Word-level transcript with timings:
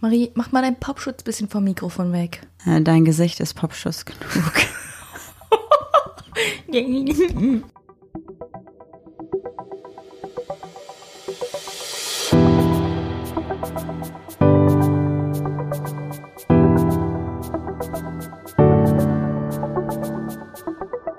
Marie, 0.00 0.30
mach 0.34 0.52
mal 0.52 0.62
deinen 0.62 0.76
Popschutz 0.78 1.22
bisschen 1.22 1.48
vom 1.48 1.64
Mikrofon 1.64 2.12
weg. 2.12 2.46
Äh, 2.66 2.80
Dein 2.82 3.04
Gesicht 3.04 3.40
ist 3.40 3.54
Popschuss 3.54 4.04
genug. 4.04 4.20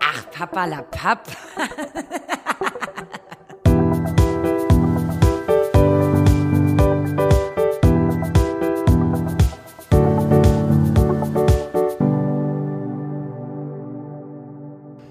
Ach, 0.02 0.30
Papa 0.32 0.66
la 0.66 0.82
Papp. 0.84 1.28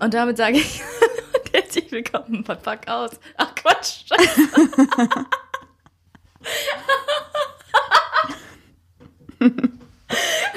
Und 0.09 0.15
damit 0.15 0.39
sage 0.39 0.57
ich 0.57 0.80
herzlich 1.53 1.93
willkommen 1.93 2.43
bei 2.43 2.55
Pack 2.55 2.89
aus. 2.89 3.11
Ach 3.37 3.55
Quatsch. 3.55 4.07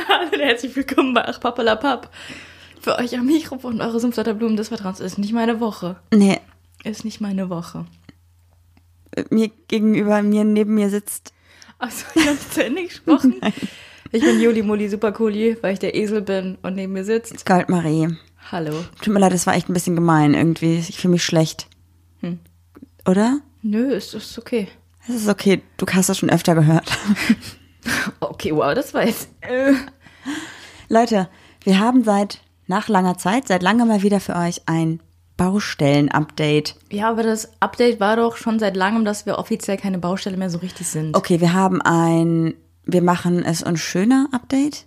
Hallo 0.08 0.30
und 0.32 0.40
herzlich 0.40 0.74
willkommen 0.74 1.14
bei 1.14 1.26
Ach 1.26 1.38
Pappalapapp. 1.42 2.10
Für 2.80 2.98
euch 2.98 3.14
am 3.20 3.26
Mikrofon 3.26 3.82
eure 3.82 4.00
Sumpflatter 4.00 4.36
Blumen 4.36 4.56
des 4.56 4.70
Vertrauens 4.70 5.02
ist 5.02 5.18
nicht 5.18 5.34
meine 5.34 5.60
Woche. 5.60 5.98
Nee, 6.14 6.40
Ist 6.86 7.04
nicht 7.04 7.20
meine 7.20 7.50
Woche. 7.50 7.86
mir 9.32 9.52
gegenüber 9.68 10.22
mir, 10.22 10.46
neben 10.46 10.76
mir 10.76 10.90
sitzt. 10.90 11.34
Achso, 11.78 12.06
ich 12.16 12.26
habe 12.26 12.40
zu 12.40 12.64
Ende 12.64 12.84
gesprochen. 12.84 13.36
Ich 14.14 14.22
bin 14.24 14.42
Juli 14.42 14.62
Muli 14.62 14.90
Supercooli, 14.90 15.56
weil 15.62 15.72
ich 15.72 15.80
der 15.80 15.96
Esel 15.96 16.22
bin 16.22 16.58
und 16.64 16.76
neben 16.76 16.92
mir 16.92 17.06
sitzt. 17.06 17.46
Goldmarie. 17.46 18.18
Hallo. 18.50 18.84
Tut 19.02 19.14
mir 19.14 19.20
leid, 19.20 19.34
das 19.34 19.48
war 19.48 19.56
echt 19.56 19.70
ein 19.70 19.74
bisschen 19.74 19.96
gemein 19.96 20.34
irgendwie. 20.34 20.78
Ich 20.78 20.98
fühle 20.98 21.14
mich 21.14 21.24
schlecht. 21.24 21.68
Hm. 22.22 22.40
Oder? 23.08 23.40
Nö, 23.62 23.94
ist, 23.94 24.14
ist 24.14 24.38
okay. 24.38 24.68
Es 25.08 25.16
ist 25.16 25.30
okay, 25.30 25.62
du 25.78 25.86
hast 25.88 26.10
das 26.10 26.18
schon 26.18 26.30
öfter 26.30 26.56
gehört. 26.56 26.86
Okay, 28.20 28.56
wow, 28.56 28.76
das 28.76 28.94
war 28.94 29.06
jetzt. 29.06 29.30
Äh. 29.42 29.74
Leute, 30.88 31.30
wir 31.64 31.80
haben 31.80 32.04
seit 32.04 32.42
nach 32.68 32.88
langer 32.88 33.18
Zeit, 33.18 33.48
seit 33.48 33.64
langem 33.64 33.88
mal 33.88 34.04
wieder 34.04 34.20
für 34.20 34.36
euch 34.36 34.62
ein 34.68 35.02
Baustellen-Update. 35.38 36.76
Ja, 36.92 37.10
aber 37.10 37.24
das 37.24 37.50
Update 37.60 38.00
war 38.00 38.16
doch 38.18 38.38
schon 38.38 38.60
seit 38.60 38.76
langem, 38.76 39.04
dass 39.04 39.26
wir 39.26 39.40
offiziell 39.40 39.78
keine 39.78 39.98
Baustelle 39.98 40.38
mehr 40.38 40.52
so 40.52 40.60
richtig 40.60 40.88
sind. 40.88 41.16
Okay, 41.16 41.42
wir 41.42 41.54
haben 41.54 41.82
ein 41.82 42.54
Wir 42.86 43.02
machen 43.02 43.44
es 43.44 43.64
uns 43.64 43.80
schöner 43.80 44.28
Update. 44.32 44.86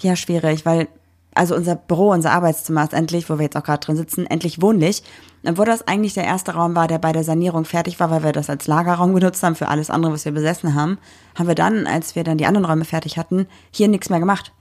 Ja, 0.00 0.16
schwierig, 0.16 0.64
weil 0.64 0.88
also 1.34 1.54
unser 1.54 1.76
Büro, 1.76 2.10
unser 2.10 2.32
Arbeitszimmer 2.32 2.84
ist 2.84 2.92
endlich, 2.92 3.30
wo 3.30 3.38
wir 3.38 3.44
jetzt 3.44 3.56
auch 3.56 3.64
gerade 3.64 3.84
drin 3.84 3.96
sitzen, 3.96 4.26
endlich 4.26 4.60
wohnlich. 4.60 5.02
Obwohl 5.46 5.66
das 5.66 5.86
eigentlich 5.88 6.14
der 6.14 6.24
erste 6.24 6.52
Raum 6.52 6.74
war, 6.76 6.88
der 6.88 6.98
bei 6.98 7.12
der 7.12 7.24
Sanierung 7.24 7.64
fertig 7.64 7.98
war, 8.00 8.10
weil 8.10 8.22
wir 8.22 8.32
das 8.32 8.50
als 8.50 8.66
Lagerraum 8.66 9.14
genutzt 9.14 9.42
haben 9.42 9.56
für 9.56 9.68
alles 9.68 9.90
andere, 9.90 10.12
was 10.12 10.24
wir 10.24 10.32
besessen 10.32 10.74
haben, 10.74 10.98
haben 11.34 11.48
wir 11.48 11.54
dann, 11.54 11.86
als 11.86 12.14
wir 12.14 12.22
dann 12.24 12.38
die 12.38 12.46
anderen 12.46 12.66
Räume 12.66 12.84
fertig 12.84 13.18
hatten, 13.18 13.46
hier 13.70 13.88
nichts 13.88 14.10
mehr 14.10 14.20
gemacht. 14.20 14.52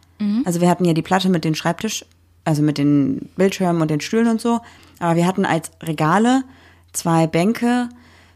Also 0.46 0.62
wir 0.62 0.70
hatten 0.70 0.86
hier 0.86 0.94
die 0.94 1.02
Platte 1.02 1.30
mit 1.30 1.44
dem 1.44 1.56
Schreibtisch, 1.56 2.06
also 2.46 2.62
mit 2.62 2.78
den 2.78 3.30
Bildschirmen 3.36 3.82
und 3.82 3.90
den 3.90 4.02
Stühlen 4.02 4.28
und 4.28 4.40
so, 4.40 4.60
aber 5.00 5.16
wir 5.16 5.26
hatten 5.26 5.46
als 5.46 5.72
Regale 5.82 6.44
zwei 6.94 7.28
Bänke, 7.28 7.90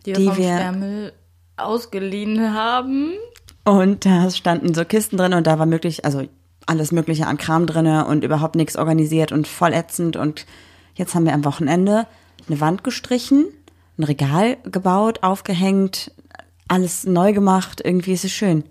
die, 0.05 0.13
die 0.13 0.25
wir 0.25 0.37
wir 0.37 0.57
Sperrmüll 0.57 1.13
ausgeliehen 1.57 2.53
haben. 2.53 3.13
Und 3.65 4.05
da 4.05 4.29
standen 4.31 4.73
so 4.73 4.83
Kisten 4.83 5.17
drin 5.17 5.33
und 5.33 5.47
da 5.47 5.59
war 5.59 5.65
möglich, 5.65 6.05
also 6.05 6.23
alles 6.65 6.91
Mögliche 6.91 7.27
an 7.27 7.37
Kram 7.37 7.65
drinne 7.65 8.05
und 8.05 8.23
überhaupt 8.23 8.55
nichts 8.55 8.75
organisiert 8.75 9.31
und 9.31 9.47
voll 9.47 9.73
ätzend. 9.73 10.15
Und 10.15 10.45
jetzt 10.95 11.15
haben 11.15 11.25
wir 11.25 11.33
am 11.33 11.45
Wochenende 11.45 12.07
eine 12.47 12.59
Wand 12.59 12.83
gestrichen, 12.83 13.45
ein 13.97 14.03
Regal 14.03 14.57
gebaut, 14.63 15.23
aufgehängt, 15.23 16.11
alles 16.67 17.05
neu 17.05 17.33
gemacht. 17.33 17.81
Irgendwie 17.83 18.13
ist 18.13 18.25
es 18.25 18.31
schön. 18.31 18.63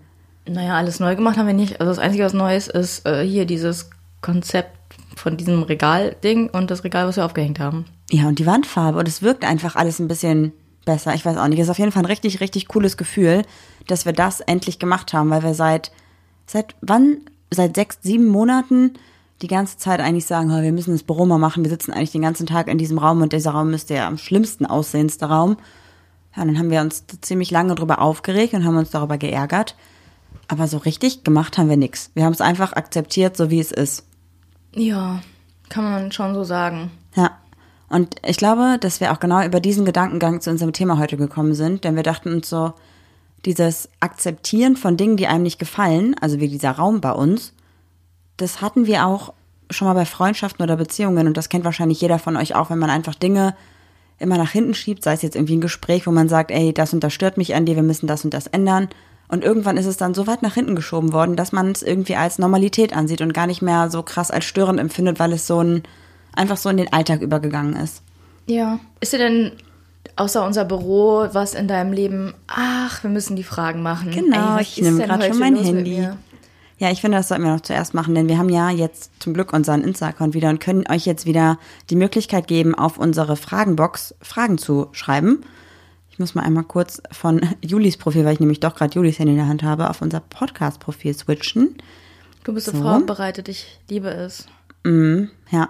Naja, 0.47 0.75
alles 0.75 0.99
neu 0.99 1.15
gemacht 1.15 1.37
haben 1.37 1.47
wir 1.47 1.53
nicht. 1.53 1.79
Also 1.79 1.91
das 1.91 1.99
Einzige, 1.99 2.23
was 2.23 2.33
Neues 2.33 2.67
ist 2.67 3.05
äh, 3.07 3.25
hier 3.25 3.45
dieses 3.45 3.89
Konzept 4.21 4.75
von 5.15 5.37
diesem 5.37 5.63
Regalding 5.63 6.49
und 6.49 6.69
das 6.69 6.83
Regal, 6.83 7.07
was 7.07 7.15
wir 7.15 7.25
aufgehängt 7.25 7.59
haben. 7.59 7.85
Ja, 8.11 8.27
und 8.27 8.37
die 8.37 8.45
Wandfarbe. 8.45 8.99
Und 8.99 9.07
es 9.07 9.21
wirkt 9.21 9.43
einfach 9.43 9.75
alles 9.75 9.99
ein 9.99 10.07
bisschen 10.07 10.51
besser. 10.85 11.15
Ich 11.15 11.25
weiß 11.25 11.37
auch 11.37 11.47
nicht. 11.47 11.59
Es 11.59 11.65
ist 11.65 11.71
auf 11.71 11.79
jeden 11.79 11.91
Fall 11.91 12.03
ein 12.03 12.07
richtig, 12.07 12.41
richtig 12.41 12.67
cooles 12.67 12.97
Gefühl, 12.97 13.41
dass 13.87 14.05
wir 14.05 14.13
das 14.13 14.41
endlich 14.41 14.77
gemacht 14.77 15.13
haben, 15.13 15.29
weil 15.31 15.43
wir 15.43 15.53
seit, 15.53 15.91
seit 16.45 16.75
wann? 16.81 17.21
Seit 17.55 17.75
sechs, 17.75 17.99
sieben 18.01 18.27
Monaten 18.27 18.93
die 19.41 19.47
ganze 19.47 19.77
Zeit 19.77 19.99
eigentlich 19.99 20.25
sagen, 20.25 20.51
"Oh, 20.51 20.61
wir 20.61 20.71
müssen 20.71 20.91
das 20.91 21.03
Büro 21.03 21.25
mal 21.25 21.37
machen. 21.37 21.63
Wir 21.63 21.69
sitzen 21.69 21.91
eigentlich 21.91 22.11
den 22.11 22.21
ganzen 22.21 22.45
Tag 22.45 22.67
in 22.67 22.77
diesem 22.77 22.97
Raum 22.97 23.21
und 23.21 23.33
dieser 23.33 23.51
Raum 23.51 23.73
ist 23.73 23.89
der 23.89 24.07
am 24.07 24.17
schlimmsten 24.17 24.65
aussehendste 24.65 25.25
Raum. 25.25 25.57
Ja, 26.35 26.45
dann 26.45 26.57
haben 26.57 26.69
wir 26.69 26.81
uns 26.81 27.05
ziemlich 27.21 27.51
lange 27.51 27.75
drüber 27.75 28.01
aufgeregt 28.01 28.53
und 28.53 28.65
haben 28.65 28.77
uns 28.77 28.91
darüber 28.91 29.17
geärgert. 29.17 29.75
Aber 30.47 30.67
so 30.67 30.77
richtig 30.77 31.23
gemacht 31.23 31.57
haben 31.57 31.69
wir 31.69 31.77
nichts. 31.77 32.11
Wir 32.13 32.25
haben 32.25 32.33
es 32.33 32.41
einfach 32.41 32.73
akzeptiert, 32.73 33.35
so 33.35 33.49
wie 33.49 33.59
es 33.59 33.71
ist. 33.71 34.05
Ja, 34.73 35.21
kann 35.69 35.83
man 35.83 36.11
schon 36.11 36.35
so 36.35 36.43
sagen. 36.43 36.91
Ja. 37.15 37.31
Und 37.87 38.15
ich 38.25 38.37
glaube, 38.37 38.77
dass 38.79 38.99
wir 38.99 39.11
auch 39.11 39.19
genau 39.19 39.43
über 39.45 39.59
diesen 39.59 39.85
Gedankengang 39.85 40.41
zu 40.41 40.49
unserem 40.49 40.73
Thema 40.73 40.97
heute 40.97 41.17
gekommen 41.17 41.53
sind, 41.53 41.83
denn 41.83 41.95
wir 41.95 42.03
dachten 42.03 42.33
uns 42.33 42.49
so, 42.49 42.73
dieses 43.45 43.89
Akzeptieren 43.99 44.75
von 44.75 44.97
Dingen, 44.97 45.17
die 45.17 45.27
einem 45.27 45.43
nicht 45.43 45.59
gefallen, 45.59 46.15
also 46.19 46.39
wie 46.39 46.47
dieser 46.47 46.71
Raum 46.71 47.01
bei 47.01 47.11
uns, 47.11 47.53
das 48.37 48.61
hatten 48.61 48.85
wir 48.85 49.05
auch 49.05 49.33
schon 49.69 49.87
mal 49.87 49.93
bei 49.93 50.05
Freundschaften 50.05 50.63
oder 50.63 50.75
Beziehungen 50.75 51.27
und 51.27 51.37
das 51.37 51.49
kennt 51.49 51.65
wahrscheinlich 51.65 52.01
jeder 52.01 52.19
von 52.19 52.37
euch 52.37 52.55
auch, 52.55 52.69
wenn 52.69 52.79
man 52.79 52.89
einfach 52.89 53.15
Dinge 53.15 53.55
immer 54.17 54.37
nach 54.37 54.51
hinten 54.51 54.73
schiebt, 54.73 55.03
sei 55.03 55.13
es 55.13 55.21
jetzt 55.21 55.35
irgendwie 55.35 55.57
ein 55.57 55.61
Gespräch, 55.61 56.07
wo 56.07 56.11
man 56.11 56.29
sagt, 56.29 56.51
ey, 56.51 56.73
das 56.73 56.93
und 56.93 57.03
das 57.03 57.13
stört 57.13 57.37
mich 57.37 57.55
an 57.55 57.65
dir, 57.65 57.75
wir 57.75 57.83
müssen 57.83 58.07
das 58.07 58.23
und 58.23 58.33
das 58.33 58.47
ändern. 58.47 58.89
Und 59.27 59.43
irgendwann 59.43 59.77
ist 59.77 59.87
es 59.87 59.97
dann 59.97 60.13
so 60.13 60.27
weit 60.27 60.43
nach 60.43 60.53
hinten 60.53 60.75
geschoben 60.75 61.11
worden, 61.11 61.35
dass 61.35 61.51
man 61.51 61.71
es 61.71 61.81
irgendwie 61.81 62.15
als 62.15 62.37
Normalität 62.37 62.95
ansieht 62.95 63.21
und 63.21 63.33
gar 63.33 63.47
nicht 63.47 63.61
mehr 63.61 63.89
so 63.89 64.03
krass 64.03 64.29
als 64.29 64.45
störend 64.45 64.79
empfindet, 64.79 65.19
weil 65.19 65.33
es 65.33 65.47
so 65.47 65.61
ein, 65.61 65.83
einfach 66.35 66.57
so 66.57 66.69
in 66.69 66.77
den 66.77 66.93
Alltag 66.93 67.21
übergegangen 67.21 67.75
ist. 67.75 68.03
Ja. 68.45 68.79
Ist 68.99 69.13
dir 69.13 69.17
denn 69.17 69.53
außer 70.15 70.45
unser 70.45 70.65
Büro 70.65 71.27
was 71.31 71.53
in 71.53 71.67
deinem 71.67 71.93
Leben? 71.93 72.33
Ach, 72.47 73.03
wir 73.03 73.09
müssen 73.09 73.35
die 73.35 73.43
Fragen 73.43 73.81
machen. 73.81 74.11
Genau, 74.11 74.55
was 74.55 74.61
ich 74.61 74.81
nehme 74.81 75.05
gerade 75.05 75.27
schon 75.27 75.39
mein 75.39 75.55
Handy. 75.55 76.07
Ja, 76.77 76.91
ich 76.91 76.99
finde, 76.99 77.17
das 77.17 77.29
sollten 77.29 77.45
wir 77.45 77.53
noch 77.53 77.61
zuerst 77.61 77.93
machen, 77.93 78.15
denn 78.15 78.27
wir 78.27 78.37
haben 78.37 78.49
ja 78.49 78.69
jetzt 78.69 79.11
zum 79.19 79.33
Glück 79.33 79.53
unseren 79.53 79.81
Insta-Account 79.81 80.33
wieder 80.33 80.49
und 80.49 80.59
können 80.59 80.83
euch 80.89 81.05
jetzt 81.05 81.25
wieder 81.25 81.57
die 81.89 81.95
Möglichkeit 81.95 82.47
geben, 82.47 82.75
auf 82.75 82.97
unsere 82.97 83.37
Fragenbox 83.37 84.13
Fragen 84.21 84.57
zu 84.57 84.89
schreiben. 84.91 85.41
Ich 86.11 86.19
muss 86.19 86.35
mal 86.35 86.43
einmal 86.43 86.65
kurz 86.65 87.01
von 87.11 87.41
Julis 87.61 87.95
Profil, 87.95 88.25
weil 88.25 88.33
ich 88.33 88.39
nämlich 88.41 88.59
doch 88.59 88.75
gerade 88.75 88.93
Julis 88.93 89.19
Handy 89.19 89.31
in 89.31 89.37
der 89.37 89.47
Hand 89.47 89.63
habe, 89.63 89.89
auf 89.89 90.01
unser 90.01 90.19
Podcast-Profil 90.19 91.13
switchen. 91.13 91.77
Du 92.43 92.53
bist 92.53 92.67
so, 92.67 92.73
vorbereitet, 92.73 93.47
ich 93.47 93.79
liebe 93.89 94.09
es. 94.09 94.45
Ja. 94.83 95.69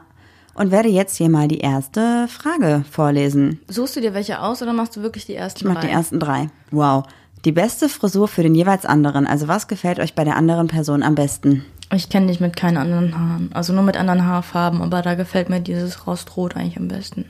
Und 0.55 0.71
werde 0.71 0.89
jetzt 0.89 1.17
hier 1.17 1.29
mal 1.29 1.47
die 1.47 1.59
erste 1.59 2.27
Frage 2.29 2.83
vorlesen. 2.89 3.59
Suchst 3.67 3.95
du 3.97 4.01
dir 4.01 4.13
welche 4.13 4.41
aus 4.41 4.61
oder 4.61 4.71
machst 4.73 4.95
du 4.95 5.01
wirklich 5.01 5.25
die 5.25 5.35
ersten 5.35 5.59
Ich 5.59 5.65
mache 5.65 5.81
drei? 5.81 5.87
die 5.87 5.93
ersten 5.93 6.19
drei. 6.19 6.49
Wow. 6.71 7.03
Die 7.43 7.51
beste 7.51 7.89
Frisur 7.89 8.27
für 8.27 8.41
den 8.41 8.55
jeweils 8.55 8.85
anderen. 8.85 9.27
Also 9.27 9.47
was 9.47 9.67
gefällt 9.67 9.99
euch 9.99 10.15
bei 10.15 10.23
der 10.23 10.37
anderen 10.37 10.67
Person 10.67 11.03
am 11.03 11.13
besten? 11.13 11.65
Ich 11.93 12.09
kenne 12.09 12.27
dich 12.27 12.39
mit 12.39 12.55
keinen 12.55 12.77
anderen 12.77 13.17
Haaren. 13.17 13.49
Also 13.53 13.73
nur 13.73 13.83
mit 13.83 13.97
anderen 13.97 14.25
Haarfarben, 14.25 14.81
aber 14.81 15.01
da 15.01 15.13
gefällt 15.15 15.49
mir 15.49 15.59
dieses 15.59 16.07
Rostrot 16.07 16.55
eigentlich 16.55 16.77
am 16.77 16.87
besten. 16.87 17.25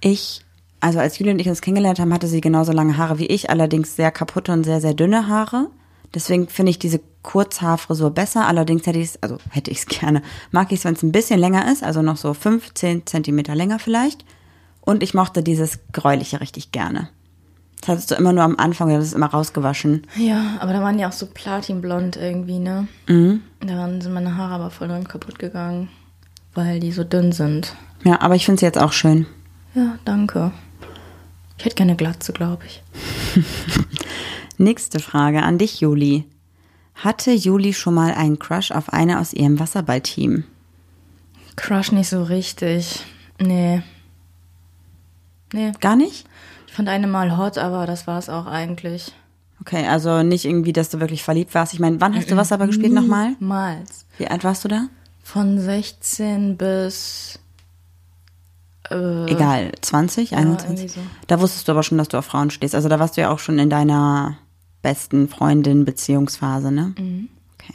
Ich, 0.00 0.42
also 0.80 0.98
als 0.98 1.18
Julia 1.18 1.32
und 1.32 1.38
ich 1.38 1.48
uns 1.48 1.62
kennengelernt 1.62 1.98
haben, 1.98 2.12
hatte 2.12 2.26
sie 2.26 2.40
genauso 2.40 2.72
lange 2.72 2.96
Haare 2.98 3.18
wie 3.18 3.26
ich, 3.26 3.48
allerdings 3.48 3.96
sehr 3.96 4.10
kaputte 4.10 4.52
und 4.52 4.64
sehr, 4.64 4.80
sehr 4.80 4.92
dünne 4.94 5.28
Haare. 5.28 5.68
Deswegen 6.14 6.48
finde 6.48 6.70
ich 6.70 6.78
diese 6.78 7.00
Kurzhaarfrisur 7.22 8.10
besser. 8.10 8.46
Allerdings 8.46 8.86
hätte 8.86 8.98
ich 8.98 9.10
es, 9.10 9.22
also 9.22 9.38
hätte 9.50 9.70
ich 9.70 9.78
es 9.78 9.86
gerne, 10.00 10.22
mag 10.50 10.72
ich 10.72 10.78
es, 10.78 10.84
wenn 10.84 10.94
es 10.94 11.02
ein 11.02 11.12
bisschen 11.12 11.40
länger 11.40 11.70
ist, 11.70 11.82
also 11.82 12.02
noch 12.02 12.16
so 12.16 12.34
15 12.34 13.06
Zentimeter 13.06 13.54
länger 13.54 13.78
vielleicht. 13.78 14.24
Und 14.80 15.02
ich 15.02 15.14
mochte 15.14 15.42
dieses 15.42 15.80
Gräuliche 15.92 16.40
richtig 16.40 16.70
gerne. 16.70 17.08
Das 17.80 17.88
hattest 17.88 18.10
du 18.10 18.14
immer 18.14 18.32
nur 18.32 18.44
am 18.44 18.56
Anfang, 18.56 18.88
das 18.88 19.04
ist 19.04 19.12
immer 19.14 19.26
rausgewaschen. 19.26 20.06
Ja, 20.16 20.56
aber 20.60 20.72
da 20.72 20.80
waren 20.80 20.98
ja 20.98 21.08
auch 21.08 21.12
so 21.12 21.26
platinblond 21.26 22.16
irgendwie, 22.16 22.58
ne? 22.58 22.88
Mhm. 23.06 23.42
Da 23.60 23.76
waren, 23.76 24.00
sind 24.00 24.14
meine 24.14 24.36
Haare 24.36 24.54
aber 24.54 24.70
voll 24.70 24.88
dran 24.88 25.06
kaputt 25.06 25.38
gegangen, 25.38 25.88
weil 26.54 26.80
die 26.80 26.92
so 26.92 27.04
dünn 27.04 27.32
sind. 27.32 27.76
Ja, 28.04 28.20
aber 28.20 28.34
ich 28.34 28.44
finde 28.44 28.56
es 28.56 28.62
jetzt 28.62 28.80
auch 28.80 28.92
schön. 28.92 29.26
Ja, 29.74 29.98
danke. 30.04 30.52
Ich 31.58 31.64
hätte 31.64 31.76
gerne 31.76 31.96
Glatze, 31.96 32.32
glaube 32.32 32.64
ich. 32.66 32.82
Nächste 34.58 35.00
Frage 35.00 35.42
an 35.42 35.58
dich, 35.58 35.80
Juli. 35.80 36.24
Hatte 36.94 37.32
Juli 37.32 37.74
schon 37.74 37.94
mal 37.94 38.12
einen 38.12 38.38
Crush 38.38 38.70
auf 38.70 38.92
eine 38.92 39.20
aus 39.20 39.32
ihrem 39.32 39.60
Wasserballteam? 39.60 40.44
Crush 41.56 41.92
nicht 41.92 42.08
so 42.08 42.22
richtig. 42.22 43.04
Nee. 43.38 43.82
Nee. 45.52 45.72
Gar 45.80 45.96
nicht? 45.96 46.26
Ich 46.66 46.72
fand 46.72 46.88
eine 46.88 47.06
mal 47.06 47.36
hot, 47.36 47.58
aber 47.58 47.86
das 47.86 48.06
war 48.06 48.18
es 48.18 48.28
auch 48.28 48.46
eigentlich. 48.46 49.12
Okay, 49.60 49.86
also 49.86 50.22
nicht 50.22 50.44
irgendwie, 50.44 50.72
dass 50.72 50.90
du 50.90 51.00
wirklich 51.00 51.22
verliebt 51.22 51.54
warst. 51.54 51.72
Ich 51.72 51.80
meine, 51.80 52.00
wann 52.00 52.14
hast 52.14 52.30
du 52.30 52.36
was 52.36 52.52
aber 52.52 52.66
gespielt 52.66 52.92
nochmal? 52.92 53.36
Niemals. 53.40 54.06
Wie 54.18 54.28
alt 54.28 54.44
warst 54.44 54.64
du 54.64 54.68
da? 54.68 54.88
Von 55.22 55.58
16 55.58 56.56
bis 56.56 57.38
äh, 58.90 59.30
Egal, 59.30 59.72
20, 59.80 60.34
21? 60.36 60.68
irgendwie 60.68 60.88
so. 60.88 61.00
Da 61.26 61.40
wusstest 61.40 61.68
du 61.68 61.72
aber 61.72 61.82
schon, 61.82 61.98
dass 61.98 62.08
du 62.08 62.18
auf 62.18 62.24
Frauen 62.26 62.50
stehst. 62.50 62.74
Also 62.74 62.88
da 62.88 62.98
warst 62.98 63.16
du 63.16 63.20
ja 63.20 63.30
auch 63.30 63.38
schon 63.38 63.58
in 63.58 63.70
deiner 63.70 64.38
besten 64.82 65.28
Freundin 65.28 65.84
Beziehungsphase, 65.84 66.70
ne? 66.70 66.94
Mhm. 66.98 67.28
Okay. 67.58 67.74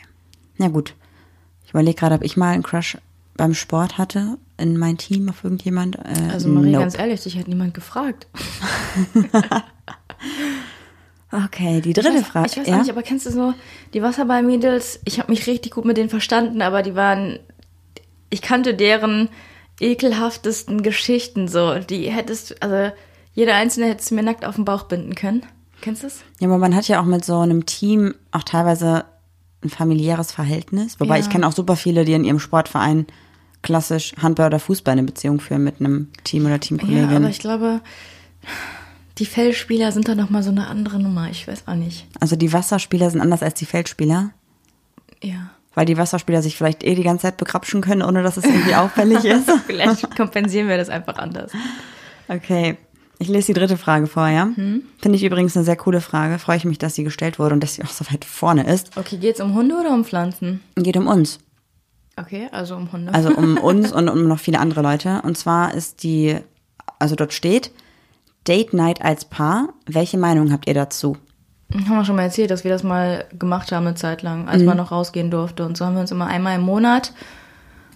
Na 0.57 0.67
gut. 0.69 0.95
Ich 1.65 1.71
überlege 1.71 1.95
gerade, 1.99 2.15
ob 2.15 2.23
ich 2.23 2.37
mal 2.37 2.53
einen 2.53 2.63
Crush 2.63 2.97
beim 3.37 3.53
Sport 3.53 3.97
hatte 3.97 4.37
in 4.57 4.77
mein 4.77 4.97
Team 4.97 5.29
auf 5.29 5.43
irgendjemand. 5.43 5.95
Äh, 5.97 6.31
Also 6.31 6.49
Marie, 6.49 6.71
nope. 6.71 6.83
ganz 6.83 6.97
ehrlich, 6.97 7.21
dich 7.23 7.37
hat 7.37 7.47
niemand 7.47 7.73
gefragt. 7.73 8.27
Okay, 11.33 11.79
die 11.79 11.93
dritte 11.93 12.09
ich 12.09 12.15
weiß, 12.15 12.27
Frage. 12.27 12.47
Ich 12.51 12.57
weiß 12.57 12.67
ja? 12.67 12.77
nicht, 12.79 12.89
aber 12.89 13.03
kennst 13.03 13.25
du 13.25 13.31
so 13.31 13.53
die 13.93 14.01
Wasserball-Mädels? 14.01 14.99
Ich 15.05 15.17
habe 15.19 15.31
mich 15.31 15.47
richtig 15.47 15.71
gut 15.73 15.85
mit 15.85 15.95
denen 15.95 16.09
verstanden, 16.09 16.61
aber 16.61 16.81
die 16.83 16.93
waren, 16.95 17.39
ich 18.29 18.41
kannte 18.41 18.73
deren 18.73 19.29
ekelhaftesten 19.81 20.83
Geschichten 20.83 21.47
so. 21.47 21.79
Die 21.79 22.09
hättest, 22.09 22.61
also 22.63 22.93
jeder 23.33 23.55
einzelne 23.55 23.87
hättest 23.87 24.11
du 24.11 24.15
mir 24.15 24.23
nackt 24.23 24.45
auf 24.45 24.55
den 24.55 24.65
Bauch 24.65 24.83
binden 24.83 25.15
können. 25.15 25.43
Kennst 25.81 26.03
du 26.03 26.07
das? 26.07 26.19
Ja, 26.39 26.47
aber 26.47 26.57
man 26.57 26.75
hat 26.75 26.87
ja 26.87 27.01
auch 27.01 27.05
mit 27.05 27.25
so 27.25 27.39
einem 27.39 27.65
Team 27.65 28.13
auch 28.31 28.43
teilweise 28.43 29.05
ein 29.63 29.69
familiäres 29.69 30.31
Verhältnis. 30.31 30.99
Wobei 30.99 31.17
Ja. 31.17 31.23
ich 31.23 31.29
kenne 31.29 31.47
auch 31.47 31.51
super 31.51 31.75
viele, 31.75 32.05
die 32.05 32.13
in 32.13 32.23
ihrem 32.23 32.39
Sportverein 32.39 33.07
klassisch 33.63 34.13
Handball 34.21 34.47
oder 34.47 34.59
Fußball 34.59 34.91
eine 34.93 35.03
Beziehung 35.03 35.39
führen 35.39 35.63
mit 35.63 35.79
einem 35.79 36.09
Team 36.23 36.43
oder 36.45 36.53
Ja, 36.53 36.57
Teamkollegin. 36.59 37.15
aber 37.17 37.29
ich 37.29 37.39
glaube, 37.39 37.81
die 39.19 39.25
Feldspieler 39.25 39.91
sind 39.91 40.07
da 40.07 40.15
noch 40.15 40.29
mal 40.31 40.41
so 40.41 40.49
eine 40.49 40.67
andere 40.67 40.99
Nummer. 40.99 41.29
Ich 41.29 41.47
weiß 41.47 41.67
auch 41.67 41.75
nicht. 41.75 42.07
also 42.19 42.35
die 42.35 42.53
Wasserspieler 42.53 43.09
sind 43.11 43.21
anders 43.21 43.43
als 43.43 43.55
die 43.55 43.65
Feldspieler, 43.65 44.31
Ja. 45.23 45.51
Weil 45.73 45.85
die 45.85 45.97
Wasserspieler 45.97 46.41
sich 46.41 46.57
vielleicht 46.57 46.83
eh 46.83 46.95
die 46.95 47.03
ganze 47.03 47.23
Zeit 47.23 47.37
bekrapschen 47.37 47.81
können, 47.81 48.01
ohne 48.01 48.23
dass 48.23 48.37
es 48.37 48.43
irgendwie 48.43 48.75
auffällig 48.75 49.23
ist. 49.25 49.49
Vielleicht 49.65 50.15
kompensieren 50.15 50.67
wir 50.67 50.77
das 50.77 50.89
einfach 50.89 51.17
anders. 51.17 51.51
Okay. 52.27 52.77
Ich 53.19 53.27
lese 53.27 53.47
die 53.47 53.59
dritte 53.59 53.77
Frage 53.77 54.07
vor, 54.07 54.27
ja? 54.29 54.49
Hm? 54.55 54.81
Finde 54.99 55.15
ich 55.15 55.23
übrigens 55.23 55.55
eine 55.55 55.63
sehr 55.63 55.75
coole 55.75 56.01
Frage. 56.01 56.39
Freue 56.39 56.57
ich 56.57 56.65
mich, 56.65 56.79
dass 56.79 56.95
sie 56.95 57.03
gestellt 57.03 57.37
wurde 57.37 57.53
und 57.53 57.61
dass 57.61 57.75
sie 57.75 57.83
auch 57.83 57.89
so 57.89 58.03
weit 58.11 58.25
vorne 58.25 58.65
ist. 58.65 58.97
Okay, 58.97 59.17
geht's 59.17 59.39
um 59.39 59.53
Hunde 59.53 59.75
oder 59.75 59.93
um 59.93 60.03
Pflanzen? 60.03 60.61
Geht 60.75 60.97
um 60.97 61.05
uns. 61.07 61.39
Okay, 62.17 62.49
also 62.51 62.75
um 62.75 62.91
Hunde. 62.91 63.13
Also 63.13 63.29
um 63.29 63.57
uns 63.61 63.91
und 63.91 64.09
um 64.09 64.27
noch 64.27 64.39
viele 64.39 64.59
andere 64.59 64.81
Leute. 64.81 65.21
Und 65.23 65.37
zwar 65.37 65.75
ist 65.75 66.01
die, 66.01 66.37
also 66.97 67.15
dort 67.15 67.33
steht, 67.33 67.71
Date 68.47 68.73
Night 68.73 69.03
als 69.03 69.25
Paar. 69.25 69.69
Welche 69.85 70.17
Meinung 70.17 70.51
habt 70.51 70.67
ihr 70.67 70.73
dazu? 70.73 71.17
Haben 71.73 71.95
wir 71.95 72.05
schon 72.05 72.15
mal 72.15 72.23
erzählt, 72.23 72.51
dass 72.51 72.63
wir 72.63 72.71
das 72.71 72.83
mal 72.83 73.25
gemacht 73.37 73.71
haben 73.71 73.87
eine 73.87 73.95
Zeit 73.95 74.21
lang, 74.21 74.47
als 74.47 74.63
man 74.63 74.77
noch 74.77 74.91
rausgehen 74.91 75.31
durfte. 75.31 75.65
Und 75.65 75.77
so 75.77 75.85
haben 75.85 75.93
wir 75.93 76.01
uns 76.01 76.11
immer 76.11 76.27
einmal 76.27 76.55
im 76.55 76.61
Monat 76.61 77.13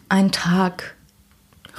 einen 0.10 0.32
Tag 0.32 0.96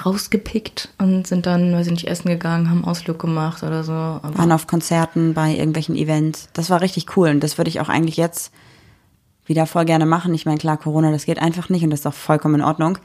rausgepickt 0.05 0.89
und 0.99 1.25
sind 1.25 1.45
dann, 1.45 1.73
weiß 1.73 1.87
ich 1.87 1.91
nicht, 1.91 2.07
essen 2.07 2.29
gegangen, 2.29 2.69
haben 2.69 2.85
Ausflug 2.85 3.19
gemacht 3.19 3.63
oder 3.63 3.83
so. 3.83 3.93
Aber 3.93 4.37
Waren 4.37 4.51
auf 4.51 4.67
Konzerten, 4.67 5.33
bei 5.33 5.55
irgendwelchen 5.55 5.95
Events. 5.95 6.49
Das 6.53 6.69
war 6.69 6.81
richtig 6.81 7.17
cool 7.17 7.29
und 7.29 7.41
das 7.41 7.57
würde 7.57 7.69
ich 7.69 7.79
auch 7.79 7.89
eigentlich 7.89 8.17
jetzt 8.17 8.51
wieder 9.45 9.65
voll 9.65 9.85
gerne 9.85 10.05
machen. 10.05 10.33
Ich 10.33 10.45
meine, 10.45 10.57
klar, 10.57 10.77
Corona, 10.77 11.11
das 11.11 11.25
geht 11.25 11.39
einfach 11.39 11.69
nicht 11.69 11.83
und 11.83 11.89
das 11.89 12.01
ist 12.01 12.05
auch 12.05 12.13
vollkommen 12.13 12.55
in 12.55 12.61
Ordnung. 12.61 12.99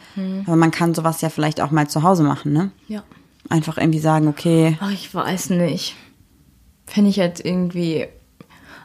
Aber 0.47 0.57
man 0.57 0.71
kann 0.71 0.95
sowas 0.95 1.21
ja 1.21 1.31
vielleicht 1.31 1.61
auch 1.61 1.71
mal 1.71 1.89
zu 1.89 2.03
Hause 2.03 2.25
machen, 2.25 2.53
ne? 2.53 2.71
ja. 2.89 3.03
Einfach 3.49 3.77
irgendwie 3.77 3.99
sagen, 3.99 4.29
okay, 4.29 4.79
Ach, 4.81 4.91
ich 4.93 5.13
weiß 5.13 5.51
nicht. 5.51 5.97
Fände 6.87 7.11
ich 7.11 7.17
jetzt 7.17 7.45
irgendwie, 7.45 8.07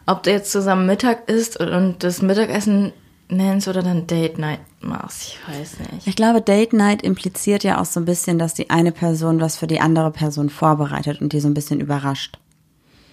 ob 0.08 0.24
du 0.24 0.32
jetzt 0.32 0.52
zusammen 0.52 0.88
Mittag 0.88 1.30
isst 1.30 1.60
und 1.60 2.04
das 2.04 2.22
Mittagessen 2.22 2.92
nennst 3.30 3.68
oder 3.68 3.84
dann 3.84 4.08
Date 4.08 4.38
Night 4.40 4.60
machst. 4.80 5.34
Ich 5.34 5.40
weiß 5.48 5.80
nicht. 5.92 6.08
Ich 6.08 6.16
glaube, 6.16 6.42
Date 6.42 6.74
Night 6.74 7.02
impliziert 7.04 7.64
ja 7.64 7.80
auch 7.80 7.86
so 7.86 8.00
ein 8.00 8.06
bisschen, 8.06 8.40
dass 8.40 8.54
die 8.54 8.70
eine 8.70 8.92
Person 8.92 9.42
was 9.42 9.58
für 9.58 9.68
die 9.68 9.82
andere 9.82 10.12
Person 10.12 10.50
vorbereitet 10.50 11.22
und 11.22 11.34
die 11.34 11.40
so 11.42 11.48
ein 11.48 11.54
bisschen 11.54 11.82
überrascht. 11.82 12.40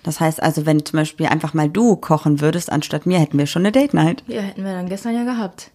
Das 0.04 0.20
heißt 0.20 0.42
also, 0.42 0.66
wenn 0.66 0.84
zum 0.84 0.98
Beispiel 0.98 1.26
einfach 1.26 1.54
mal 1.54 1.68
du 1.68 1.96
kochen 1.96 2.40
würdest, 2.40 2.70
anstatt 2.70 3.06
mir, 3.06 3.18
hätten 3.18 3.38
wir 3.38 3.46
schon 3.46 3.62
eine 3.62 3.72
Date 3.72 3.94
Night. 3.94 4.22
Ja, 4.26 4.42
hätten 4.42 4.62
wir 4.64 4.72
dann 4.72 4.88
gestern 4.88 5.14
ja 5.14 5.24
gehabt. 5.24 5.70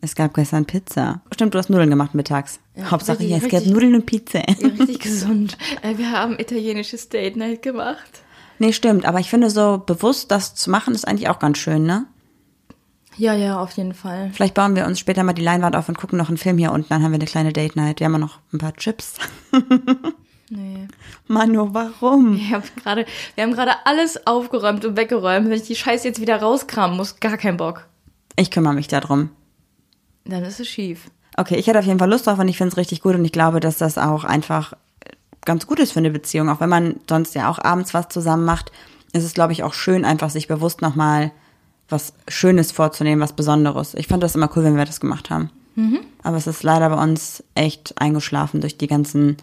Es 0.00 0.14
gab 0.14 0.34
gestern 0.34 0.66
Pizza. 0.66 1.22
Stimmt, 1.32 1.54
du 1.54 1.58
hast 1.58 1.70
Nudeln 1.70 1.88
gemacht 1.88 2.14
mittags. 2.14 2.58
Ja, 2.76 2.90
Hauptsache, 2.90 3.20
richtig, 3.20 3.30
ja, 3.30 3.46
es 3.46 3.64
gab. 3.64 3.72
Nudeln 3.72 3.94
und 3.94 4.04
Pizza. 4.04 4.40
Ja, 4.40 4.68
richtig 4.68 4.98
gesund. 5.00 5.56
Äh, 5.80 5.96
Wir 5.96 6.10
haben 6.10 6.38
italienisches 6.38 7.08
Date 7.08 7.36
Night 7.36 7.62
gemacht. 7.62 8.20
Nee, 8.64 8.72
stimmt. 8.72 9.04
Aber 9.04 9.20
ich 9.20 9.28
finde, 9.28 9.50
so 9.50 9.82
bewusst 9.84 10.30
das 10.30 10.54
zu 10.54 10.70
machen, 10.70 10.94
ist 10.94 11.06
eigentlich 11.06 11.28
auch 11.28 11.38
ganz 11.38 11.58
schön, 11.58 11.84
ne? 11.84 12.06
Ja, 13.18 13.34
ja, 13.34 13.60
auf 13.60 13.72
jeden 13.72 13.92
Fall. 13.92 14.30
Vielleicht 14.32 14.54
bauen 14.54 14.74
wir 14.74 14.86
uns 14.86 14.98
später 14.98 15.22
mal 15.22 15.34
die 15.34 15.42
Leinwand 15.42 15.76
auf 15.76 15.90
und 15.90 15.98
gucken 15.98 16.16
noch 16.16 16.28
einen 16.28 16.38
Film 16.38 16.56
hier 16.56 16.72
unten. 16.72 16.88
Dann 16.88 17.02
haben 17.02 17.10
wir 17.10 17.16
eine 17.16 17.26
kleine 17.26 17.52
Date 17.52 17.76
Night. 17.76 18.00
Wir 18.00 18.06
haben 18.06 18.18
noch 18.18 18.38
ein 18.52 18.58
paar 18.58 18.74
Chips. 18.74 19.16
Nee. 20.50 20.86
Manu, 21.26 21.70
warum? 21.72 22.36
Ich 22.36 22.52
hab 22.52 22.76
grade, 22.76 23.06
wir 23.34 23.44
haben 23.44 23.54
gerade 23.54 23.72
alles 23.86 24.26
aufgeräumt 24.26 24.84
und 24.84 24.96
weggeräumt. 24.96 25.46
Wenn 25.46 25.56
ich 25.56 25.62
die 25.62 25.74
Scheiße 25.74 26.06
jetzt 26.06 26.20
wieder 26.20 26.36
rauskramen 26.36 26.98
muss, 26.98 27.18
gar 27.18 27.38
keinen 27.38 27.56
Bock. 27.56 27.86
Ich 28.36 28.50
kümmere 28.50 28.74
mich 28.74 28.86
darum. 28.86 29.30
Dann 30.26 30.44
ist 30.44 30.60
es 30.60 30.68
schief. 30.68 31.10
Okay, 31.38 31.56
ich 31.56 31.66
hätte 31.66 31.78
auf 31.78 31.86
jeden 31.86 31.98
Fall 31.98 32.10
Lust 32.10 32.26
drauf 32.26 32.38
und 32.38 32.46
ich 32.46 32.58
finde 32.58 32.72
es 32.72 32.76
richtig 32.76 33.00
gut 33.00 33.14
und 33.14 33.24
ich 33.24 33.32
glaube, 33.32 33.58
dass 33.58 33.78
das 33.78 33.96
auch 33.96 34.22
einfach 34.24 34.74
ganz 35.44 35.66
gut 35.66 35.78
ist 35.78 35.92
für 35.92 36.00
eine 36.00 36.10
Beziehung. 36.10 36.48
Auch 36.48 36.60
wenn 36.60 36.68
man 36.68 36.96
sonst 37.08 37.34
ja 37.34 37.48
auch 37.50 37.58
abends 37.58 37.94
was 37.94 38.08
zusammen 38.08 38.44
macht, 38.44 38.72
ist 39.12 39.24
es, 39.24 39.34
glaube 39.34 39.52
ich, 39.52 39.62
auch 39.62 39.74
schön, 39.74 40.04
einfach 40.04 40.30
sich 40.30 40.48
bewusst 40.48 40.82
nochmal 40.82 41.32
was 41.88 42.14
Schönes 42.28 42.72
vorzunehmen, 42.72 43.20
was 43.20 43.34
Besonderes. 43.34 43.94
Ich 43.94 44.08
fand 44.08 44.22
das 44.22 44.34
immer 44.34 44.50
cool, 44.56 44.64
wenn 44.64 44.76
wir 44.76 44.84
das 44.84 45.00
gemacht 45.00 45.30
haben. 45.30 45.50
Aber 46.22 46.36
es 46.36 46.46
ist 46.46 46.62
leider 46.62 46.88
bei 46.88 47.02
uns 47.02 47.42
echt 47.56 48.00
eingeschlafen 48.00 48.60
durch 48.60 48.78
die 48.78 48.86
ganzen 48.86 49.36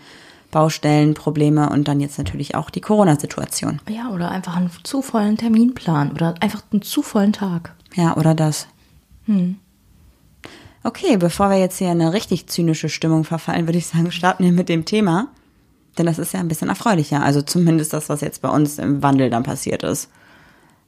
Baustellen, 0.50 1.14
Probleme 1.14 1.70
und 1.70 1.90
dann 1.90 2.00
jetzt 2.00 2.18
natürlich 2.18 2.56
auch 2.56 2.70
die 2.70 2.80
Corona-Situation. 2.80 3.82
Ja, 3.90 4.10
oder 4.10 4.32
einfach 4.32 4.56
einen 4.56 4.72
zu 4.84 5.02
vollen 5.02 5.38
Terminplan 5.38 6.14
oder 6.14 6.36
einfach 6.40 6.64
einen 6.72 6.82
zu 6.82 7.02
vollen 7.02 7.34
Tag. 7.34 7.74
Ja, 7.96 8.16
oder 8.16 8.34
das. 8.34 8.68
Okay, 10.84 11.18
bevor 11.18 11.50
wir 11.50 11.58
jetzt 11.58 11.78
hier 11.78 11.92
in 11.92 12.02
eine 12.02 12.14
richtig 12.14 12.48
zynische 12.48 12.90
Stimmung 12.90 13.26
verfallen, 13.26 13.68
würde 13.68 13.78
ich 13.78 13.88
sagen, 13.88 14.12
starten 14.12 14.46
wir 14.46 14.52
mit 14.52 14.70
dem 14.70 14.86
Thema. 14.86 15.28
Denn 15.98 16.06
das 16.06 16.20
ist 16.20 16.34
ja 16.34 16.40
ein 16.40 16.48
bisschen 16.48 16.70
erfreulicher. 16.70 17.24
Also 17.24 17.42
zumindest 17.42 17.94
das, 17.94 18.10
was 18.10 18.22
jetzt 18.22 18.42
bei 18.42 18.50
uns 18.50 18.80
im 18.80 19.04
Wandel 19.04 19.30
dann 19.30 19.44
passiert 19.44 19.84
ist. 19.84 20.10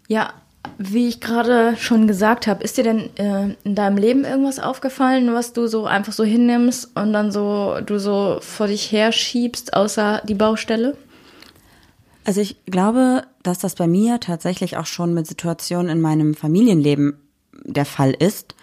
Ja, 0.08 0.34
wie 0.78 1.08
ich 1.08 1.20
gerade 1.20 1.76
schon 1.78 2.08
gesagt 2.08 2.48
habe, 2.48 2.64
ist 2.64 2.78
dir 2.78 2.84
denn 2.84 3.16
äh, 3.18 3.56
in 3.64 3.76
deinem 3.76 3.98
Leben 3.98 4.24
irgendwas 4.24 4.60
aufgefallen, 4.60 5.34
was 5.34 5.54
du 5.54 5.68
so 5.68 5.86
einfach 5.86 6.14
so 6.14 6.24
hinnimmst 6.24 6.96
und 6.96 7.14
dann 7.14 7.32
so 7.32 7.78
du 7.86 8.00
so 8.00 8.38
vor 8.42 8.68
dich 8.68 8.92
her 8.92 9.12
schiebst, 9.12 9.74
außer 9.74 10.22
die 10.28 10.36
Baustelle? 10.36 10.96
Also 12.26 12.40
ich 12.40 12.64
glaube, 12.66 13.24
dass 13.44 13.60
das 13.60 13.76
bei 13.76 13.88
mir 13.88 14.20
tatsächlich 14.20 14.78
auch 14.78 14.86
schon 14.86 15.14
mit 15.14 15.28
Situationen 15.28 15.90
in 15.90 16.02
meinem 16.02 16.34
Familienleben 16.34 17.20
der 17.66 17.86
Fall 17.86 18.12
ist, 18.12 18.56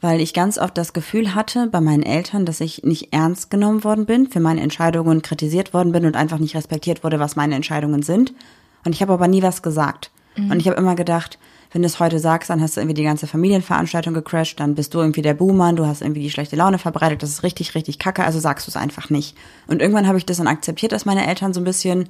weil 0.00 0.20
ich 0.20 0.34
ganz 0.34 0.58
oft 0.58 0.78
das 0.78 0.92
Gefühl 0.92 1.34
hatte 1.34 1.66
bei 1.66 1.80
meinen 1.80 2.02
Eltern, 2.02 2.46
dass 2.46 2.60
ich 2.60 2.84
nicht 2.84 3.12
ernst 3.12 3.50
genommen 3.50 3.82
worden 3.84 4.06
bin, 4.06 4.28
für 4.28 4.40
meine 4.40 4.60
Entscheidungen 4.60 5.22
kritisiert 5.22 5.74
worden 5.74 5.92
bin 5.92 6.06
und 6.06 6.16
einfach 6.16 6.38
nicht 6.38 6.54
respektiert 6.54 7.02
wurde, 7.02 7.18
was 7.18 7.36
meine 7.36 7.56
Entscheidungen 7.56 8.02
sind. 8.02 8.32
Und 8.84 8.94
ich 8.94 9.02
habe 9.02 9.12
aber 9.12 9.28
nie 9.28 9.42
was 9.42 9.62
gesagt. 9.62 10.10
Und 10.50 10.60
ich 10.60 10.68
habe 10.68 10.76
immer 10.76 10.94
gedacht, 10.94 11.38
wenn 11.72 11.82
du 11.82 11.86
es 11.86 12.00
heute 12.00 12.18
sagst, 12.18 12.48
dann 12.48 12.62
hast 12.62 12.76
du 12.76 12.80
irgendwie 12.80 12.94
die 12.94 13.02
ganze 13.04 13.26
Familienveranstaltung 13.26 14.14
gecrashed, 14.14 14.60
dann 14.60 14.74
bist 14.74 14.94
du 14.94 15.00
irgendwie 15.00 15.22
der 15.22 15.34
Buhmann, 15.34 15.76
du 15.76 15.84
hast 15.84 16.00
irgendwie 16.00 16.22
die 16.22 16.30
schlechte 16.30 16.56
Laune 16.56 16.78
verbreitet, 16.78 17.22
das 17.22 17.30
ist 17.30 17.42
richtig, 17.42 17.74
richtig 17.74 17.98
kacke, 17.98 18.24
also 18.24 18.38
sagst 18.38 18.66
du 18.66 18.70
es 18.70 18.76
einfach 18.76 19.10
nicht. 19.10 19.36
Und 19.66 19.82
irgendwann 19.82 20.06
habe 20.06 20.16
ich 20.16 20.24
das 20.24 20.38
dann 20.38 20.46
akzeptiert, 20.46 20.92
dass 20.92 21.04
meine 21.04 21.26
Eltern 21.26 21.52
so 21.52 21.60
ein 21.60 21.64
bisschen 21.64 22.08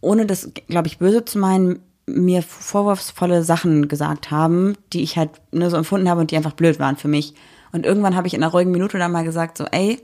ohne 0.00 0.26
das, 0.26 0.50
glaube 0.68 0.88
ich, 0.88 0.98
böse 0.98 1.24
zu 1.24 1.38
meinen, 1.38 1.78
mir 2.06 2.42
vorwurfsvolle 2.42 3.42
Sachen 3.42 3.88
gesagt 3.88 4.30
haben, 4.30 4.76
die 4.92 5.02
ich 5.02 5.16
halt 5.16 5.30
nur 5.52 5.70
so 5.70 5.76
empfunden 5.76 6.08
habe 6.08 6.20
und 6.20 6.30
die 6.30 6.36
einfach 6.36 6.52
blöd 6.52 6.78
waren 6.78 6.96
für 6.96 7.08
mich. 7.08 7.34
Und 7.72 7.86
irgendwann 7.86 8.16
habe 8.16 8.26
ich 8.26 8.34
in 8.34 8.42
einer 8.42 8.52
ruhigen 8.52 8.70
Minute 8.70 8.98
dann 8.98 9.12
mal 9.12 9.24
gesagt, 9.24 9.56
so, 9.56 9.64
ey, 9.70 10.00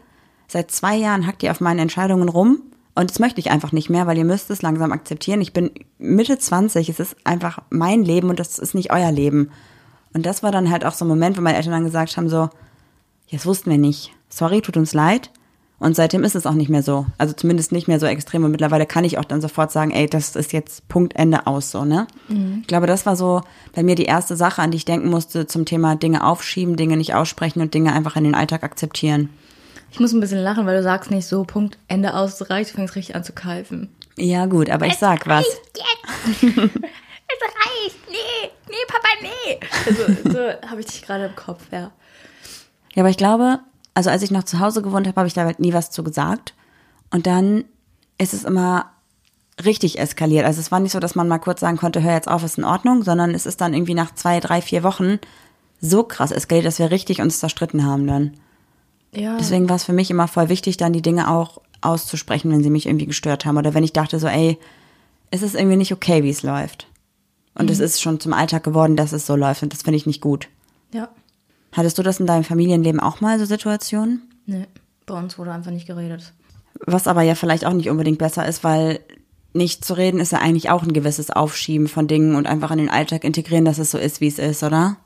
seit 0.47 0.71
zwei 0.71 0.97
Jahren 0.97 1.27
hackt 1.27 1.43
ihr 1.43 1.51
auf 1.51 1.61
meine 1.61 1.83
Entscheidungen 1.83 2.29
rum 2.29 2.63
und 2.95 3.11
das 3.11 3.19
möchte 3.19 3.41
ich 3.41 3.51
einfach 3.51 3.73
nicht 3.73 3.91
mehr, 3.91 4.07
weil 4.07 4.19
ihr 4.19 4.25
müsst 4.25 4.51
es 4.51 4.63
langsam 4.63 4.91
akzeptieren. 4.91 5.41
Ich 5.41 5.53
bin 5.53 5.71
Mitte 5.99 6.39
20, 6.39 6.89
es 6.89 6.99
ist 6.99 7.17
einfach 7.25 7.61
mein 7.71 8.03
Leben 8.03 8.29
und 8.29 8.41
das 8.41 8.59
ist 8.59 8.75
nicht 8.75 8.93
euer 8.93 9.13
Leben. 9.13 9.51
Und 10.15 10.27
das 10.27 10.43
war 10.43 10.51
dann 10.51 10.71
halt 10.71 10.85
auch 10.85 10.95
so 10.95 11.05
ein 11.05 11.09
Moment, 11.09 11.37
wo 11.37 11.43
meine 11.43 11.57
Eltern 11.57 11.73
dann 11.73 11.85
gesagt 11.85 12.17
haben, 12.17 12.29
so, 12.29 12.49
das 13.31 13.47
wussten 13.47 13.71
wir 13.71 13.79
nicht. 13.79 14.13
Sorry, 14.29 14.63
tut 14.63 14.77
uns 14.77 14.95
leid. 14.95 15.31
Und 15.81 15.95
seitdem 15.95 16.25
ist 16.25 16.35
es 16.35 16.45
auch 16.45 16.55
nicht 16.55 16.71
mehr 16.71 16.83
so. 16.83 17.07
Also 17.19 17.35
zumindest 17.35 17.71
nicht 17.71 17.87
mehr 17.87 18.01
so 18.01 18.07
extrem. 18.07 18.43
Und 18.45 18.51
mittlerweile 18.51 18.85
kann 18.85 19.05
ich 19.05 19.17
auch 19.17 19.25
dann 19.25 19.41
sofort 19.41 19.71
sagen, 19.71 19.93
ey, 19.93 20.09
das 20.09 20.35
ist 20.35 20.53
jetzt 20.53 20.89
Punkt, 20.89 21.15
Ende 21.15 21.47
aus, 21.47 21.71
so, 21.71 21.85
ne? 21.85 22.09
Ich 22.61 22.67
glaube, 22.67 22.89
das 22.89 23.07
war 23.07 23.15
so 23.15 23.43
bei 23.75 23.85
mir 23.85 23.95
die 23.95 24.05
erste 24.05 24.35
Sache, 24.35 24.61
an 24.61 24.73
die 24.73 24.79
ich 24.79 24.85
denken 24.85 25.09
musste 25.09 25.47
zum 25.47 25.67
Thema 25.67 25.95
Dinge 25.95 26.25
aufschieben, 26.25 26.77
Dinge 26.77 26.97
nicht 26.97 27.15
aussprechen 27.15 27.61
und 27.61 27.75
Dinge 27.75 27.93
einfach 27.93 28.17
in 28.17 28.25
den 28.25 28.35
Alltag 28.35 28.65
akzeptieren. 28.65 29.29
Ich 29.93 30.01
muss 30.01 30.13
ein 30.13 30.21
bisschen 30.21 30.41
lachen, 30.41 30.67
weil 30.67 30.77
du 30.77 30.83
sagst 30.83 31.11
nicht 31.11 31.27
so, 31.27 31.45
Punkt, 31.45 31.79
Ende 31.87 32.15
aus, 32.15 32.41
es 32.41 32.51
reicht, 32.51 32.71
du 32.71 32.75
fängst 32.75 32.97
richtig 32.97 33.15
an 33.15 33.25
zu 33.25 33.33
keifen. 33.33 33.89
Ja, 34.17 34.47
gut, 34.47 34.69
aber 34.71 34.87
ich 34.87 34.97
sag 34.97 35.29
was. 35.29 35.47
es 35.47 36.43
reicht, 36.43 37.97
nee, 38.11 38.51
nee, 38.69 38.85
Papa, 38.89 39.09
nee. 39.23 39.61
Also, 39.87 40.31
so 40.33 40.69
habe 40.69 40.81
ich 40.81 40.87
dich 40.87 41.03
gerade 41.03 41.27
im 41.27 41.37
Kopf, 41.37 41.63
ja. 41.71 41.93
Ja, 42.95 43.03
aber 43.03 43.11
ich 43.11 43.17
glaube, 43.17 43.61
also 43.99 44.11
als 44.11 44.23
ich 44.23 44.31
noch 44.31 44.45
zu 44.45 44.61
Hause 44.61 44.81
gewohnt 44.81 45.09
habe, 45.09 45.17
habe 45.17 45.27
ich 45.27 45.35
da 45.35 45.43
halt 45.45 45.59
nie 45.59 45.73
was 45.73 45.91
zu 45.91 46.05
gesagt. 46.05 46.55
Und 47.11 47.27
dann 47.27 47.65
ist 48.17 48.33
es 48.33 48.45
immer 48.45 48.93
richtig 49.65 49.99
eskaliert. 49.99 50.47
Also 50.47 50.61
es 50.61 50.71
war 50.71 50.79
nicht 50.79 50.93
so, 50.93 51.01
dass 51.01 51.17
man 51.17 51.27
mal 51.27 51.41
kurz 51.41 51.59
sagen 51.59 51.79
konnte, 51.79 52.01
hör 52.01 52.13
jetzt 52.13 52.29
auf, 52.29 52.45
ist 52.45 52.59
in 52.59 52.65
Ordnung, 52.65 53.03
sondern 53.03 53.35
es 53.35 53.45
ist 53.45 53.61
dann 53.61 53.75
irgendwie 53.75 53.95
nach 53.95 54.15
zwei, 54.15 54.39
drei, 54.39 54.63
vier 54.63 54.85
Wochen 54.85 55.19
so 55.81 56.05
krass 56.05 56.31
eskaliert, 56.31 56.65
dass 56.65 56.79
wir 56.79 56.93
richtig 56.93 57.21
uns 57.21 57.41
zerstritten 57.41 57.85
haben 57.85 58.07
dann. 58.07 58.35
Ja. 59.13 59.37
Deswegen 59.37 59.69
war 59.69 59.75
es 59.75 59.83
für 59.83 59.93
mich 59.93 60.13
immer 60.13 60.29
voll 60.29 60.49
wichtig, 60.49 60.77
dann 60.77 60.93
die 60.93 61.03
Dinge 61.03 61.29
auch 61.29 61.61
auszusprechen, 61.81 62.53
wenn 62.53 62.63
sie 62.63 62.71
mich 62.71 62.87
irgendwie 62.87 63.07
gestört 63.07 63.47
haben. 63.47 63.57
Oder 63.57 63.75
wenn 63.75 63.83
ich 63.83 63.95
dachte 63.95 64.21
so, 64.21 64.29
ey, 64.29 64.59
es 65.33 65.43
ist 65.43 65.57
irgendwie 65.57 65.77
nicht 65.77 65.93
okay, 65.93 66.23
wie 66.23 66.31
es 66.31 66.45
läuft. 66.45 66.87
Und 67.57 67.69
es 67.69 67.81
ist 67.81 68.01
schon 68.01 68.21
zum 68.21 68.33
Alltag 68.33 68.63
geworden, 68.63 68.95
dass 68.95 69.11
es 69.11 69.27
so 69.27 69.35
läuft 69.35 69.65
und 69.65 69.73
das 69.73 69.83
finde 69.83 69.97
ich 69.97 70.07
nicht 70.07 70.21
gut. 70.21 70.49
Ja. 70.95 71.09
Hattest 71.73 71.99
du 71.99 72.03
das 72.03 72.21
in 72.21 72.27
deinem 72.27 72.45
Familienleben 72.45 73.01
auch 73.01 73.21
mal, 73.21 73.39
so 73.39 73.45
Situationen? 73.45 74.23
Nee, 74.47 74.67
bei 75.07 75.15
uns 75.15 75.39
wurde 75.39 75.53
einfach 75.53 75.71
nicht 75.71 75.87
geredet. 75.87 76.33
Was 76.87 77.07
aber 77.07 77.23
ja 77.23 77.35
vielleicht 77.35 77.67
auch 77.67 77.73
nicht 77.73 77.91
unbedingt 77.91 78.19
besser 78.19 78.47
ist, 78.47 78.65
weil 78.65 79.01
nicht 79.53 79.85
zu 79.85 79.95
reden 79.95 80.21
ist 80.21 80.33
ja 80.33 80.39
eigentlich 80.39 80.71
auch 80.71 80.83
ein 80.83 80.93
gewisses 80.93 81.31
Aufschieben 81.31 81.89
von 81.89 82.07
Dingen 82.07 82.35
und 82.35 82.47
einfach 82.47 82.71
in 82.71 82.79
den 82.79 82.91
Alltag 82.91 83.25
integrieren, 83.25 83.65
dass 83.65 83.79
es 83.79 83.91
so 83.91 83.99
ist, 83.99 84.21
wie 84.21 84.29
es 84.29 84.39
ist, 84.39 84.63
oder? 84.63 84.97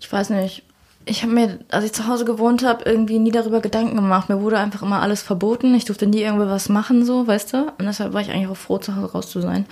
Ich 0.00 0.12
weiß 0.12 0.30
nicht. 0.30 0.64
Ich 1.06 1.22
habe 1.22 1.32
mir, 1.32 1.58
als 1.70 1.84
ich 1.84 1.92
zu 1.92 2.06
Hause 2.08 2.24
gewohnt 2.24 2.64
habe, 2.64 2.84
irgendwie 2.84 3.18
nie 3.18 3.30
darüber 3.30 3.60
Gedanken 3.60 3.94
gemacht. 3.94 4.30
Mir 4.30 4.40
wurde 4.40 4.58
einfach 4.58 4.82
immer 4.82 5.02
alles 5.02 5.22
verboten. 5.22 5.74
Ich 5.74 5.84
durfte 5.84 6.06
nie 6.06 6.22
irgendwie 6.22 6.46
was 6.46 6.70
machen, 6.70 7.04
so, 7.04 7.26
weißt 7.26 7.52
du? 7.52 7.66
Und 7.78 7.84
deshalb 7.84 8.14
war 8.14 8.22
ich 8.22 8.30
eigentlich 8.30 8.48
auch 8.48 8.56
froh, 8.56 8.78
zu 8.78 8.96
Hause 8.96 9.12
raus 9.12 9.30
zu 9.30 9.42
sein. 9.42 9.66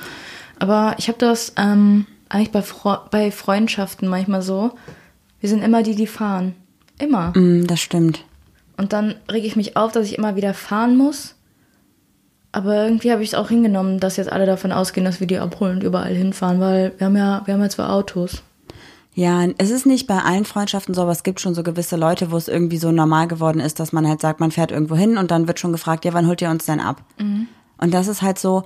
Aber 0.59 0.95
ich 0.99 1.09
habe 1.09 1.19
das 1.19 1.55
ähm, 1.57 2.07
eigentlich 2.29 2.53
bei, 2.53 2.61
Fre 2.63 3.01
bei 3.11 3.31
Freundschaften 3.31 4.09
manchmal 4.09 4.43
so. 4.43 4.73
Wir 5.43 5.49
sind 5.49 5.63
immer 5.63 5.83
die, 5.83 5.97
die 5.97 6.07
fahren. 6.07 6.55
Immer. 6.99 7.37
Mm, 7.37 7.67
das 7.67 7.81
stimmt. 7.81 8.25
Und 8.77 8.93
dann 8.93 9.17
rege 9.31 9.47
ich 9.47 9.57
mich 9.57 9.77
auf, 9.77 9.91
dass 9.91 10.07
ich 10.07 10.17
immer 10.17 10.37
wieder 10.37 10.55
fahren 10.55 10.97
muss. 10.97 11.35
Aber 12.53 12.85
irgendwie 12.85 13.11
habe 13.11 13.25
ich 13.25 13.31
es 13.31 13.35
auch 13.35 13.49
hingenommen, 13.49 13.99
dass 13.99 14.17
jetzt 14.17 14.31
alle 14.31 14.47
davon 14.47 14.71
ausgehen, 14.71 15.05
dass 15.05 15.19
wir 15.19 15.27
die 15.27 15.39
abholen 15.39 15.77
und 15.77 15.83
überall 15.83 16.15
hinfahren, 16.15 16.61
weil 16.61 16.93
wir 16.97 17.07
haben 17.07 17.17
ja, 17.17 17.43
wir 17.45 17.55
haben 17.55 17.61
ja 17.61 17.69
zwei 17.71 17.87
Autos. 17.87 18.43
Ja, 19.15 19.45
es 19.59 19.71
ist 19.71 19.85
nicht 19.85 20.07
bei 20.07 20.21
allen 20.21 20.45
Freundschaften 20.45 20.95
so, 20.95 21.03
aber 21.03 21.11
es 21.11 21.25
gibt 21.25 21.41
schon 21.41 21.55
so 21.55 21.65
gewisse 21.65 21.97
Leute, 21.97 22.31
wo 22.31 22.37
es 22.37 22.47
irgendwie 22.47 22.79
so 22.79 22.93
normal 22.93 23.27
geworden 23.27 23.61
ist, 23.61 23.81
dass 23.81 23.93
man 23.93 24.07
halt 24.07 24.21
sagt, 24.21 24.39
man 24.39 24.53
fährt 24.53 24.71
irgendwo 24.71 24.95
hin 24.95 25.19
und 25.19 25.33
dann 25.33 25.49
wird 25.49 25.59
schon 25.59 25.73
gefragt, 25.73 26.05
ja, 26.05 26.13
wann 26.15 26.29
holt 26.29 26.41
ihr 26.41 26.51
uns 26.51 26.67
denn 26.67 26.81
ab? 26.81 27.03
Und 27.79 27.93
das 27.93 28.07
ist 28.07 28.23
halt 28.23 28.39
so, 28.39 28.63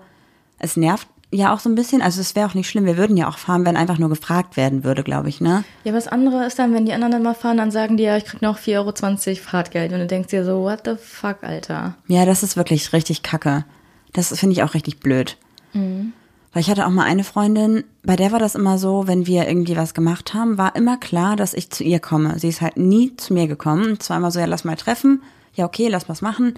es 0.59 0.77
nervt 0.77 1.09
ja 1.31 1.53
auch 1.53 1.59
so 1.59 1.69
ein 1.69 1.75
bisschen, 1.75 2.03
also 2.03 2.21
es 2.21 2.37
wäre 2.37 2.49
auch 2.49 2.55
nicht 2.55 2.69
schlimm, 2.69 2.87
wir 2.87 2.97
würden 2.97 3.17
ja 3.17 3.29
auch 3.29 3.39
fahren, 3.39 3.65
wenn 3.65 3.77
einfach 3.77 3.99
nur 3.99 4.09
gefragt 4.09 4.57
werden 4.57 4.85
würde, 4.85 5.03
glaube 5.03 5.29
ich, 5.29 5.41
ne? 5.41 5.65
Ja, 5.85 5.93
was 5.93 6.09
andere 6.09 6.47
ist 6.47 6.59
dann, 6.59 6.73
wenn 6.73 6.87
die 6.87 6.93
anderen 6.93 7.13
dann 7.13 7.23
mal 7.23 7.35
fahren, 7.35 7.57
dann 7.57 7.71
sagen 7.71 7.97
die 7.97 8.05
ja, 8.05 8.17
ich 8.17 8.25
krieg 8.25 8.43
noch 8.43 8.59
4,20 8.59 9.29
Euro 9.29 9.37
Fahrtgeld. 9.43 9.93
Und 9.93 9.99
du 9.99 10.07
denkst 10.07 10.29
dir 10.29 10.45
so, 10.45 10.63
what 10.63 10.83
the 10.85 10.95
fuck, 10.97 11.43
Alter? 11.43 11.95
Ja, 12.07 12.25
das 12.25 12.43
ist 12.43 12.57
wirklich 12.57 12.93
richtig 12.93 13.23
kacke. 13.23 13.65
Das 14.13 14.29
finde 14.39 14.55
ich 14.55 14.63
auch 14.63 14.75
richtig 14.75 15.01
blöd. 15.01 15.37
Weil 15.73 16.63
ich 16.63 16.71
hatte 16.71 16.87
auch 16.87 16.91
mal 16.91 17.05
eine 17.05 17.23
Freundin, 17.23 17.85
bei 18.03 18.17
der 18.17 18.33
war 18.33 18.39
das 18.39 18.55
immer 18.55 18.79
so, 18.79 19.07
wenn 19.07 19.27
wir 19.27 19.47
irgendwie 19.47 19.77
was 19.77 19.93
gemacht 19.93 20.33
haben, 20.33 20.57
war 20.57 20.75
immer 20.75 20.97
klar, 20.97 21.37
dass 21.37 21.53
ich 21.53 21.71
zu 21.71 21.85
ihr 21.85 22.01
komme. 22.01 22.39
Sie 22.39 22.49
ist 22.49 22.63
halt 22.63 22.79
nie 22.79 23.15
zu 23.17 23.35
mir 23.35 23.47
gekommen. 23.47 23.91
Und 23.91 24.03
zwar 24.03 24.17
immer 24.17 24.31
so, 24.31 24.41
ja, 24.41 24.47
lass 24.47 24.65
mal 24.65 24.77
treffen. 24.77 25.23
Ja, 25.53 25.67
okay, 25.67 25.89
lass 25.89 26.09
was 26.09 26.23
machen. 26.23 26.55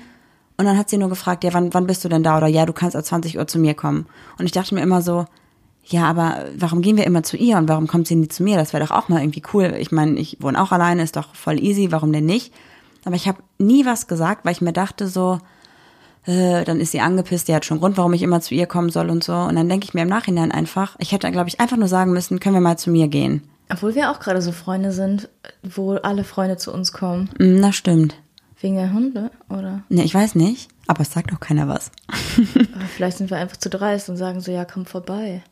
Und 0.59 0.65
dann 0.65 0.77
hat 0.77 0.91
sie 0.91 0.99
nur 0.99 1.09
gefragt, 1.09 1.45
ja, 1.45 1.55
wann, 1.55 1.73
wann 1.73 1.87
bist 1.87 2.05
du 2.05 2.09
denn 2.09 2.25
da? 2.25 2.37
Oder 2.37 2.49
ja, 2.49 2.67
du 2.67 2.73
kannst 2.73 2.97
ab 2.97 3.05
20 3.05 3.39
Uhr 3.39 3.47
zu 3.47 3.61
mir 3.61 3.75
kommen. 3.75 4.07
Und 4.39 4.45
ich 4.45 4.53
dachte 4.53 4.75
mir 4.75 4.83
immer 4.83 5.03
so, 5.03 5.25
ja, 5.85 6.05
aber 6.05 6.45
warum 6.57 6.83
gehen 6.83 6.97
wir 6.97 7.07
immer 7.07 7.23
zu 7.23 7.37
ihr 7.37 7.57
und 7.57 7.69
warum 7.69 7.87
kommt 7.87 8.09
sie 8.09 8.17
nie 8.17 8.29
zu 8.29 8.43
mir? 8.43 8.57
Das 8.57 8.73
wäre 8.73 8.85
doch 8.85 8.91
auch 8.91 9.09
mal 9.09 9.21
irgendwie 9.23 9.43
cool. 9.55 9.75
Ich 9.79 9.93
meine, 9.93 10.19
ich 10.19 10.37
wohne 10.41 10.61
auch 10.61 10.73
alleine, 10.73 11.03
ist 11.03 11.17
doch 11.17 11.35
voll 11.35 11.63
easy, 11.63 11.93
warum 11.93 12.13
denn 12.13 12.27
nicht? 12.27 12.53
Aber 13.05 13.15
ich 13.15 13.29
habe 13.29 13.39
nie 13.59 13.87
was 13.87 14.09
gesagt, 14.09 14.45
weil 14.45 14.53
ich 14.53 14.61
mir 14.61 14.73
dachte 14.73 15.07
so, 15.07 15.39
äh, 16.27 16.65
dann 16.65 16.81
ist 16.81 16.93
sie 16.93 17.01
angepisst, 17.01 17.49
die 17.49 17.55
hat 17.55 17.65
schon 17.65 17.79
Grund, 17.79 17.97
warum 17.97 18.13
ich 18.13 18.23
immer 18.23 18.41
zu 18.41 18.55
ihr 18.55 18.67
kommen 18.67 18.91
soll 18.91 19.09
und 19.09 19.25
so. 19.25 19.35
Und 19.35 19.57
dann 19.57 19.69
denke 19.69 19.85
ich 19.85 19.95
mir 19.95 20.03
im 20.03 20.09
Nachhinein 20.09 20.53
einfach, 20.53 20.97
ich 20.99 21.13
hätte, 21.13 21.31
glaube 21.31 21.49
ich, 21.49 21.61
einfach 21.61 21.77
nur 21.77 21.89
sagen 21.89 22.13
müssen, 22.13 22.41
können 22.41 22.57
wir 22.57 22.61
mal 22.61 22.77
zu 22.77 22.91
mir 22.91 23.09
gehen. 23.09 23.43
Obwohl 23.71 23.95
wir 23.95 24.11
auch 24.11 24.19
gerade 24.21 24.43
so 24.43 24.53
Freunde 24.53 24.93
sind, 24.93 25.29
wo 25.63 25.93
alle 25.93 26.25
Freunde 26.25 26.57
zu 26.57 26.73
uns 26.73 26.93
kommen. 26.93 27.31
Mm, 27.39 27.63
das 27.63 27.77
stimmt. 27.77 28.17
Wegen 28.61 28.77
der 28.77 28.93
Hunde, 28.93 29.31
oder? 29.49 29.83
Ne, 29.89 30.03
ich 30.03 30.15
weiß 30.15 30.35
nicht, 30.35 30.69
aber 30.89 31.03
es 31.03 31.13
sagt 31.13 31.33
auch 31.33 31.41
keiner 31.41 31.69
was. 31.69 31.93
Aber 32.75 32.85
vielleicht 32.87 33.19
sind 33.19 33.31
wir 33.31 33.37
einfach 33.37 33.57
zu 33.57 33.71
dreist 33.71 34.09
und 34.09 34.17
sagen 34.17 34.41
so, 34.41 34.51
ja, 34.51 34.65
komm 34.65 34.85
vorbei. 34.85 35.43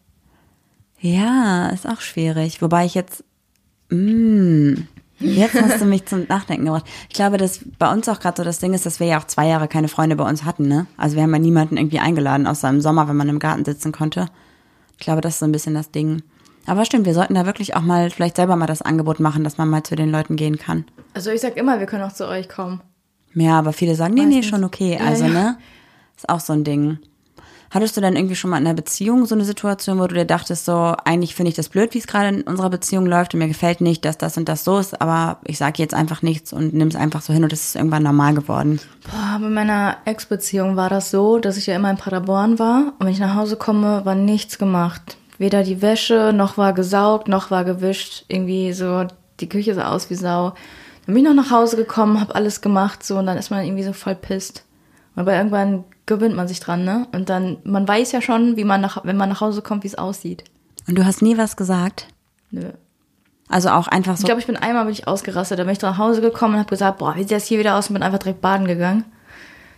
Ja, 0.99 1.69
ist 1.69 1.87
auch 1.87 2.01
schwierig. 2.01 2.63
Wobei 2.63 2.85
ich 2.85 2.95
jetzt, 2.95 3.23
mm, 3.91 4.75
jetzt 5.21 5.55
hast 5.55 5.81
du 5.81 5.85
mich 5.85 6.07
zum 6.07 6.25
Nachdenken 6.27 6.65
gebracht. 6.65 6.87
Ich 7.09 7.15
glaube, 7.15 7.37
dass 7.37 7.61
bei 7.79 7.93
uns 7.93 8.09
auch 8.09 8.19
gerade 8.19 8.39
so 8.39 8.45
das 8.45 8.59
Ding 8.59 8.75
ist, 8.75 8.87
dass 8.87 8.99
wir 8.99 9.07
ja 9.07 9.21
auch 9.21 9.27
zwei 9.27 9.47
Jahre 9.47 9.69
keine 9.69 9.89
Freunde 9.89 10.17
bei 10.17 10.29
uns 10.29 10.45
hatten, 10.45 10.67
ne? 10.67 10.87
Also 10.97 11.15
wir 11.15 11.23
haben 11.23 11.33
ja 11.33 11.39
niemanden 11.39 11.77
irgendwie 11.77 12.01
eingeladen, 12.01 12.47
außer 12.47 12.69
im 12.69 12.81
Sommer, 12.81 13.09
wenn 13.09 13.17
man 13.17 13.29
im 13.29 13.39
Garten 13.39 13.65
sitzen 13.65 13.93
konnte. 13.93 14.27
Ich 14.99 15.05
glaube, 15.05 15.21
das 15.21 15.35
ist 15.35 15.41
so 15.41 15.47
ein 15.47 15.53
bisschen 15.53 15.75
das 15.75 15.91
Ding. 15.91 16.23
Aber 16.67 16.85
stimmt, 16.85 17.07
wir 17.07 17.15
sollten 17.15 17.35
da 17.35 17.47
wirklich 17.47 17.77
auch 17.77 17.83
mal 17.83 18.11
vielleicht 18.11 18.37
selber 18.37 18.57
mal 18.57 18.67
das 18.67 18.83
Angebot 18.83 19.21
machen, 19.21 19.45
dass 19.45 19.59
man 19.59 19.69
mal 19.69 19.85
zu 19.85 19.95
den 19.95 20.11
Leuten 20.11 20.35
gehen 20.35 20.59
kann. 20.59 20.85
Also 21.15 21.31
ich 21.31 21.41
sag 21.41 21.57
immer, 21.57 21.79
wir 21.79 21.87
können 21.87 22.03
auch 22.03 22.13
zu 22.13 22.27
euch 22.27 22.49
kommen. 22.49 22.81
Ja, 23.37 23.59
aber 23.59 23.73
viele 23.73 23.95
sagen, 23.95 24.15
nee, 24.15 24.25
nee, 24.25 24.43
schon 24.43 24.65
okay. 24.65 24.97
Ja, 24.99 25.07
Also, 25.07 25.25
ja. 25.25 25.31
ne? 25.31 25.59
Ist 26.17 26.29
auch 26.29 26.41
so 26.41 26.55
ein 26.55 26.65
Ding. 26.65 26.99
Hattest 27.71 27.97
du 27.97 28.01
denn 28.01 28.17
irgendwie 28.17 28.37
schon 28.37 28.51
mal 28.51 28.59
in 28.59 28.67
einer 28.67 28.75
Beziehung 28.75 29.27
so 29.27 29.35
eine 29.35 29.45
Situation, 29.45 29.99
wo 29.99 30.07
du 30.07 30.15
dir 30.15 30.25
dachtest, 30.25 30.65
so, 30.65 30.95
eigentlich 31.05 31.35
finde 31.35 31.51
ich 31.51 31.57
das 31.57 31.69
blöd, 31.69 31.93
wie 31.93 31.99
es 31.99 32.07
gerade 32.07 32.29
in 32.29 32.43
unserer 32.43 32.71
Beziehung 32.71 33.07
läuft 33.07 33.35
und 33.35 33.41
mir 33.41 33.49
gefällt 33.49 33.81
nicht, 33.81 34.05
dass 34.05 34.17
das 34.17 34.39
und 34.39 34.49
das 34.49 34.65
so 34.65 34.79
ist, 34.79 35.01
aber 35.03 35.41
ich 35.45 35.59
sage 35.59 35.83
jetzt 35.83 35.93
einfach 35.93 36.23
nichts 36.23 36.53
und 36.53 36.73
nimm 36.73 36.89
es 36.89 36.97
einfach 36.97 37.21
so 37.21 37.33
hin 37.33 37.43
und 37.43 37.53
es 37.53 37.67
ist 37.67 37.77
irgendwann 37.77 38.05
normal 38.05 38.35
geworden. 38.35 38.81
Boah, 39.11 39.39
bei 39.41 39.49
meiner 39.49 39.97
Ex-Beziehung 40.07 40.77
war 40.77 40.89
das 40.89 41.11
so, 41.11 41.39
dass 41.39 41.57
ich 41.57 41.67
ja 41.67 41.75
immer 41.75 41.91
in 41.91 41.99
Paderborn 41.99 42.59
war 42.59 42.95
und 42.99 43.07
wenn 43.07 43.13
ich 43.13 43.19
nach 43.21 43.35
Hause 43.35 43.57
komme, 43.57 44.05
war 44.05 44.15
nichts 44.15 44.59
gemacht. 44.59 45.19
Weder 45.39 45.63
die 45.63 45.83
Wäsche, 45.83 46.33
noch 46.33 46.57
war 46.57 46.73
gesaugt, 46.73 47.29
noch 47.29 47.51
war 47.51 47.65
gewischt. 47.65 48.25
Irgendwie 48.29 48.73
so, 48.73 49.07
die 49.41 49.49
Küche 49.49 49.75
sah 49.75 49.91
aus 49.91 50.09
wie 50.09 50.15
Sau. 50.15 50.55
Dann 51.07 51.15
bin 51.15 51.25
ich 51.25 51.29
noch 51.31 51.35
nach 51.43 51.51
Hause 51.51 51.77
gekommen, 51.77 52.21
hab 52.21 52.35
alles 52.35 52.61
gemacht, 52.61 53.05
so, 53.05 53.19
und 53.19 53.27
dann 53.27 53.39
ist 53.39 53.51
man 53.51 53.65
irgendwie 53.65 53.85
so 53.85 53.93
voll 53.93 54.15
pisst. 54.17 54.65
Aber 55.15 55.35
irgendwann 55.35 55.85
gewöhnt 56.05 56.37
man 56.37 56.49
sich 56.49 56.61
dran, 56.61 56.85
ne? 56.85 57.07
Und 57.13 57.29
dann, 57.31 57.59
man 57.65 57.87
weiß 57.89 58.13
ja 58.13 58.21
schon, 58.21 58.57
wie 58.57 58.65
man 58.65 58.81
nach, 58.81 59.05
wenn 59.05 59.17
man 59.17 59.29
nach 59.29 59.41
Hause 59.41 59.63
kommt, 59.63 59.85
wie 59.85 59.89
es 59.89 59.95
aussieht. 59.97 60.45
Und 60.87 60.99
du 60.99 61.05
hast 61.05 61.23
nie 61.23 61.39
was 61.39 61.57
gesagt? 61.57 62.09
Nö. 62.51 62.71
Also 63.49 63.71
auch 63.71 63.87
einfach 63.89 64.15
Ich 64.15 64.21
so. 64.21 64.27
glaube, 64.27 64.41
ich 64.41 64.47
bin 64.47 64.57
einmal 64.57 64.85
bin 64.85 64.93
ich 64.93 65.07
ausgerastet. 65.09 65.59
Da 65.59 65.65
bin 65.65 65.73
ich 65.73 65.81
nach 65.81 65.99
Hause 65.99 66.21
gekommen 66.21 66.55
und 66.55 66.61
habe 66.61 66.71
gesagt, 66.71 66.99
boah, 66.99 67.15
wie 67.15 67.21
sieht 67.23 67.31
das 67.31 67.47
hier 67.47 67.59
wieder 67.59 67.77
aus? 67.77 67.89
Und 67.89 67.95
bin 67.95 68.03
einfach 68.03 68.19
direkt 68.19 68.41
baden 68.41 68.67
gegangen. 68.67 69.05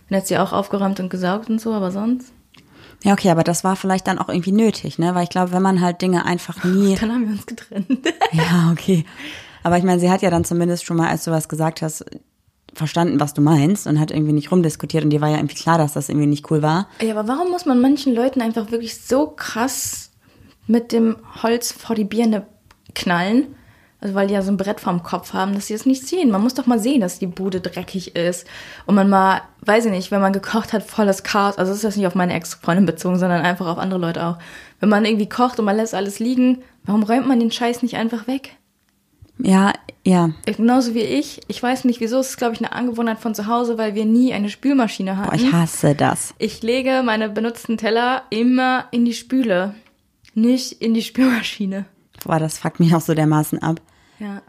Dann 0.09 0.17
hat 0.19 0.27
sie 0.27 0.37
auch 0.39 0.53
aufgeräumt 0.53 0.99
und 0.99 1.09
gesaugt 1.09 1.49
und 1.49 1.61
so, 1.61 1.73
aber 1.73 1.91
sonst. 1.91 2.31
Ja, 3.03 3.13
okay, 3.13 3.29
aber 3.29 3.43
das 3.43 3.63
war 3.63 3.75
vielleicht 3.75 4.07
dann 4.07 4.17
auch 4.19 4.27
irgendwie 4.27 4.51
nötig, 4.51 4.99
ne? 4.99 5.15
Weil 5.15 5.23
ich 5.23 5.29
glaube, 5.29 5.51
wenn 5.51 5.61
man 5.61 5.81
halt 5.81 6.01
Dinge 6.01 6.25
einfach 6.25 6.63
nie. 6.63 6.95
Dann 6.99 7.11
haben 7.13 7.25
wir 7.27 7.31
uns 7.33 7.45
getrennt. 7.45 7.87
Ja, 8.33 8.69
okay. 8.71 9.05
Aber 9.63 9.77
ich 9.77 9.83
meine, 9.83 9.99
sie 9.99 10.09
hat 10.09 10.21
ja 10.21 10.29
dann 10.29 10.45
zumindest 10.45 10.85
schon 10.85 10.97
mal, 10.97 11.09
als 11.09 11.25
du 11.25 11.31
was 11.31 11.49
gesagt 11.49 11.81
hast, 11.81 12.05
verstanden, 12.73 13.19
was 13.19 13.33
du 13.33 13.41
meinst 13.41 13.87
und 13.87 13.99
hat 13.99 14.11
irgendwie 14.11 14.33
nicht 14.33 14.51
rumdiskutiert 14.51 15.03
und 15.03 15.09
dir 15.09 15.21
war 15.21 15.29
ja 15.29 15.37
irgendwie 15.37 15.55
klar, 15.55 15.77
dass 15.77 15.93
das 15.93 16.09
irgendwie 16.09 16.27
nicht 16.27 16.49
cool 16.51 16.61
war. 16.61 16.87
Ja, 17.01 17.17
aber 17.17 17.27
warum 17.27 17.49
muss 17.49 17.65
man 17.65 17.81
manchen 17.81 18.13
Leuten 18.13 18.41
einfach 18.41 18.71
wirklich 18.71 19.01
so 19.01 19.27
krass 19.27 20.11
mit 20.67 20.91
dem 20.91 21.17
Holz 21.41 21.71
vor 21.71 21.95
die 21.95 22.03
Birne 22.03 22.45
knallen? 22.93 23.55
Also 24.01 24.15
weil 24.15 24.27
die 24.27 24.33
ja 24.33 24.41
so 24.41 24.51
ein 24.51 24.57
Brett 24.57 24.79
vorm 24.79 25.03
Kopf 25.03 25.33
haben, 25.33 25.53
dass 25.53 25.67
sie 25.67 25.73
das 25.73 25.85
nicht 25.85 26.07
sehen. 26.07 26.31
Man 26.31 26.41
muss 26.41 26.53
doch 26.53 26.65
mal 26.65 26.79
sehen, 26.79 27.01
dass 27.01 27.19
die 27.19 27.27
Bude 27.27 27.59
dreckig 27.59 28.15
ist. 28.15 28.47
Und 28.85 28.95
man 28.95 29.09
mal, 29.09 29.41
weiß 29.65 29.85
ich 29.85 29.91
nicht, 29.91 30.09
wenn 30.09 30.21
man 30.21 30.31
gekocht 30.31 30.71
hat, 30.71 30.83
volles 30.83 31.23
Chaos. 31.23 31.57
Also 31.57 31.71
das 31.71 31.79
ist 31.79 31.83
jetzt 31.83 31.97
nicht 31.97 32.07
auf 32.07 32.15
meine 32.15 32.33
Ex-Freundin 32.33 32.85
bezogen, 32.85 33.19
sondern 33.19 33.41
einfach 33.41 33.67
auf 33.67 33.77
andere 33.77 33.99
Leute 33.99 34.25
auch. 34.25 34.37
Wenn 34.79 34.87
man 34.87 35.03
irgendwie 35.03 35.27
kocht 35.27 35.59
und 35.59 35.65
man 35.65 35.75
lässt 35.75 35.93
alles 35.93 36.19
liegen, 36.19 36.59
warum 36.85 37.03
räumt 37.03 37.27
man 37.27 37.41
den 37.41 37.51
Scheiß 37.51 37.83
nicht 37.83 37.97
einfach 37.97 38.25
weg? 38.27 38.55
Ja, 39.41 39.73
ja. 40.05 40.31
Genauso 40.45 40.93
wie 40.93 40.99
ich. 40.99 41.41
Ich 41.47 41.61
weiß 41.63 41.85
nicht 41.85 42.01
wieso. 42.01 42.19
Es 42.19 42.31
ist, 42.31 42.37
glaube 42.37 42.55
ich, 42.55 42.59
eine 42.59 42.73
Angewohnheit 42.73 43.19
von 43.19 43.33
zu 43.33 43.47
Hause, 43.47 43.77
weil 43.77 43.95
wir 43.95 44.05
nie 44.05 44.33
eine 44.33 44.49
Spülmaschine 44.49 45.17
hatten. 45.17 45.29
Boah, 45.29 45.35
ich 45.35 45.51
hasse 45.51 45.95
das. 45.95 46.33
Ich 46.37 46.61
lege 46.61 47.01
meine 47.03 47.29
benutzten 47.29 47.77
Teller 47.77 48.23
immer 48.29 48.85
in 48.91 49.05
die 49.05 49.13
Spüle, 49.13 49.75
nicht 50.33 50.73
in 50.73 50.93
die 50.93 51.01
Spülmaschine. 51.01 51.85
Boah, 52.25 52.39
das 52.39 52.59
fuckt 52.59 52.79
mich 52.79 52.93
auch 52.93 53.01
so 53.01 53.13
dermaßen 53.13 53.61
ab. 53.61 53.81
Ja. 54.19 54.41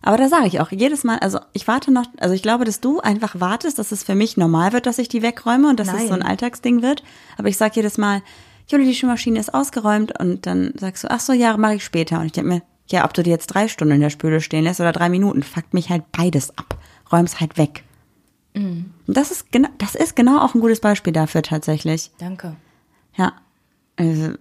Aber 0.00 0.16
da 0.16 0.28
sage 0.28 0.46
ich 0.46 0.60
auch 0.60 0.70
jedes 0.70 1.04
Mal, 1.04 1.18
also 1.18 1.40
ich 1.52 1.66
warte 1.66 1.90
noch, 1.90 2.06
also 2.18 2.34
ich 2.34 2.42
glaube, 2.42 2.64
dass 2.64 2.80
du 2.80 3.00
einfach 3.00 3.40
wartest, 3.40 3.78
dass 3.78 3.92
es 3.92 4.04
für 4.04 4.14
mich 4.14 4.36
normal 4.36 4.72
wird, 4.72 4.86
dass 4.86 4.98
ich 4.98 5.08
die 5.08 5.22
wegräume 5.22 5.68
und 5.68 5.80
dass 5.80 5.88
es 5.88 6.06
so 6.06 6.14
ein 6.14 6.20
Nein. 6.20 6.28
Alltagsding 6.28 6.82
wird. 6.82 7.02
Aber 7.36 7.48
ich 7.48 7.56
sage 7.56 7.74
jedes 7.76 7.98
Mal, 7.98 8.22
Juli, 8.68 8.84
die 8.84 8.94
Spülmaschine 8.94 9.40
ist 9.40 9.52
ausgeräumt 9.52 10.18
und 10.18 10.46
dann 10.46 10.72
sagst 10.76 11.04
du, 11.04 11.10
ach 11.10 11.20
so, 11.20 11.32
ja, 11.32 11.56
mache 11.56 11.74
ich 11.74 11.84
später. 11.84 12.20
Und 12.20 12.26
ich 12.26 12.32
denke 12.32 12.48
mir, 12.48 12.62
ja, 12.90 13.04
ob 13.04 13.14
du 13.14 13.22
die 13.22 13.30
jetzt 13.30 13.48
drei 13.48 13.68
Stunden 13.68 13.94
in 13.94 14.00
der 14.00 14.10
Spüle 14.10 14.40
stehen 14.40 14.64
lässt 14.64 14.80
oder 14.80 14.92
drei 14.92 15.08
Minuten, 15.08 15.42
fuckt 15.42 15.74
mich 15.74 15.90
halt 15.90 16.10
beides 16.12 16.56
ab. 16.56 16.78
Räum's 17.12 17.40
halt 17.40 17.56
weg. 17.58 17.84
Und 18.54 18.92
das 19.06 19.30
ist 19.30 19.52
genau, 19.52 19.68
das 19.78 19.94
ist 19.94 20.16
genau 20.16 20.40
auch 20.40 20.54
ein 20.54 20.60
gutes 20.60 20.80
Beispiel 20.80 21.12
dafür 21.12 21.42
tatsächlich. 21.42 22.10
Danke. 22.18 22.56
Ja. 23.16 23.34
Also, 23.96 24.32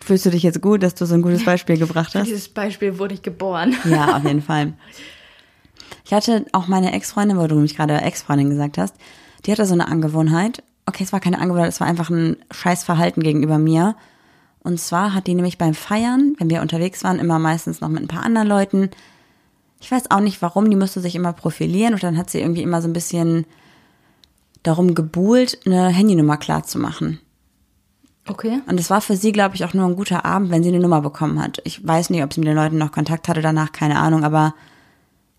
Fühlst 0.00 0.26
du 0.26 0.30
dich 0.30 0.42
jetzt 0.42 0.60
gut, 0.60 0.82
dass 0.82 0.94
du 0.94 1.06
so 1.06 1.14
ein 1.14 1.22
gutes 1.22 1.44
Beispiel 1.44 1.78
gebracht 1.78 2.14
hast? 2.14 2.26
dieses 2.26 2.48
Beispiel 2.48 2.98
wurde 2.98 3.14
ich 3.14 3.22
geboren. 3.22 3.74
Ja, 3.84 4.16
auf 4.16 4.24
jeden 4.24 4.42
Fall. 4.42 4.74
Ich 6.04 6.12
hatte 6.12 6.44
auch 6.52 6.68
meine 6.68 6.92
Ex-Freundin, 6.92 7.38
wo 7.38 7.46
du 7.46 7.56
mich 7.56 7.76
gerade 7.76 8.00
Ex-Freundin 8.00 8.50
gesagt 8.50 8.78
hast, 8.78 8.94
die 9.44 9.52
hatte 9.52 9.64
so 9.64 9.72
eine 9.72 9.88
Angewohnheit. 9.88 10.62
Okay, 10.84 11.02
es 11.02 11.12
war 11.12 11.20
keine 11.20 11.38
Angewohnheit, 11.38 11.70
es 11.70 11.80
war 11.80 11.86
einfach 11.86 12.10
ein 12.10 12.36
scheiß 12.50 12.84
Verhalten 12.84 13.22
gegenüber 13.22 13.58
mir. 13.58 13.96
Und 14.66 14.80
zwar 14.80 15.14
hat 15.14 15.28
die 15.28 15.34
nämlich 15.36 15.58
beim 15.58 15.74
Feiern, 15.74 16.34
wenn 16.38 16.50
wir 16.50 16.60
unterwegs 16.60 17.04
waren, 17.04 17.20
immer 17.20 17.38
meistens 17.38 17.80
noch 17.80 17.88
mit 17.88 18.02
ein 18.02 18.08
paar 18.08 18.24
anderen 18.24 18.48
Leuten. 18.48 18.90
Ich 19.80 19.92
weiß 19.92 20.10
auch 20.10 20.18
nicht 20.18 20.42
warum, 20.42 20.68
die 20.68 20.76
musste 20.76 21.00
sich 21.00 21.14
immer 21.14 21.32
profilieren 21.32 21.94
und 21.94 22.02
dann 22.02 22.18
hat 22.18 22.30
sie 22.30 22.40
irgendwie 22.40 22.62
immer 22.62 22.82
so 22.82 22.88
ein 22.88 22.92
bisschen 22.92 23.46
darum 24.64 24.96
gebuhlt, 24.96 25.60
eine 25.66 25.90
Handynummer 25.90 26.36
klar 26.36 26.64
zu 26.64 26.80
machen. 26.80 27.20
Okay. 28.26 28.60
Und 28.66 28.80
es 28.80 28.90
war 28.90 29.00
für 29.00 29.16
sie, 29.16 29.30
glaube 29.30 29.54
ich, 29.54 29.64
auch 29.64 29.72
nur 29.72 29.86
ein 29.86 29.94
guter 29.94 30.24
Abend, 30.24 30.50
wenn 30.50 30.64
sie 30.64 30.70
eine 30.70 30.80
Nummer 30.80 31.00
bekommen 31.00 31.40
hat. 31.40 31.62
Ich 31.62 31.86
weiß 31.86 32.10
nicht, 32.10 32.24
ob 32.24 32.32
sie 32.32 32.40
mit 32.40 32.48
den 32.48 32.56
Leuten 32.56 32.76
noch 32.76 32.90
Kontakt 32.90 33.28
hatte 33.28 33.42
danach, 33.42 33.70
keine 33.70 34.00
Ahnung, 34.00 34.24
aber 34.24 34.52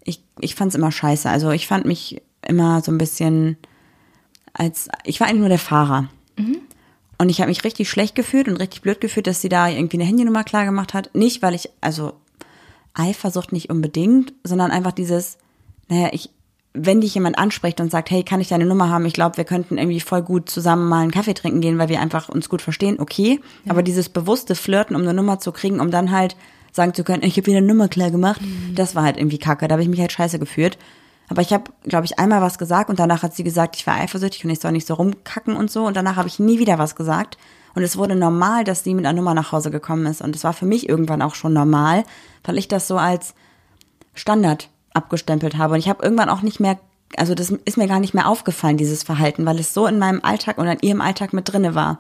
ich, 0.06 0.24
ich 0.40 0.56
fand 0.56 0.70
es 0.70 0.76
immer 0.76 0.94
scheiße. 0.94 1.30
Also 1.30 1.52
ich 1.52 1.68
fand 1.68 1.86
mich 1.86 2.22
immer 2.48 2.80
so 2.82 2.94
ein 2.94 2.98
bisschen 2.98 3.58
als, 4.54 4.88
ich 5.04 5.20
war 5.20 5.28
eigentlich 5.28 5.42
nur 5.42 5.50
der 5.50 5.60
Fahrer. 5.60 6.08
Und 7.18 7.30
ich 7.30 7.40
habe 7.40 7.50
mich 7.50 7.64
richtig 7.64 7.90
schlecht 7.90 8.16
gefühlt 8.16 8.48
und 8.48 8.58
richtig 8.58 8.82
blöd 8.82 9.02
gefühlt, 9.02 9.28
dass 9.28 9.42
sie 9.42 9.50
da 9.50 9.68
irgendwie 9.68 9.98
eine 9.98 10.06
Handynummer 10.06 10.44
klar 10.44 10.66
gemacht 10.66 10.94
hat. 10.94 11.14
Nicht, 11.16 11.42
weil 11.42 11.56
ich, 11.56 11.70
also 11.82 12.14
Eifersucht 12.94 13.52
nicht 13.52 13.70
unbedingt, 13.70 14.34
sondern 14.44 14.72
einfach 14.72 14.92
dieses, 14.92 15.38
naja, 15.88 16.10
ich, 16.12 16.30
wenn 16.74 17.02
dich 17.02 17.16
jemand 17.16 17.38
anspricht 17.38 17.82
und 17.82 17.90
sagt, 17.90 18.12
hey, 18.12 18.24
kann 18.24 18.42
ich 18.42 18.50
deine 18.50 18.66
Nummer 18.66 18.90
haben? 18.90 19.06
Ich 19.06 19.14
glaube, 19.14 19.38
wir 19.38 19.46
könnten 19.46 19.78
irgendwie 19.78 20.00
voll 20.00 20.22
gut 20.22 20.50
zusammen 20.50 20.90
mal 20.90 21.02
einen 21.02 21.12
Kaffee 21.12 21.34
trinken 21.34 21.62
gehen, 21.62 21.80
weil 21.80 21.90
wir 21.90 22.02
einfach 22.02 22.30
uns 22.30 22.50
gut 22.50 22.62
verstehen, 22.62 23.00
okay. 23.00 23.40
Aber 23.68 23.82
dieses 23.82 24.10
bewusste 24.10 24.54
Flirten, 24.54 24.96
um 24.96 25.02
eine 25.02 25.14
Nummer 25.14 25.40
zu 25.40 25.52
kriegen, 25.52 25.80
um 25.80 25.90
dann 25.90 26.12
halt 26.12 26.36
sagen 26.72 26.94
zu 26.94 27.04
können, 27.04 27.24
ich 27.24 27.38
habe 27.38 27.48
wieder 27.48 27.58
eine 27.58 27.68
Nummer 27.68 27.88
klar 27.88 28.12
gemacht, 28.12 28.42
das 28.76 28.94
war 28.94 29.04
halt 29.04 29.18
irgendwie 29.18 29.40
kacke. 29.40 29.68
Da 29.68 29.74
habe 29.74 29.82
ich 29.82 29.90
mich 29.90 30.00
halt 30.00 30.12
scheiße 30.12 30.38
gefühlt. 30.38 30.78
Aber 31.30 31.42
ich 31.42 31.52
habe, 31.52 31.66
glaube 31.84 32.06
ich, 32.06 32.20
einmal 32.20 32.42
was 32.42 32.58
gesagt 32.58 32.90
und 32.90 33.00
danach 33.00 33.24
hat 33.24 33.36
sie 33.36 33.44
gesagt, 33.44 33.76
ich 33.76 33.86
war 33.86 33.96
eifersüchtig 33.96 34.46
und 34.46 34.52
ich 34.52 34.60
soll 34.60 34.72
nicht 34.72 34.88
so 34.88 34.94
rumkacken 34.94 35.56
und 35.56 35.70
so. 35.70 35.86
Und 35.86 35.98
danach 35.98 36.16
habe 36.16 36.28
ich 36.28 36.40
nie 36.40 36.60
wieder 36.60 36.78
was 36.80 36.96
gesagt. 36.96 37.38
Und 37.76 37.84
es 37.84 37.98
wurde 37.98 38.16
normal, 38.16 38.64
dass 38.64 38.84
sie 38.84 38.94
mit 38.94 39.06
einer 39.06 39.16
Nummer 39.16 39.34
nach 39.34 39.52
Hause 39.52 39.70
gekommen 39.70 40.06
ist. 40.06 40.22
Und 40.22 40.36
es 40.36 40.44
war 40.44 40.54
für 40.54 40.66
mich 40.66 40.88
irgendwann 40.88 41.22
auch 41.22 41.36
schon 41.36 41.54
normal, 41.54 42.06
weil 42.44 42.58
ich 42.58 42.68
das 42.68 42.88
so 42.88 42.98
als 42.98 43.36
Standard 44.14 44.70
abgestempelt 44.94 45.58
habe. 45.58 45.74
Und 45.74 45.80
ich 45.80 45.90
habe 45.90 46.02
irgendwann 46.02 46.30
auch 46.30 46.42
nicht 46.42 46.60
mehr, 46.60 46.80
also 47.18 47.36
das 47.36 47.52
ist 47.52 47.78
mir 47.78 47.88
gar 47.88 48.00
nicht 48.00 48.14
mehr 48.14 48.28
aufgefallen, 48.28 48.78
dieses 48.78 49.04
Verhalten, 49.04 49.46
weil 49.46 49.60
es 49.60 49.74
so 49.74 49.86
in 49.86 50.00
meinem 50.00 50.22
Alltag 50.24 50.58
und 50.58 50.68
in 50.68 50.80
ihrem 50.80 51.02
Alltag 51.02 51.34
mit 51.34 51.52
drinne 51.52 51.76
war. 51.76 52.00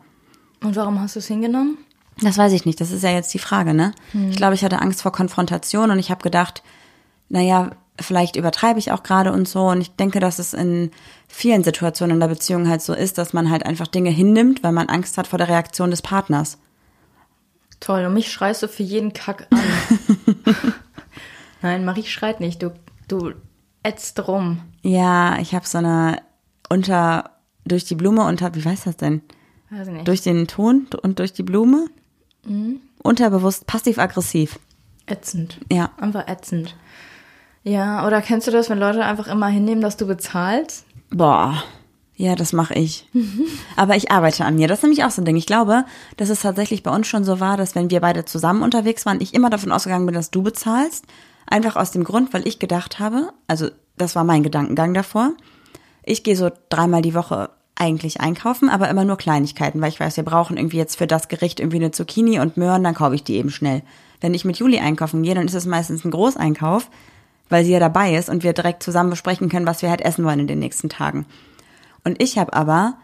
Und 0.63 0.75
warum 0.75 1.00
hast 1.00 1.15
du 1.15 1.19
es 1.19 1.27
hingenommen? 1.27 1.77
Das 2.22 2.38
weiß 2.38 2.53
ich 2.53 2.65
nicht, 2.65 2.81
das 2.81 2.89
ist 2.89 3.03
ja 3.03 3.12
jetzt 3.12 3.31
die 3.36 3.39
Frage, 3.39 3.75
ne? 3.75 3.93
Ich 4.31 4.38
glaube, 4.38 4.55
ich 4.55 4.63
hatte 4.63 4.81
Angst 4.81 5.03
vor 5.03 5.12
Konfrontation 5.12 5.91
und 5.91 6.00
ich 6.00 6.10
habe 6.10 6.24
gedacht, 6.24 6.63
naja, 7.29 7.69
vielleicht 8.00 8.36
übertreibe 8.36 8.80
ich 8.80 8.92
auch 8.92 9.04
gerade 9.04 9.32
und 9.32 9.48
so. 9.48 9.68
Und 9.68 9.82
ich 9.82 9.92
denke, 9.96 10.20
dass 10.20 10.39
es 10.39 10.54
in 10.54 10.92
vielen 11.27 11.63
Situationen 11.63 12.16
in 12.16 12.20
der 12.20 12.27
Beziehung 12.27 12.68
halt 12.68 12.82
so 12.82 12.94
ist, 12.94 13.18
dass 13.18 13.34
man 13.34 13.50
halt 13.50 13.66
einfach 13.66 13.88
Dinge 13.88 14.10
hinnimmt, 14.10 14.63
weil 14.63 14.72
man 14.72 14.89
Angst 14.89 15.18
hat 15.18 15.27
vor 15.27 15.39
der 15.39 15.50
Reaktion 15.50 15.92
des 15.92 16.01
Partners. 16.01 16.58
Toll, 17.80 18.06
und 18.06 18.13
mich 18.13 18.32
schreist 18.32 18.63
du 18.63 18.68
für 18.68 18.84
jeden 18.84 19.13
Kack 19.13 19.48
an. 19.51 19.60
Nein, 21.62 21.86
Marie 21.86 22.04
schreit 22.04 22.39
nicht. 22.39 22.63
Du, 22.63 22.72
du 23.08 23.34
ätzt 23.84 24.27
rum. 24.27 24.62
Ja, 24.82 25.38
ich 25.39 25.54
habe 25.54 25.68
so 25.68 25.77
eine 25.77 26.22
unter 26.70 27.32
durch 27.66 27.86
die 27.86 27.96
Blume 27.96 28.25
unter, 28.25 28.56
wie 28.56 28.63
weiß 28.63 28.86
das 28.86 28.98
denn? 28.98 29.22
Weiß 29.70 29.88
ich 29.88 29.94
nicht. 29.94 30.08
Durch 30.08 30.22
den 30.22 30.48
Ton 30.48 30.88
und 31.01 31.20
durch 31.20 31.34
die 31.34 31.44
Blume? 31.44 31.88
Unterbewusst 33.04 33.68
passiv-aggressiv. 33.68 34.58
ätzend. 35.06 35.60
Ja. 35.72 35.92
Einfach 35.98 36.27
ätzend. 36.27 36.75
Ja, 37.67 38.07
oder 38.07 38.21
kennst 38.21 38.47
du 38.47 38.51
das, 38.51 38.69
wenn 38.69 38.79
Leute 38.79 39.03
einfach 39.03 39.27
immer 39.27 39.47
hinnehmen, 39.47 39.81
dass 39.81 39.98
du 39.98 40.07
bezahlst? 40.07 40.85
Boah. 41.09 41.61
Ja, 42.15 42.35
das 42.35 42.53
mache 42.53 42.74
ich. 42.75 43.09
Aber 43.75 43.98
ich 43.98 44.09
arbeite 44.09 44.46
an 44.46 44.55
mir. 44.55 44.70
Das 44.70 44.79
ist 44.79 44.83
nämlich 44.83 45.03
auch 45.03 45.11
so 45.11 45.22
ein 45.22 45.25
Ding. 45.25 45.35
Ich 45.35 45.48
glaube, 45.48 45.83
dass 46.15 46.29
es 46.29 46.42
tatsächlich 46.42 46.81
bei 46.81 46.96
uns 46.96 47.07
schon 47.07 47.25
so 47.25 47.42
war, 47.42 47.57
dass 47.57 47.75
wenn 47.75 47.92
wir 47.92 48.00
beide 48.00 48.24
zusammen 48.24 48.63
unterwegs 48.63 49.05
waren, 49.05 49.20
ich 49.20 49.33
immer 49.33 49.50
davon 49.50 49.74
ausgegangen 49.74 50.05
bin, 50.05 50.15
dass 50.15 50.31
du 50.31 50.44
bezahlst. 50.44 51.05
Einfach 51.46 51.75
aus 51.75 51.92
dem 51.92 52.05
Grund, 52.05 52.33
weil 52.33 52.48
ich 52.48 52.59
gedacht 52.59 53.00
habe, 53.00 53.33
also 53.48 53.68
das 53.98 54.15
war 54.15 54.24
mein 54.24 54.44
Gedankengang 54.44 54.94
davor. 54.94 55.33
Ich 56.03 56.24
gehe 56.24 56.37
so 56.37 56.50
dreimal 56.70 57.01
die 57.01 57.15
Woche 57.15 57.50
eigentlich 57.75 58.22
einkaufen, 58.22 58.70
aber 58.70 58.89
immer 58.89 59.03
nur 59.03 59.18
Kleinigkeiten, 59.18 59.81
weil 59.81 59.89
ich 59.89 60.00
weiß, 60.00 60.15
wir 60.15 60.24
brauchen 60.24 60.55
irgendwie 60.55 60.77
jetzt 60.77 60.98
für 60.98 61.05
das 61.05 61.27
Gericht 61.27 61.59
irgendwie 61.59 61.77
eine 61.77 61.92
Zucchini 61.92 62.39
und 62.39 62.55
Möhren, 62.55 62.83
dann 62.83 62.96
kaufe 62.96 63.15
ich 63.15 63.25
die 63.25 63.35
eben 63.35 63.50
schnell. 63.50 63.83
Wenn 64.22 64.33
ich 64.33 64.46
mit 64.46 64.57
Juli 64.57 64.79
einkaufen 64.79 65.22
gehe, 65.22 65.35
dann 65.35 65.48
ist 65.48 65.53
es 65.53 65.65
meistens 65.65 66.05
ein 66.05 66.11
Großeinkauf, 66.11 66.89
weil 67.50 67.66
sie 67.66 67.72
ja 67.72 67.79
dabei 67.79 68.16
ist 68.16 68.29
und 68.29 68.44
wir 68.44 68.53
direkt 68.53 68.83
zusammen 68.83 69.10
besprechen 69.10 69.50
können, 69.50 69.68
was 69.68 69.81
wir 69.81 69.90
halt 69.90 70.01
essen 70.01 70.25
wollen 70.25 70.40
in 70.40 70.48
den 70.48 70.60
nächsten 70.60 70.90
Tagen. 70.90 71.25
Und 72.03 72.22
ich 72.22 72.38
habe 72.38 72.53
aber 72.53 72.98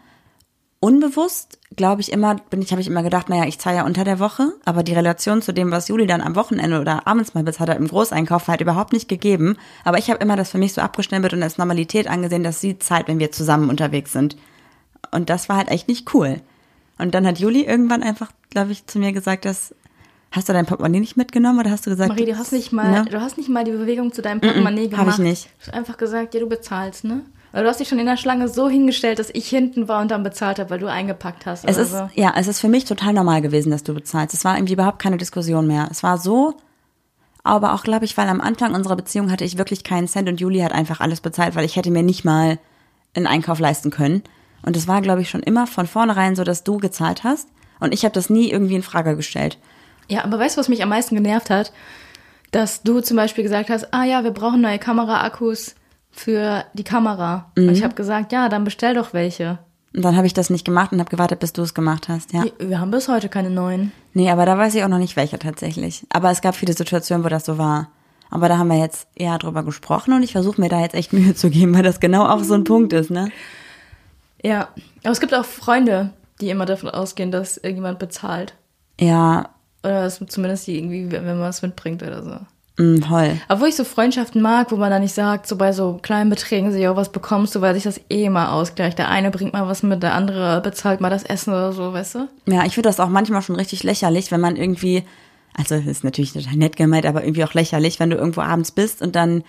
unbewusst, 0.84 1.58
glaube 1.76 2.02
ich 2.02 2.12
immer, 2.12 2.36
bin 2.50 2.60
ich, 2.60 2.70
habe 2.70 2.82
ich 2.82 2.88
immer 2.88 3.02
gedacht, 3.02 3.30
naja, 3.30 3.46
ich 3.46 3.58
zahle 3.58 3.76
ja 3.76 3.86
unter 3.86 4.04
der 4.04 4.18
Woche, 4.18 4.52
aber 4.66 4.82
die 4.82 4.92
Relation 4.92 5.40
zu 5.40 5.52
dem, 5.52 5.70
was 5.70 5.88
Juli 5.88 6.06
dann 6.06 6.20
am 6.20 6.36
Wochenende 6.36 6.78
oder 6.78 7.06
abends 7.06 7.32
mal 7.32 7.42
bezahlt 7.42 7.70
hat 7.70 7.78
im 7.78 7.88
Großeinkauf, 7.88 8.48
halt 8.48 8.60
überhaupt 8.60 8.92
nicht 8.92 9.08
gegeben. 9.08 9.56
Aber 9.84 9.96
ich 9.96 10.10
habe 10.10 10.22
immer 10.22 10.36
das 10.36 10.50
für 10.50 10.58
mich 10.58 10.74
so 10.74 10.82
abgestempelt 10.82 11.32
und 11.32 11.42
als 11.42 11.56
Normalität 11.56 12.06
angesehen, 12.06 12.42
dass 12.42 12.60
sie 12.60 12.78
zahlt, 12.78 13.08
wenn 13.08 13.18
wir 13.18 13.32
zusammen 13.32 13.70
unterwegs 13.70 14.12
sind. 14.12 14.36
Und 15.10 15.30
das 15.30 15.48
war 15.48 15.56
halt 15.56 15.70
echt 15.70 15.88
nicht 15.88 16.12
cool. 16.12 16.42
Und 16.98 17.14
dann 17.14 17.26
hat 17.26 17.38
Juli 17.38 17.62
irgendwann 17.62 18.02
einfach, 18.02 18.30
glaube 18.50 18.72
ich, 18.72 18.86
zu 18.86 18.98
mir 18.98 19.12
gesagt, 19.12 19.46
dass 19.46 19.74
hast 20.34 20.48
du 20.48 20.52
dein 20.52 20.66
Portemonnaie 20.66 21.00
nicht 21.00 21.16
mitgenommen 21.16 21.60
oder 21.60 21.70
hast 21.70 21.86
du 21.86 21.90
gesagt, 21.90 22.08
Marie, 22.08 22.26
du 22.26 22.36
hast 22.36 22.52
nicht 22.52 22.72
mal, 22.72 22.90
Ne? 22.90 23.04
du 23.10 23.20
hast 23.20 23.36
nicht 23.38 23.48
mal 23.48 23.64
die 23.64 23.70
Bewegung 23.72 24.12
zu 24.12 24.22
deinem 24.22 24.40
Portemonnaie 24.40 24.84
hab 24.84 24.92
ich 24.92 24.98
gemacht. 24.98 25.18
nicht. 25.20 25.44
Du 25.60 25.66
hast 25.68 25.74
einfach 25.74 25.96
gesagt, 25.96 26.34
ja, 26.34 26.40
du 26.40 26.48
bezahlst, 26.48 27.04
ne? 27.04 27.22
Weil 27.52 27.62
du 27.62 27.68
hast 27.68 27.78
dich 27.78 27.88
schon 27.88 28.00
in 28.00 28.06
der 28.06 28.16
Schlange 28.16 28.48
so 28.48 28.68
hingestellt, 28.68 29.20
dass 29.20 29.30
ich 29.32 29.48
hinten 29.48 29.86
war 29.86 30.02
und 30.02 30.10
dann 30.10 30.24
bezahlt 30.24 30.58
habe, 30.58 30.70
weil 30.70 30.80
du 30.80 30.88
eingepackt 30.90 31.46
hast. 31.46 31.64
Es 31.64 31.76
ist, 31.76 31.92
so. 31.92 32.10
ja, 32.14 32.34
es 32.36 32.48
ist 32.48 32.58
für 32.60 32.68
mich 32.68 32.84
total 32.84 33.12
normal 33.12 33.42
gewesen, 33.42 33.70
dass 33.70 33.84
du 33.84 33.94
bezahlst. 33.94 34.34
Es 34.34 34.44
war 34.44 34.56
irgendwie 34.56 34.72
überhaupt 34.72 34.98
keine 34.98 35.18
Diskussion 35.18 35.68
mehr. 35.68 35.86
Es 35.88 36.02
war 36.02 36.18
so, 36.18 36.54
aber 37.44 37.74
auch, 37.74 37.84
glaube 37.84 38.06
ich, 38.06 38.16
weil 38.16 38.28
am 38.28 38.40
Anfang 38.40 38.74
unserer 38.74 38.96
Beziehung 38.96 39.30
hatte 39.30 39.44
ich 39.44 39.56
wirklich 39.56 39.84
keinen 39.84 40.08
Cent 40.08 40.28
und 40.28 40.40
Juli 40.40 40.60
hat 40.60 40.72
einfach 40.72 41.00
alles 41.00 41.20
bezahlt, 41.20 41.54
weil 41.54 41.64
ich 41.64 41.76
hätte 41.76 41.92
mir 41.92 42.02
nicht 42.02 42.24
mal 42.24 42.58
einen 43.14 43.28
Einkauf 43.28 43.60
leisten 43.60 43.90
können. 43.90 44.22
Und 44.62 44.76
es 44.76 44.88
war, 44.88 45.00
glaube 45.00 45.20
ich, 45.20 45.30
schon 45.30 45.42
immer 45.42 45.68
von 45.68 45.86
vornherein 45.86 46.34
so, 46.34 46.42
dass 46.42 46.64
du 46.64 46.78
gezahlt 46.78 47.22
hast. 47.22 47.48
Und 47.78 47.94
ich 47.94 48.04
habe 48.04 48.14
das 48.14 48.30
nie 48.30 48.50
irgendwie 48.50 48.74
in 48.76 48.82
Frage 48.82 49.14
gestellt. 49.14 49.58
Ja, 50.08 50.24
aber 50.24 50.38
weißt 50.38 50.56
du, 50.56 50.60
was 50.60 50.68
mich 50.68 50.82
am 50.82 50.88
meisten 50.88 51.14
genervt 51.14 51.50
hat? 51.50 51.72
Dass 52.50 52.82
du 52.82 53.00
zum 53.00 53.16
Beispiel 53.16 53.42
gesagt 53.42 53.70
hast, 53.70 53.92
ah 53.92 54.04
ja, 54.04 54.22
wir 54.24 54.30
brauchen 54.30 54.60
neue 54.60 54.78
Kameraakkus 54.78 55.74
für 56.12 56.64
die 56.74 56.84
Kamera. 56.84 57.50
Und 57.56 57.64
Mhm. 57.64 57.70
ich 57.70 57.82
habe 57.82 57.94
gesagt, 57.94 58.32
ja, 58.32 58.48
dann 58.48 58.64
bestell 58.64 58.94
doch 58.94 59.12
welche. 59.12 59.58
Und 59.94 60.04
dann 60.04 60.16
habe 60.16 60.26
ich 60.26 60.34
das 60.34 60.50
nicht 60.50 60.64
gemacht 60.64 60.92
und 60.92 60.98
habe 61.00 61.10
gewartet, 61.10 61.38
bis 61.40 61.52
du 61.52 61.62
es 61.62 61.74
gemacht 61.74 62.08
hast, 62.08 62.32
ja. 62.32 62.44
Wir 62.58 62.80
haben 62.80 62.90
bis 62.90 63.08
heute 63.08 63.28
keine 63.28 63.50
neuen. 63.50 63.92
Nee, 64.12 64.30
aber 64.30 64.44
da 64.46 64.56
weiß 64.58 64.74
ich 64.74 64.82
auch 64.84 64.88
noch 64.88 64.98
nicht, 64.98 65.16
welche 65.16 65.38
tatsächlich. 65.38 66.04
Aber 66.10 66.30
es 66.30 66.40
gab 66.40 66.54
viele 66.56 66.72
Situationen, 66.74 67.24
wo 67.24 67.28
das 67.28 67.44
so 67.44 67.58
war. 67.58 67.88
Aber 68.30 68.48
da 68.48 68.58
haben 68.58 68.68
wir 68.68 68.78
jetzt 68.78 69.06
eher 69.14 69.38
drüber 69.38 69.62
gesprochen 69.62 70.12
und 70.12 70.22
ich 70.24 70.32
versuche 70.32 70.60
mir 70.60 70.68
da 70.68 70.80
jetzt 70.80 70.94
echt 70.94 71.12
Mühe 71.12 71.34
zu 71.34 71.50
geben, 71.50 71.74
weil 71.74 71.82
das 71.84 72.00
genau 72.00 72.26
auch 72.26 72.42
so 72.42 72.54
ein 72.54 72.64
Punkt 72.64 72.92
ist, 72.92 73.10
ne? 73.10 73.30
Ja, 74.42 74.68
aber 75.02 75.12
es 75.12 75.20
gibt 75.20 75.34
auch 75.34 75.44
Freunde, 75.44 76.10
die 76.40 76.50
immer 76.50 76.66
davon 76.66 76.90
ausgehen, 76.90 77.30
dass 77.30 77.56
irgendjemand 77.56 77.98
bezahlt. 77.98 78.54
Ja, 79.00 79.50
Oder 79.84 80.08
zumindest 80.08 80.66
die 80.66 80.78
irgendwie, 80.78 81.10
wenn 81.12 81.24
man 81.26 81.40
was 81.40 81.62
mitbringt 81.62 82.02
oder 82.02 82.22
so. 82.22 82.82
mh, 82.82 83.06
voll. 83.06 83.38
Obwohl 83.48 83.68
ich 83.68 83.76
so 83.76 83.84
Freundschaften 83.84 84.40
mag, 84.40 84.72
wo 84.72 84.76
man 84.76 84.90
dann 84.90 85.02
nicht 85.02 85.14
sagt, 85.14 85.46
so 85.46 85.56
bei 85.56 85.72
so 85.72 85.98
kleinen 86.02 86.30
Beträgen, 86.30 86.72
so, 86.72 86.78
ja, 86.78 86.96
was 86.96 87.12
bekommst 87.12 87.54
du, 87.54 87.60
weil 87.60 87.74
sich 87.74 87.84
das 87.84 88.00
eh 88.10 88.30
mal 88.30 88.48
ausgleicht. 88.50 88.98
Der 88.98 89.08
eine 89.10 89.30
bringt 89.30 89.52
mal 89.52 89.68
was 89.68 89.82
mit, 89.82 90.02
der 90.02 90.14
andere 90.14 90.60
bezahlt 90.62 91.00
mal 91.00 91.10
das 91.10 91.22
Essen 91.22 91.50
oder 91.50 91.72
so, 91.72 91.92
weißt 91.92 92.14
du? 92.16 92.28
Ja, 92.46 92.64
ich 92.64 92.74
finde 92.74 92.88
das 92.88 92.98
auch 92.98 93.08
manchmal 93.10 93.42
schon 93.42 93.56
richtig 93.56 93.82
lächerlich, 93.82 94.30
wenn 94.32 94.40
man 94.40 94.56
irgendwie, 94.56 95.04
also 95.56 95.76
das 95.76 95.86
ist 95.86 96.02
natürlich 96.02 96.32
total 96.32 96.56
nett 96.56 96.76
gemeint, 96.76 97.06
aber 97.06 97.22
irgendwie 97.22 97.44
auch 97.44 97.54
lächerlich, 97.54 98.00
wenn 98.00 98.10
du 98.10 98.16
irgendwo 98.16 98.40
abends 98.40 98.72
bist 98.72 99.02
und 99.02 99.14
dann 99.14 99.44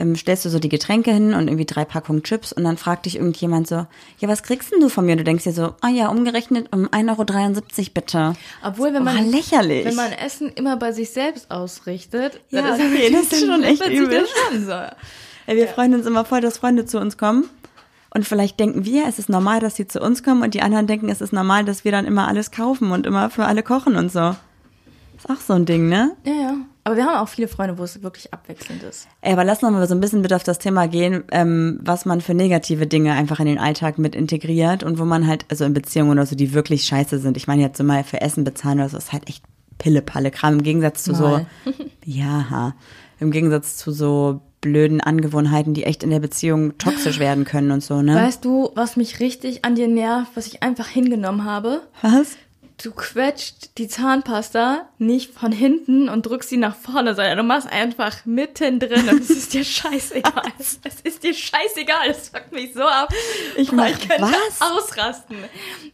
ähm, 0.00 0.16
stellst 0.16 0.44
du 0.44 0.48
so 0.48 0.58
die 0.58 0.68
Getränke 0.68 1.12
hin 1.12 1.34
und 1.34 1.46
irgendwie 1.48 1.64
drei 1.66 1.84
Packungen 1.84 2.22
Chips 2.22 2.52
und 2.52 2.64
dann 2.64 2.76
fragt 2.76 3.06
dich 3.06 3.16
irgendjemand 3.16 3.66
so, 3.68 3.86
ja, 4.18 4.28
was 4.28 4.42
kriegst 4.42 4.72
denn 4.72 4.80
du 4.80 4.88
von 4.88 5.06
mir? 5.06 5.12
Und 5.12 5.18
du 5.18 5.24
denkst 5.24 5.44
dir 5.44 5.52
so, 5.52 5.74
ah 5.80 5.88
ja, 5.88 6.08
umgerechnet 6.08 6.68
um 6.72 6.86
1,73 6.88 7.78
Euro 7.78 7.90
bitte. 7.94 8.32
Obwohl, 8.64 8.92
wenn 8.92 9.04
man, 9.04 9.18
Oh, 9.26 9.30
lächerlich. 9.30 9.84
wenn 9.84 9.94
man 9.94 10.12
Essen 10.12 10.50
immer 10.54 10.76
bei 10.76 10.92
sich 10.92 11.10
selbst 11.10 11.50
ausrichtet, 11.50 12.40
Ja, 12.50 12.62
dann 12.62 12.72
okay, 12.80 13.10
das 13.12 13.32
ist 13.32 13.46
schon 13.46 13.62
echt 13.62 13.86
übel. 13.88 14.26
schon 14.50 14.64
so. 14.64 14.72
Ey, 15.46 15.56
wir 15.56 15.68
freuen 15.68 15.94
uns 15.94 16.06
immer 16.06 16.24
voll, 16.24 16.40
dass 16.40 16.58
Freunde 16.58 16.86
zu 16.86 16.98
uns 16.98 17.16
kommen. 17.18 17.44
Und 18.16 18.24
vielleicht 18.26 18.58
denken 18.60 18.84
wir, 18.84 19.06
es 19.08 19.18
ist 19.18 19.28
normal, 19.28 19.58
dass 19.60 19.74
sie 19.76 19.86
zu 19.88 20.00
uns 20.00 20.22
kommen 20.22 20.42
und 20.42 20.54
die 20.54 20.62
anderen 20.62 20.86
denken, 20.86 21.08
es 21.08 21.20
ist 21.20 21.32
normal, 21.32 21.64
dass 21.64 21.84
wir 21.84 21.90
dann 21.92 22.04
immer 22.06 22.28
alles 22.28 22.50
kaufen 22.52 22.92
und 22.92 23.06
immer 23.06 23.28
für 23.28 23.44
alle 23.44 23.62
kochen 23.64 23.96
und 23.96 24.10
so. 24.12 24.36
Ist 25.16 25.28
auch 25.28 25.40
so 25.40 25.52
ein 25.54 25.66
Ding, 25.66 25.88
ne? 25.88 26.12
Ja, 26.24 26.32
ja. 26.32 26.54
Aber 26.84 26.96
wir 26.96 27.06
haben 27.06 27.16
auch 27.16 27.28
viele 27.28 27.48
Freunde, 27.48 27.78
wo 27.78 27.82
es 27.82 28.02
wirklich 28.02 28.32
abwechselnd 28.34 28.82
ist. 28.82 29.08
Ey, 29.22 29.32
aber 29.32 29.44
lass 29.44 29.62
noch 29.62 29.70
mal 29.70 29.86
so 29.88 29.94
ein 29.94 30.00
bisschen 30.00 30.20
bitte 30.20 30.36
auf 30.36 30.42
das 30.42 30.58
Thema 30.58 30.86
gehen, 30.86 31.24
ähm, 31.32 31.80
was 31.82 32.04
man 32.04 32.20
für 32.20 32.34
negative 32.34 32.86
Dinge 32.86 33.14
einfach 33.14 33.40
in 33.40 33.46
den 33.46 33.58
Alltag 33.58 33.98
mit 33.98 34.14
integriert 34.14 34.82
und 34.82 34.98
wo 34.98 35.04
man 35.06 35.26
halt, 35.26 35.46
also 35.50 35.64
in 35.64 35.72
Beziehungen 35.72 36.10
oder 36.10 36.26
so, 36.26 36.36
die 36.36 36.52
wirklich 36.52 36.84
scheiße 36.84 37.18
sind. 37.18 37.38
Ich 37.38 37.46
meine 37.46 37.62
jetzt 37.62 37.78
so 37.78 37.84
mal 37.84 38.04
für 38.04 38.20
Essen 38.20 38.44
bezahlen 38.44 38.80
oder 38.80 38.90
so, 38.90 38.98
ist 38.98 39.12
halt 39.14 39.28
echt 39.28 39.42
Pille-Palle-Kram 39.78 40.54
im 40.54 40.62
Gegensatz 40.62 41.04
zu 41.04 41.12
Mal. 41.12 41.46
so, 41.64 41.72
ja, 42.04 42.74
im 43.18 43.30
Gegensatz 43.30 43.78
zu 43.78 43.90
so 43.90 44.42
blöden 44.60 45.00
Angewohnheiten, 45.00 45.74
die 45.74 45.84
echt 45.84 46.02
in 46.02 46.10
der 46.10 46.20
Beziehung 46.20 46.76
toxisch 46.78 47.18
werden 47.18 47.44
können 47.44 47.70
und 47.70 47.82
so, 47.82 48.00
ne? 48.02 48.14
Weißt 48.14 48.44
du, 48.44 48.70
was 48.74 48.96
mich 48.96 49.20
richtig 49.20 49.64
an 49.64 49.74
dir 49.74 49.88
nervt, 49.88 50.32
was 50.34 50.46
ich 50.46 50.62
einfach 50.62 50.88
hingenommen 50.88 51.44
habe? 51.44 51.82
Was? 52.00 52.36
Du 52.82 52.90
quetscht 52.90 53.78
die 53.78 53.86
Zahnpasta 53.86 54.88
nicht 54.98 55.32
von 55.32 55.52
hinten 55.52 56.08
und 56.08 56.26
drückst 56.26 56.50
sie 56.50 56.56
nach 56.56 56.74
vorne, 56.74 57.14
sondern 57.14 57.38
du 57.38 57.42
machst 57.44 57.68
einfach 57.70 58.24
mittendrin 58.26 59.08
und 59.08 59.22
es 59.22 59.30
ist 59.30 59.54
dir 59.54 59.64
scheißegal. 59.64 60.42
es 60.58 61.00
ist 61.02 61.22
dir 61.22 61.34
scheißegal, 61.34 62.08
das 62.08 62.30
fuckt 62.30 62.52
mich 62.52 62.74
so 62.74 62.82
ab. 62.82 63.12
Ich 63.56 63.68
Boah, 63.70 63.76
mach 63.76 63.98
könnte 63.98 64.22
was? 64.22 64.60
ausrasten. 64.60 65.36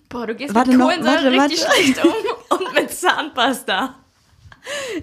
Boah, 0.09 0.27
du 0.27 0.35
gehst 0.35 0.55
Warte 0.55 0.71
mit 0.71 0.79
noch, 0.79 0.89
Kohlensäure 0.89 1.37
warte, 1.37 1.53
richtig 1.53 1.63
warte. 1.65 1.83
schlecht 1.83 2.05
um 2.05 2.59
und 2.59 2.73
mit 2.75 2.91
Zahnpasta. 2.91 3.95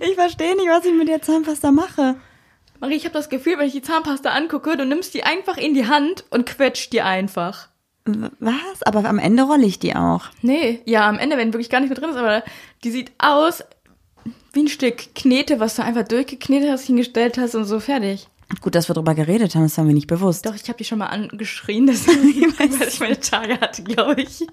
Ich 0.02 0.16
verstehe 0.16 0.56
nicht, 0.56 0.68
was 0.70 0.84
ich 0.86 0.94
mit 0.94 1.08
der 1.08 1.22
Zahnpasta 1.22 1.72
mache. 1.72 2.16
Marie, 2.80 2.96
ich 2.96 3.06
habe 3.06 3.14
das 3.14 3.30
Gefühl, 3.30 3.58
wenn 3.60 3.68
ich 3.68 3.74
die 3.74 3.82
Zahnpasta 3.82 4.30
angucke, 4.32 4.78
du 4.78 4.86
nimmst 4.86 5.14
die 5.14 5.24
einfach 5.24 5.58
in 5.58 5.74
die 5.76 5.88
Hand 5.88 6.26
und 6.32 6.46
quetscht 6.48 6.92
die 6.92 7.02
einfach. 7.02 7.70
Was? 8.40 8.84
Aber 8.84 9.06
am 9.06 9.20
Ende 9.20 9.44
rolle 9.44 9.66
ich 9.66 9.80
die 9.80 9.96
auch. 9.96 10.26
Nee, 10.42 10.82
ja, 10.86 11.08
am 11.08 11.20
Ende, 11.20 11.38
wenn 11.38 11.54
wirklich 11.54 11.70
gar 11.70 11.80
nicht 11.80 11.90
mehr 11.90 12.00
drin 12.00 12.10
ist, 12.12 12.18
aber 12.18 12.44
die 12.84 12.92
sieht 12.92 13.12
aus 13.18 13.64
wie 14.54 14.62
ein 14.62 14.68
Stück 14.68 15.16
Knete, 15.16 15.60
was 15.60 15.76
du 15.76 15.84
einfach 15.84 16.08
durchgeknetet 16.08 16.72
hast, 16.72 16.86
hingestellt 16.86 17.38
hast 17.38 17.56
und 17.56 17.66
so 17.66 17.80
fertig. 17.80 18.28
Gut, 18.62 18.76
dass 18.76 18.90
wir 18.90 18.94
drüber 18.94 19.14
geredet 19.14 19.56
haben, 19.56 19.64
das 19.64 19.78
war 19.78 19.84
mir 19.84 19.94
nicht 19.94 20.08
bewusst. 20.08 20.46
Doch, 20.46 20.56
ich 20.56 20.68
habe 20.68 20.78
die 20.78 20.86
schon 20.86 21.00
mal 21.00 21.08
angeschrien, 21.08 21.88
weil 21.88 22.88
ich 22.88 23.00
meine 23.00 23.20
Tage 23.20 23.60
hatte, 23.60 23.84
glaube 23.84 24.22
ich. 24.22 24.48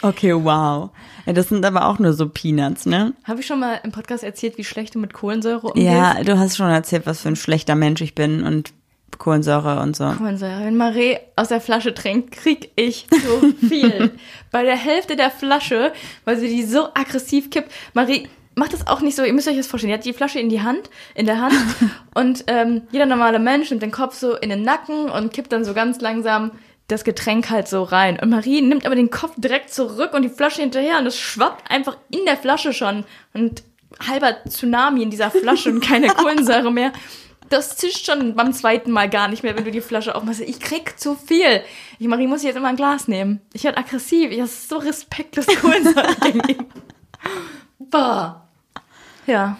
Okay, 0.00 0.34
wow. 0.34 0.90
Das 1.26 1.48
sind 1.48 1.64
aber 1.64 1.86
auch 1.86 1.98
nur 1.98 2.12
so 2.12 2.28
Peanuts, 2.28 2.86
ne? 2.86 3.14
Habe 3.24 3.40
ich 3.40 3.46
schon 3.46 3.60
mal 3.60 3.80
im 3.84 3.92
Podcast 3.92 4.24
erzählt, 4.24 4.58
wie 4.58 4.64
schlecht 4.64 4.94
du 4.94 4.98
mit 4.98 5.12
Kohlensäure 5.12 5.68
umgehst? 5.68 5.86
Ja, 5.86 6.22
du 6.24 6.38
hast 6.38 6.56
schon 6.56 6.68
erzählt, 6.68 7.06
was 7.06 7.20
für 7.20 7.28
ein 7.28 7.36
schlechter 7.36 7.74
Mensch 7.74 8.00
ich 8.00 8.14
bin 8.14 8.42
und 8.42 8.72
Kohlensäure 9.22 9.78
und 9.78 9.94
so. 9.94 10.04
Kohlensäure. 10.18 10.64
Wenn 10.64 10.76
Marie 10.76 11.16
aus 11.36 11.46
der 11.46 11.60
Flasche 11.60 11.94
trinkt, 11.94 12.32
krieg 12.32 12.72
ich 12.74 13.06
zu 13.08 13.54
viel. 13.68 14.10
Bei 14.50 14.64
der 14.64 14.74
Hälfte 14.74 15.14
der 15.14 15.30
Flasche, 15.30 15.92
weil 16.24 16.38
sie 16.38 16.48
die 16.48 16.64
so 16.64 16.86
aggressiv 16.94 17.48
kippt. 17.50 17.70
Marie 17.94 18.28
macht 18.56 18.72
das 18.72 18.88
auch 18.88 19.00
nicht 19.00 19.14
so, 19.14 19.22
ihr 19.22 19.32
müsst 19.32 19.46
euch 19.46 19.56
das 19.56 19.68
vorstellen. 19.68 19.92
Die 19.92 19.94
hat 19.94 20.04
die 20.04 20.12
Flasche 20.12 20.40
in 20.40 20.48
die 20.48 20.62
Hand, 20.62 20.90
in 21.14 21.26
der 21.26 21.40
Hand 21.40 21.54
und 22.16 22.42
ähm, 22.48 22.82
jeder 22.90 23.06
normale 23.06 23.38
Mensch 23.38 23.70
nimmt 23.70 23.82
den 23.82 23.92
Kopf 23.92 24.16
so 24.16 24.34
in 24.34 24.50
den 24.50 24.62
Nacken 24.62 25.08
und 25.08 25.32
kippt 25.32 25.52
dann 25.52 25.64
so 25.64 25.72
ganz 25.72 26.00
langsam 26.00 26.50
das 26.88 27.04
Getränk 27.04 27.48
halt 27.48 27.68
so 27.68 27.84
rein. 27.84 28.18
Und 28.20 28.28
Marie 28.28 28.60
nimmt 28.60 28.84
aber 28.86 28.96
den 28.96 29.10
Kopf 29.10 29.34
direkt 29.36 29.72
zurück 29.72 30.14
und 30.14 30.22
die 30.22 30.30
Flasche 30.30 30.62
hinterher 30.62 30.98
und 30.98 31.06
es 31.06 31.16
schwappt 31.16 31.70
einfach 31.70 31.96
in 32.10 32.24
der 32.26 32.36
Flasche 32.36 32.72
schon 32.72 33.04
und 33.34 33.62
halber 34.08 34.34
Tsunami 34.48 35.04
in 35.04 35.10
dieser 35.10 35.30
Flasche 35.30 35.70
und 35.70 35.80
keine 35.80 36.08
Kohlensäure 36.16 36.72
mehr. 36.72 36.92
Das 37.52 37.76
zischt 37.76 38.06
schon 38.06 38.34
beim 38.34 38.54
zweiten 38.54 38.90
Mal 38.90 39.10
gar 39.10 39.28
nicht 39.28 39.42
mehr, 39.42 39.54
wenn 39.54 39.64
du 39.64 39.70
die 39.70 39.82
Flasche 39.82 40.14
aufmachst. 40.14 40.40
Ich 40.40 40.58
krieg 40.58 40.98
zu 40.98 41.14
viel. 41.14 41.60
Ich, 41.98 42.08
Marie, 42.08 42.26
muss 42.26 42.42
jetzt 42.42 42.56
immer 42.56 42.68
ein 42.68 42.76
Glas 42.76 43.08
nehmen. 43.08 43.42
Ich 43.52 43.64
werde 43.64 43.76
aggressiv. 43.76 44.30
Ich 44.30 44.40
habe 44.40 44.48
so 44.48 44.78
respektlos 44.78 45.46
Kohlensäure 45.46 46.16
gegenüber. 46.22 46.64
Boah. 47.78 48.48
Ja. 49.26 49.58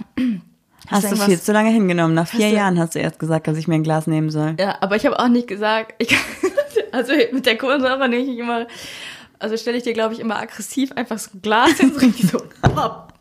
Hast 0.89 1.13
du 1.13 1.17
viel 1.17 1.39
zu 1.39 1.53
lange 1.53 1.69
hingenommen. 1.69 2.15
Nach 2.15 2.27
vier 2.27 2.49
Jahren 2.49 2.79
hast 2.79 2.95
du 2.95 2.99
erst 2.99 3.19
gesagt, 3.19 3.47
dass 3.47 3.59
ich 3.59 3.69
mir 3.69 3.75
ein 3.75 3.83
Glas 3.83 4.07
nehmen 4.07 4.31
soll. 4.31 4.57
Ja, 4.59 4.79
aber 4.81 4.97
ich 4.97 5.05
habe 5.05 5.19
auch 5.19 5.29
nicht 5.29 5.47
gesagt, 5.47 5.95
ich, 5.99 6.17
also 6.93 7.13
mit 7.33 7.45
der 7.45 7.59
Kohlensäure 7.59 8.09
nehme 8.09 8.23
ich 8.23 8.39
immer, 8.39 8.67
also 9.39 9.55
stelle 9.59 9.77
ich 9.77 9.83
dir, 9.83 9.93
glaube 9.93 10.15
ich, 10.15 10.21
immer 10.21 10.39
aggressiv 10.39 10.93
einfach 10.93 11.19
so 11.19 11.31
ein 11.35 11.43
Glas 11.43 11.73
hin, 11.73 11.93
so 11.95 12.01
richtig 12.01 12.31
so, 12.31 12.39
pop. 12.63 13.13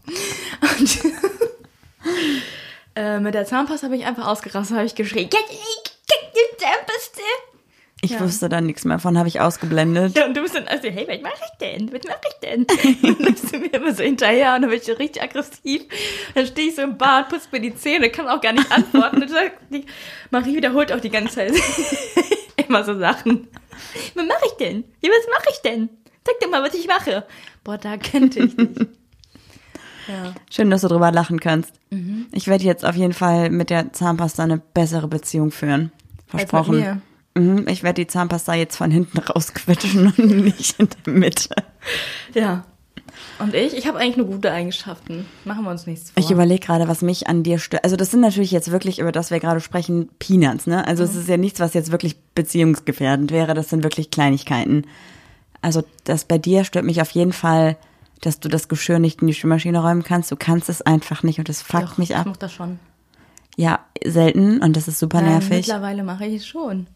Und 0.62 1.00
äh, 2.96 3.20
mit 3.20 3.34
der 3.34 3.46
Zahnpasta 3.46 3.88
habe 3.88 3.98
ich 3.98 4.06
einfach 4.06 4.28
ausgerastet, 4.28 4.76
habe 4.78 4.86
ich 4.86 4.96
geschrien, 4.96 5.30
"Get- 5.30 5.40
ich- 5.50 5.92
Ja. 8.04 8.20
wusste 8.20 8.50
da 8.50 8.62
nichts 8.62 8.84
mehr 8.84 8.98
von, 8.98 9.16
habe 9.18 9.28
ich 9.28 9.42
ausgeblendet. 9.42 10.18
Ja, 10.18 10.26
und 10.26 10.36
du 10.36 10.42
bist 10.42 10.56
dann 10.56 10.68
also, 10.68 10.88
hey, 10.90 11.08
was 11.08 11.22
mache 11.22 11.36
ich 11.46 11.58
denn? 11.60 11.94
Was 11.94 12.04
mache 12.04 12.20
ich 12.30 12.40
denn? 12.40 12.62
Und 12.62 13.04
dann 13.20 13.26
läufst 13.28 13.54
du 13.54 13.60
mir 13.60 13.74
immer 13.74 13.94
so 13.94 14.02
hinterher 14.04 14.56
und 14.56 14.64
dann 14.64 14.72
bin 14.72 14.80
ich 14.80 14.86
so 14.86 14.94
richtig 14.94 15.22
aggressiv. 15.22 15.84
Dann 16.34 16.48
stehe 16.48 16.70
ich 16.70 16.76
so 16.76 16.82
im 16.82 16.98
Bad, 16.98 17.30
putze 17.30 17.50
mir 17.52 17.60
die 17.62 17.76
Zähne, 17.76 18.10
kann 18.10 18.28
auch 18.28 18.42
gar 18.42 18.54
nicht 18.54 18.72
antworten. 18.72 19.22
Und 19.22 19.32
die, 19.70 19.86
Marie 20.32 20.56
wiederholt 20.56 20.92
auch 20.92 21.00
die 21.00 21.12
ganze 21.12 21.36
Zeit 21.36 21.54
immer 22.68 22.84
so 22.84 22.98
Sachen. 22.98 23.48
Was 24.16 24.26
mache 24.26 24.46
ich 24.48 24.54
denn? 24.54 24.84
Ja, 25.02 25.12
was 25.12 25.28
mache 25.38 25.50
ich 25.52 25.58
denn? 25.60 25.90
Sag 26.26 26.40
dir 26.40 26.48
mal, 26.48 26.64
was 26.64 26.74
ich 26.74 26.88
mache. 26.88 27.26
Boah, 27.64 27.78
da 27.78 27.98
könnte 27.98 28.40
ich 28.40 28.58
nicht. 28.58 28.80
Ja. 30.08 30.34
Schön, 30.50 30.70
dass 30.70 30.82
du 30.82 30.88
drüber 30.88 31.12
lachen 31.12 31.40
kannst. 31.40 31.74
Mhm. 31.90 32.28
Ich 32.32 32.48
werde 32.48 32.64
jetzt 32.64 32.86
auf 32.86 32.96
jeden 32.96 33.14
Fall 33.14 33.50
mit 33.50 33.70
der 33.70 33.94
Zahnpasta 33.94 34.44
eine 34.44 34.58
bessere 34.58 35.08
Beziehung 35.08 35.52
führen. 35.52 35.92
Versprochen. 36.28 37.02
Mhm, 37.36 37.68
Ich 37.68 37.84
werde 37.84 38.02
die 38.02 38.08
Zahnpasta 38.08 38.54
jetzt 38.56 38.76
von 38.78 38.92
hinten 38.92 39.18
rausquetschen 39.20 40.08
und 40.08 40.20
nicht 40.20 40.80
in 40.80 40.90
der 41.06 41.14
Mitte. 41.14 41.50
Ja. 42.34 42.66
Und 43.40 43.54
ich? 43.54 43.76
Ich 43.76 43.88
habe 43.88 43.98
eigentlich 43.98 44.18
nur 44.18 44.28
gute 44.28 44.52
Eigenschaften. 44.52 45.26
Machen 45.46 45.64
wir 45.64 45.72
uns 45.72 45.86
nichts 45.88 46.12
vor. 46.12 46.24
Ich 46.24 46.32
überlege 46.32 46.66
gerade, 46.66 46.88
was 46.88 47.02
mich 47.02 47.28
an 47.28 47.44
dir 47.44 47.58
stört. 47.60 47.84
Also 47.84 47.96
das 47.96 48.12
sind 48.12 48.22
natürlich 48.22 48.52
jetzt 48.52 48.72
wirklich, 48.72 49.00
über 49.00 49.12
das 49.12 49.32
wir 49.32 49.40
gerade 49.40 49.62
sprechen, 49.62 50.10
Peanuts, 50.20 50.68
ne? 50.68 50.86
Also 50.88 51.04
es 51.04 51.16
ist 51.16 51.28
ja 51.28 51.38
nichts, 51.38 51.60
was 51.60 51.74
jetzt 51.74 51.92
wirklich 51.92 52.18
beziehungsgefährdend 52.36 53.32
wäre. 53.32 53.54
Das 53.54 53.70
sind 53.70 53.84
wirklich 53.84 54.12
Kleinigkeiten. 54.12 54.86
Also 55.62 55.84
das 56.06 56.26
bei 56.26 56.38
dir 56.38 56.64
stört 56.64 56.86
mich 56.86 57.02
auf 57.02 57.12
jeden 57.12 57.34
Fall, 57.34 57.78
dass 58.22 58.40
du 58.40 58.50
das 58.50 58.68
Geschirr 58.68 59.00
nicht 59.00 59.22
in 59.22 59.28
die 59.28 59.34
Spülmaschine 59.34 59.80
räumen 59.82 60.04
kannst. 60.04 60.32
Du 60.32 60.36
kannst 60.36 60.70
es 60.70 60.82
einfach 60.82 61.24
nicht 61.24 61.40
und 61.40 61.50
das 61.50 61.62
fuckt 61.62 61.84
Doch, 61.84 61.98
mich 61.98 62.12
Ich 62.12 62.16
ab. 62.16 62.28
mach 62.28 62.38
das 62.38 62.54
schon. 62.54 62.80
Ja, 63.58 63.80
selten 64.06 64.62
und 64.62 64.78
das 64.78 64.88
ist 64.88 65.00
super 65.00 65.22
Nein, 65.22 65.32
nervig. 65.34 65.58
mittlerweile 65.68 66.04
mache 66.04 66.26
ich 66.26 66.36
es 66.36 66.48
schon. 66.48 66.88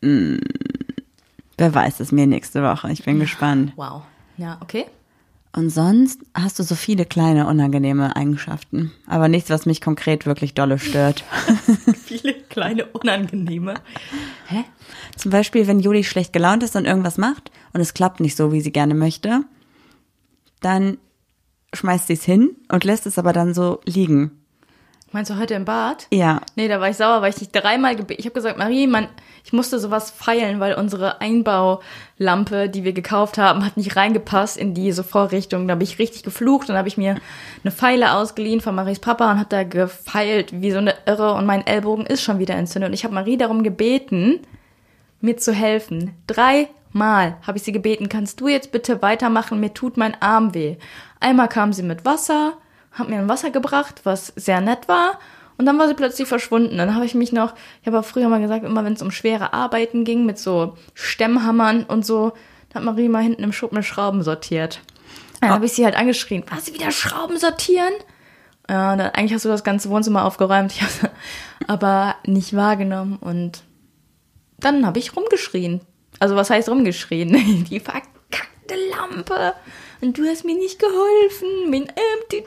Wer 0.00 1.74
weiß 1.74 2.00
es 2.00 2.12
mir 2.12 2.26
nächste 2.26 2.62
Woche. 2.62 2.90
Ich 2.92 3.04
bin 3.04 3.18
gespannt. 3.18 3.72
Wow. 3.76 4.02
Ja, 4.36 4.58
okay. 4.62 4.86
Und 5.52 5.70
sonst 5.70 6.20
hast 6.34 6.58
du 6.58 6.62
so 6.62 6.74
viele 6.76 7.04
kleine 7.04 7.46
unangenehme 7.46 8.14
Eigenschaften, 8.14 8.92
aber 9.06 9.28
nichts, 9.28 9.50
was 9.50 9.66
mich 9.66 9.80
konkret 9.80 10.24
wirklich 10.26 10.54
dolle 10.54 10.78
stört. 10.78 11.24
Viele 12.04 12.34
kleine 12.34 12.84
unangenehme. 12.86 13.74
Hä? 14.46 14.64
Zum 15.16 15.30
Beispiel, 15.32 15.66
wenn 15.66 15.80
Juli 15.80 16.04
schlecht 16.04 16.32
gelaunt 16.34 16.62
ist 16.62 16.76
und 16.76 16.84
irgendwas 16.84 17.16
macht 17.18 17.50
und 17.72 17.80
es 17.80 17.94
klappt 17.94 18.20
nicht 18.20 18.36
so, 18.36 18.52
wie 18.52 18.60
sie 18.60 18.70
gerne 18.72 18.94
möchte, 18.94 19.40
dann 20.60 20.98
schmeißt 21.74 22.06
sie 22.06 22.14
es 22.14 22.24
hin 22.24 22.56
und 22.70 22.84
lässt 22.84 23.06
es 23.06 23.18
aber 23.18 23.32
dann 23.32 23.54
so 23.54 23.80
liegen. 23.84 24.32
Meinst 25.10 25.30
du 25.30 25.38
heute 25.38 25.54
im 25.54 25.64
Bad? 25.64 26.06
Ja, 26.10 26.42
Nee, 26.54 26.68
da 26.68 26.80
war 26.80 26.90
ich 26.90 26.96
sauer, 26.98 27.22
weil 27.22 27.30
ich 27.30 27.36
dich 27.36 27.50
dreimal 27.50 27.96
gebeten. 27.96 28.20
Ich 28.20 28.26
habe 28.26 28.34
gesagt, 28.34 28.58
Marie, 28.58 28.86
man, 28.86 29.08
ich 29.42 29.54
musste 29.54 29.78
sowas 29.78 30.10
feilen, 30.10 30.60
weil 30.60 30.74
unsere 30.74 31.22
Einbaulampe, 31.22 32.68
die 32.68 32.84
wir 32.84 32.92
gekauft 32.92 33.38
haben, 33.38 33.64
hat 33.64 33.78
nicht 33.78 33.96
reingepasst 33.96 34.58
in 34.58 34.74
diese 34.74 35.02
Vorrichtung. 35.02 35.66
Da 35.66 35.72
habe 35.72 35.84
ich 35.84 35.98
richtig 35.98 36.24
geflucht. 36.24 36.68
Dann 36.68 36.76
habe 36.76 36.88
ich 36.88 36.98
mir 36.98 37.16
eine 37.64 37.72
Pfeile 37.72 38.12
ausgeliehen 38.12 38.60
von 38.60 38.74
Maries 38.74 38.98
Papa 38.98 39.32
und 39.32 39.38
hat 39.38 39.50
da 39.50 39.64
gefeilt 39.64 40.60
wie 40.60 40.72
so 40.72 40.78
eine 40.78 40.94
Irre 41.06 41.32
und 41.32 41.46
mein 41.46 41.66
Ellbogen 41.66 42.04
ist 42.04 42.22
schon 42.22 42.38
wieder 42.38 42.56
entzündet. 42.56 42.88
Und 42.90 42.94
ich 42.94 43.04
habe 43.04 43.14
Marie 43.14 43.38
darum 43.38 43.62
gebeten, 43.62 44.40
mir 45.22 45.38
zu 45.38 45.54
helfen. 45.54 46.14
Dreimal 46.98 47.36
habe 47.46 47.58
ich 47.58 47.64
sie 47.64 47.72
gebeten, 47.72 48.08
kannst 48.08 48.40
du 48.40 48.48
jetzt 48.48 48.72
bitte 48.72 49.00
weitermachen, 49.02 49.60
mir 49.60 49.72
tut 49.72 49.96
mein 49.96 50.20
Arm 50.20 50.52
weh. 50.52 50.76
Einmal 51.20 51.48
kam 51.48 51.72
sie 51.72 51.84
mit 51.84 52.04
Wasser, 52.04 52.54
hat 52.90 53.08
mir 53.08 53.18
ein 53.18 53.28
Wasser 53.28 53.50
gebracht, 53.50 54.00
was 54.02 54.32
sehr 54.34 54.60
nett 54.60 54.88
war. 54.88 55.20
Und 55.58 55.66
dann 55.66 55.78
war 55.78 55.86
sie 55.86 55.94
plötzlich 55.94 56.26
verschwunden. 56.26 56.76
Dann 56.76 56.96
habe 56.96 57.04
ich 57.04 57.14
mich 57.14 57.32
noch, 57.32 57.54
ich 57.80 57.86
habe 57.86 58.00
auch 58.00 58.04
früher 58.04 58.28
mal 58.28 58.40
gesagt, 58.40 58.64
immer 58.64 58.84
wenn 58.84 58.94
es 58.94 59.02
um 59.02 59.12
schwere 59.12 59.52
Arbeiten 59.52 60.04
ging, 60.04 60.26
mit 60.26 60.38
so 60.38 60.76
Stemmhammern 60.94 61.84
und 61.84 62.04
so, 62.04 62.32
da 62.70 62.76
hat 62.76 62.84
Marie 62.84 63.08
mal 63.08 63.22
hinten 63.22 63.44
im 63.44 63.52
Schuppen 63.52 63.78
eine 63.78 63.84
Schrauben 63.84 64.22
sortiert. 64.24 64.80
Dann 65.40 65.50
habe 65.50 65.66
ich 65.66 65.72
sie 65.72 65.84
halt 65.84 65.96
angeschrien, 65.96 66.44
was, 66.50 66.66
sie 66.66 66.74
wieder 66.74 66.90
Schrauben 66.90 67.38
sortieren? 67.38 67.92
Ja, 68.68 68.96
dann, 68.96 69.10
eigentlich 69.10 69.34
hast 69.34 69.44
du 69.44 69.48
das 69.48 69.62
ganze 69.62 69.88
Wohnzimmer 69.88 70.24
aufgeräumt. 70.24 70.74
Aber 71.68 72.16
nicht 72.26 72.56
wahrgenommen 72.56 73.18
und 73.20 73.62
dann 74.58 74.84
habe 74.84 74.98
ich 74.98 75.14
rumgeschrien. 75.14 75.80
Also 76.18 76.36
was 76.36 76.50
heißt 76.50 76.68
rumgeschrien? 76.68 77.64
Die 77.70 77.80
verkackte 77.80 78.74
Lampe. 78.90 79.54
Und 80.00 80.18
du 80.18 80.24
hast 80.24 80.44
mir 80.44 80.56
nicht 80.56 80.78
geholfen. 80.78 81.70
Mein 81.70 81.88
Arm 81.88 82.20
tut. 82.30 82.44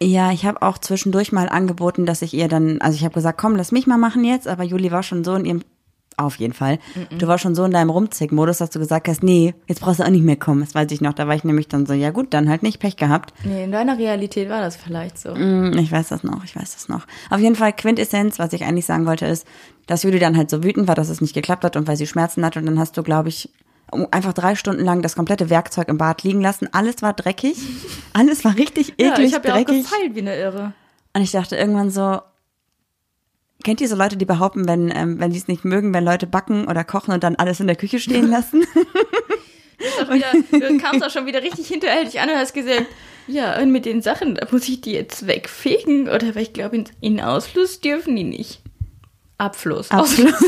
Ja, 0.00 0.30
ich 0.32 0.44
habe 0.44 0.62
auch 0.62 0.78
zwischendurch 0.78 1.32
mal 1.32 1.48
angeboten, 1.48 2.04
dass 2.04 2.22
ich 2.22 2.34
ihr 2.34 2.48
dann, 2.48 2.80
also 2.80 2.96
ich 2.96 3.04
habe 3.04 3.14
gesagt, 3.14 3.38
komm, 3.38 3.56
lass 3.56 3.72
mich 3.72 3.86
mal 3.86 3.96
machen 3.96 4.24
jetzt, 4.24 4.46
aber 4.46 4.62
Juli 4.62 4.90
war 4.92 5.02
schon 5.02 5.24
so 5.24 5.34
in 5.34 5.46
ihrem 5.46 5.62
auf 6.18 6.36
jeden 6.36 6.54
Fall. 6.54 6.78
Du 7.18 7.26
warst 7.26 7.42
schon 7.42 7.54
so 7.54 7.64
in 7.64 7.72
deinem 7.72 7.90
Rumzick-Modus, 7.90 8.58
dass 8.58 8.70
du 8.70 8.78
gesagt 8.78 9.06
hast, 9.08 9.22
nee, 9.22 9.54
jetzt 9.66 9.80
brauchst 9.82 10.00
du 10.00 10.04
auch 10.04 10.08
nicht 10.10 10.24
mehr 10.24 10.36
kommen. 10.36 10.60
Das 10.62 10.74
weiß 10.74 10.90
ich 10.92 11.00
noch. 11.00 11.12
Da 11.12 11.28
war 11.28 11.34
ich 11.34 11.44
nämlich 11.44 11.68
dann 11.68 11.84
so, 11.86 11.92
ja 11.92 12.10
gut, 12.10 12.32
dann 12.32 12.48
halt 12.48 12.62
nicht 12.62 12.78
Pech 12.80 12.96
gehabt. 12.96 13.34
Nee, 13.44 13.64
in 13.64 13.72
deiner 13.72 13.98
Realität 13.98 14.48
war 14.48 14.60
das 14.60 14.76
vielleicht 14.76 15.18
so. 15.18 15.34
Hm, 15.34 15.76
Ich 15.78 15.92
weiß 15.92 16.08
das 16.08 16.24
noch, 16.24 16.42
ich 16.44 16.56
weiß 16.56 16.72
das 16.74 16.88
noch. 16.88 17.06
Auf 17.30 17.40
jeden 17.40 17.54
Fall 17.56 17.72
Quintessenz, 17.74 18.38
was 18.38 18.52
ich 18.54 18.64
eigentlich 18.64 18.86
sagen 18.86 19.04
wollte, 19.06 19.26
ist, 19.26 19.46
dass 19.86 20.02
Judy 20.02 20.18
dann 20.18 20.36
halt 20.36 20.48
so 20.50 20.64
wütend 20.64 20.88
war, 20.88 20.94
dass 20.94 21.08
es 21.10 21.20
nicht 21.20 21.34
geklappt 21.34 21.64
hat 21.64 21.76
und 21.76 21.86
weil 21.86 21.96
sie 21.96 22.06
Schmerzen 22.06 22.44
hatte. 22.44 22.58
Und 22.60 22.66
dann 22.66 22.78
hast 22.78 22.96
du, 22.96 23.02
glaube 23.02 23.28
ich, 23.28 23.50
einfach 24.10 24.32
drei 24.32 24.54
Stunden 24.56 24.84
lang 24.84 25.02
das 25.02 25.14
komplette 25.16 25.48
Werkzeug 25.50 25.88
im 25.88 25.98
Bad 25.98 26.22
liegen 26.22 26.40
lassen. 26.40 26.68
Alles 26.72 27.02
war 27.02 27.12
dreckig. 27.12 27.56
Alles 28.14 28.44
war 28.44 28.56
richtig 28.56 28.94
Ja, 28.98 29.12
eklig 29.12 29.28
ich 29.28 29.34
habe 29.34 29.46
ja 29.48 29.54
auch 29.54 29.58
dreckig. 29.58 29.82
gefeilt 29.84 30.14
wie 30.14 30.20
eine 30.20 30.36
Irre. 30.36 30.72
und 31.14 31.22
ich 31.22 31.30
dachte 31.30 31.56
irgendwann 31.56 31.90
so, 31.90 32.20
kennt 33.64 33.80
ihr 33.80 33.88
so 33.88 33.96
Leute, 33.96 34.16
die 34.16 34.24
behaupten, 34.24 34.68
wenn, 34.68 34.92
ähm, 34.94 35.18
wenn 35.18 35.30
die 35.30 35.38
es 35.38 35.48
nicht 35.48 35.64
mögen, 35.64 35.92
wenn 35.94 36.04
Leute 36.04 36.26
backen 36.26 36.68
oder 36.68 36.84
kochen 36.84 37.12
und 37.12 37.24
dann 37.24 37.36
alles 37.36 37.60
in 37.60 37.66
der 37.66 37.76
Küche 37.76 37.98
stehen 37.98 38.28
lassen? 38.28 38.64
Wieder, 39.78 40.32
du 40.68 40.78
kamst 40.78 41.04
auch 41.04 41.10
schon 41.10 41.26
wieder 41.26 41.42
richtig 41.42 41.68
hinterhältig 41.68 42.18
an 42.18 42.30
und 42.30 42.36
hast 42.36 42.54
gesagt, 42.54 42.86
ja, 43.26 43.60
und 43.60 43.72
mit 43.72 43.84
den 43.84 44.00
Sachen, 44.02 44.36
da 44.36 44.46
muss 44.50 44.68
ich 44.68 44.80
die 44.80 44.92
jetzt 44.92 45.26
wegfegen. 45.26 46.08
Oder 46.08 46.34
weil 46.34 46.42
ich 46.42 46.52
glaube, 46.52 46.76
in, 46.76 46.84
in 47.00 47.20
Ausfluss 47.20 47.80
dürfen 47.80 48.16
die 48.16 48.24
nicht. 48.24 48.62
Abfluss. 49.38 49.90
Absolut. 49.90 50.34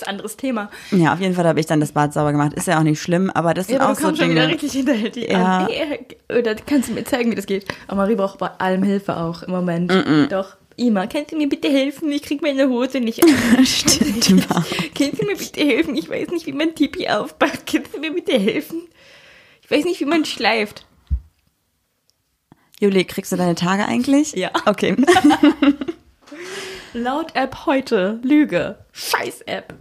Ups, 0.00 0.08
anderes 0.08 0.36
Thema. 0.36 0.70
Ja, 0.90 1.12
auf 1.12 1.20
jeden 1.20 1.34
Fall 1.34 1.46
habe 1.46 1.60
ich 1.60 1.66
dann 1.66 1.80
das 1.80 1.92
Bad 1.92 2.12
sauber 2.12 2.32
gemacht. 2.32 2.54
Ist 2.54 2.66
ja 2.66 2.78
auch 2.78 2.82
nicht 2.82 3.00
schlimm, 3.00 3.30
aber 3.30 3.54
das 3.54 3.66
sind 3.66 3.76
Ja, 3.76 3.82
aber 3.82 3.92
auch 3.92 3.96
du 3.96 4.00
so 4.00 4.06
kommst 4.08 4.20
schon 4.22 4.30
wieder 4.30 4.42
Dinge. 4.42 4.52
richtig 4.54 4.72
hinterhältig 4.72 5.30
Ja. 5.30 5.58
an. 5.58 5.68
Ey, 5.68 6.06
Oder 6.38 6.54
kannst 6.54 6.88
du 6.88 6.92
mir 6.94 7.04
zeigen, 7.04 7.30
wie 7.30 7.34
das 7.34 7.46
geht? 7.46 7.66
Aber 7.86 7.98
Marie 8.02 8.14
braucht 8.16 8.38
bei 8.38 8.48
allem 8.58 8.82
Hilfe 8.82 9.16
auch 9.16 9.42
im 9.42 9.50
Moment. 9.52 9.92
Doch. 10.30 10.56
Ima, 10.76 11.06
kannst 11.06 11.32
du 11.32 11.36
mir 11.36 11.48
bitte 11.48 11.68
helfen? 11.68 12.10
Ich 12.10 12.22
krieg 12.22 12.40
meine 12.40 12.68
Hose 12.68 13.00
nicht 13.00 13.22
an. 13.22 13.30
Stimmt 13.66 14.28
überhaupt. 14.30 14.74
Kannst 14.96 15.20
du 15.20 15.26
mir 15.26 15.36
bitte 15.36 15.60
helfen? 15.60 15.94
Ich 15.96 16.08
weiß 16.08 16.28
nicht, 16.30 16.46
wie 16.46 16.52
man 16.52 16.74
Tipi 16.74 17.08
aufpackt. 17.08 17.66
Kannst 17.70 17.94
du 17.94 18.00
mir 18.00 18.12
bitte 18.12 18.38
helfen? 18.38 18.82
Ich 19.62 19.70
weiß 19.70 19.84
nicht, 19.84 20.00
wie 20.00 20.06
man 20.06 20.24
schleift. 20.24 20.86
Juli, 22.80 23.04
kriegst 23.04 23.30
du 23.32 23.36
deine 23.36 23.54
Tage 23.54 23.84
eigentlich? 23.84 24.32
Ja. 24.32 24.50
Okay. 24.64 24.96
Laut 26.94 27.36
App 27.36 27.66
heute. 27.66 28.18
Lüge. 28.22 28.78
Scheiß 28.92 29.42
App. 29.42 29.74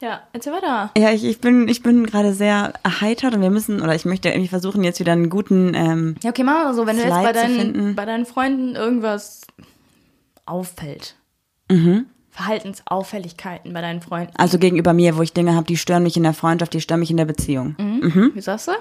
Ja, 0.00 0.20
erzähl 0.32 0.52
weiter. 0.52 0.90
Ja, 0.96 1.10
ich, 1.10 1.24
ich 1.24 1.40
bin, 1.40 1.66
ich 1.68 1.82
bin 1.82 2.06
gerade 2.06 2.32
sehr 2.32 2.72
erheitert 2.84 3.34
und 3.34 3.40
wir 3.40 3.50
müssen, 3.50 3.82
oder 3.82 3.94
ich 3.94 4.04
möchte 4.04 4.28
irgendwie 4.28 4.48
versuchen, 4.48 4.84
jetzt 4.84 5.00
wieder 5.00 5.12
einen 5.12 5.28
guten, 5.28 5.74
ähm, 5.74 6.14
Ja, 6.22 6.30
okay, 6.30 6.44
machen 6.44 6.68
wir 6.68 6.74
so. 6.74 6.86
Wenn 6.86 6.96
du 6.96 7.02
jetzt 7.02 7.12
Slide 7.12 7.26
bei 7.26 7.32
deinen, 7.32 7.94
bei 7.96 8.04
deinen 8.04 8.24
Freunden 8.26 8.76
irgendwas 8.76 9.42
auffällt. 10.46 11.16
Verhaltensauffälligkeiten 12.30 13.72
bei 13.72 13.80
deinen 13.80 14.00
Freunden. 14.00 14.32
also 14.36 14.58
gegenüber 14.58 14.92
mir, 14.92 15.16
wo 15.16 15.22
ich 15.22 15.32
Dinge 15.32 15.54
habe, 15.54 15.66
die 15.66 15.76
stören 15.76 16.04
mich 16.04 16.16
in 16.16 16.22
der 16.22 16.32
Freundschaft, 16.34 16.72
die 16.72 16.80
stören 16.80 17.00
mich 17.00 17.10
in 17.10 17.16
der 17.16 17.24
Beziehung. 17.24 17.74
Wie 18.34 18.40
sagst 18.40 18.68
du? 18.68 18.72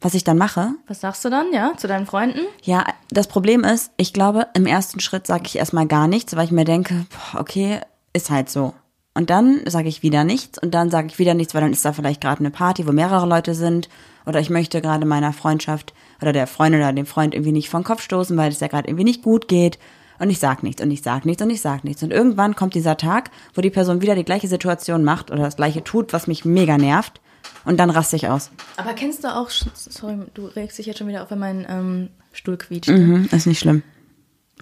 Was 0.00 0.14
ich 0.14 0.24
dann 0.24 0.36
mache? 0.38 0.70
Was 0.86 1.00
sagst 1.00 1.24
du 1.24 1.30
dann, 1.30 1.52
ja, 1.52 1.72
zu 1.76 1.86
deinen 1.86 2.06
Freunden? 2.06 2.40
Ja, 2.62 2.84
das 3.10 3.26
Problem 3.28 3.62
ist, 3.64 3.92
ich 3.96 4.12
glaube, 4.12 4.48
im 4.54 4.66
ersten 4.66 5.00
Schritt 5.00 5.26
sage 5.26 5.44
ich 5.46 5.56
erstmal 5.56 5.86
gar 5.86 6.08
nichts, 6.08 6.34
weil 6.36 6.44
ich 6.44 6.50
mir 6.50 6.64
denke, 6.64 7.06
boah, 7.10 7.40
okay, 7.40 7.80
ist 8.12 8.30
halt 8.30 8.50
so. 8.50 8.74
Und 9.14 9.30
dann 9.30 9.60
sage 9.66 9.88
ich 9.88 10.02
wieder 10.02 10.24
nichts 10.24 10.58
und 10.58 10.74
dann 10.74 10.90
sage 10.90 11.06
ich 11.06 11.20
wieder 11.20 11.34
nichts, 11.34 11.54
weil 11.54 11.60
dann 11.60 11.72
ist 11.72 11.84
da 11.84 11.92
vielleicht 11.92 12.20
gerade 12.20 12.40
eine 12.40 12.50
Party, 12.50 12.86
wo 12.86 12.90
mehrere 12.90 13.26
Leute 13.26 13.54
sind 13.54 13.88
oder 14.26 14.40
ich 14.40 14.50
möchte 14.50 14.80
gerade 14.80 15.06
meiner 15.06 15.32
Freundschaft 15.32 15.94
oder 16.20 16.32
der 16.32 16.48
Freundin 16.48 16.80
oder 16.80 16.92
dem 16.92 17.06
Freund 17.06 17.32
irgendwie 17.32 17.52
nicht 17.52 17.72
den 17.72 17.84
Kopf 17.84 18.02
stoßen, 18.02 18.36
weil 18.36 18.50
es 18.50 18.60
ja 18.60 18.66
gerade 18.66 18.88
irgendwie 18.88 19.04
nicht 19.04 19.22
gut 19.22 19.46
geht. 19.46 19.78
Und 20.18 20.30
ich 20.30 20.38
sag 20.38 20.62
nichts 20.62 20.82
und 20.82 20.90
ich 20.90 21.02
sag 21.02 21.24
nichts 21.24 21.42
und 21.42 21.50
ich 21.50 21.60
sag 21.60 21.84
nichts. 21.84 22.02
Und 22.02 22.12
irgendwann 22.12 22.54
kommt 22.56 22.74
dieser 22.74 22.96
Tag, 22.96 23.30
wo 23.54 23.60
die 23.60 23.70
Person 23.70 24.00
wieder 24.00 24.14
die 24.14 24.24
gleiche 24.24 24.48
Situation 24.48 25.04
macht 25.04 25.30
oder 25.30 25.42
das 25.42 25.56
gleiche 25.56 25.82
tut, 25.82 26.12
was 26.12 26.26
mich 26.26 26.44
mega 26.44 26.78
nervt. 26.78 27.20
Und 27.64 27.78
dann 27.78 27.90
raste 27.90 28.16
ich 28.16 28.28
aus. 28.28 28.50
Aber 28.76 28.94
kennst 28.94 29.24
du 29.24 29.28
auch, 29.28 29.50
sorry, 29.50 30.18
du 30.34 30.46
regst 30.46 30.78
dich 30.78 30.86
jetzt 30.86 30.98
schon 30.98 31.08
wieder 31.08 31.22
auf, 31.22 31.30
wenn 31.30 31.38
mein 31.38 31.66
ähm, 31.68 32.08
Stuhl 32.32 32.56
quietscht. 32.56 32.90
Mhm, 32.90 33.28
ist 33.32 33.46
nicht 33.46 33.58
schlimm. 33.58 33.82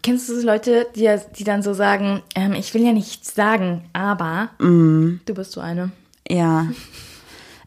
Kennst 0.03 0.29
du 0.29 0.41
so 0.41 0.47
Leute, 0.47 0.87
die, 0.97 1.09
die 1.37 1.45
dann 1.45 1.63
so 1.63 1.75
sagen, 1.75 2.23
ähm, 2.35 2.55
ich 2.55 2.75
will 2.75 2.85
ja 2.85 2.93
nichts 2.93 3.35
sagen, 3.35 3.85
aber 3.93 4.51
du 4.59 5.35
bist 5.35 5.53
so 5.53 5.61
eine. 5.61 5.93
Ja. 6.29 6.67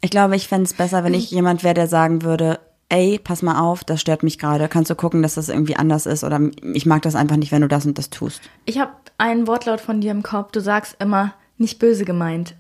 Ich 0.02 0.12
glaube, 0.12 0.36
ich 0.36 0.48
fände 0.48 0.66
es 0.66 0.74
besser, 0.74 1.04
wenn 1.04 1.14
ich 1.14 1.32
jemand 1.32 1.64
wäre, 1.64 1.74
der 1.74 1.88
sagen 1.88 2.24
würde, 2.24 2.60
ey, 2.90 3.20
pass 3.24 3.42
mal 3.42 3.60
auf, 3.60 3.84
das 3.84 4.02
stört 4.02 4.24
mich 4.24 4.38
gerade. 4.38 4.68
Kannst 4.68 4.92
du 4.92 4.96
gucken, 4.96 5.22
dass 5.22 5.36
das 5.36 5.50
irgendwie 5.50 5.76
anders 5.76 6.06
ist? 6.06 6.24
Oder 6.24 6.40
ich 6.74 6.86
mag 6.86 7.02
das 7.02 7.16
einfach 7.16 7.38
nicht, 7.38 7.52
wenn 7.52 7.62
du 7.62 7.68
das 7.68 7.86
und 7.86 7.98
das 7.98 8.10
tust. 8.10 8.42
Ich 8.66 8.80
habe 8.80 8.92
einen 9.18 9.48
Wortlaut 9.48 9.82
von 9.82 10.02
dir 10.02 10.12
im 10.12 10.24
Kopf, 10.24 10.52
du 10.52 10.62
sagst 10.62 10.98
immer, 11.00 11.34
nicht 11.58 11.80
böse 11.80 12.06
gemeint, 12.06 12.56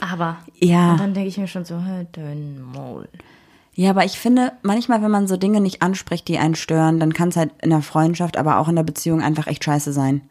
aber. 0.00 0.38
Ja. 0.54 0.92
Und 0.92 1.00
dann 1.00 1.14
denke 1.14 1.28
ich 1.28 1.38
mir 1.38 1.48
schon 1.48 1.64
so, 1.64 1.82
dein 2.12 2.62
Maul. 2.62 3.08
Ja, 3.78 3.90
aber 3.90 4.04
ich 4.04 4.18
finde, 4.18 4.54
manchmal, 4.62 5.02
wenn 5.02 5.10
man 5.12 5.28
so 5.28 5.36
Dinge 5.36 5.60
nicht 5.60 5.82
anspricht, 5.82 6.26
die 6.26 6.38
einen 6.38 6.56
stören, 6.56 6.98
dann 6.98 7.12
kann 7.12 7.28
es 7.28 7.36
halt 7.36 7.52
in 7.62 7.70
der 7.70 7.80
Freundschaft, 7.80 8.36
aber 8.36 8.58
auch 8.58 8.66
in 8.66 8.74
der 8.74 8.82
Beziehung 8.82 9.22
einfach 9.22 9.46
echt 9.46 9.62
scheiße 9.62 9.92
sein. 9.92 10.22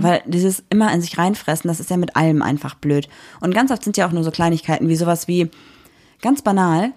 Weil 0.00 0.22
dieses 0.26 0.62
immer 0.70 0.92
in 0.92 1.00
sich 1.00 1.18
reinfressen, 1.18 1.66
das 1.66 1.80
ist 1.80 1.90
ja 1.90 1.96
mit 1.96 2.14
allem 2.14 2.40
einfach 2.40 2.76
blöd. 2.76 3.08
Und 3.40 3.52
ganz 3.52 3.72
oft 3.72 3.82
sind 3.82 3.96
ja 3.96 4.06
auch 4.06 4.12
nur 4.12 4.22
so 4.22 4.30
Kleinigkeiten 4.30 4.86
wie 4.86 4.94
sowas 4.94 5.26
wie, 5.26 5.50
ganz 6.22 6.42
banal, 6.42 6.92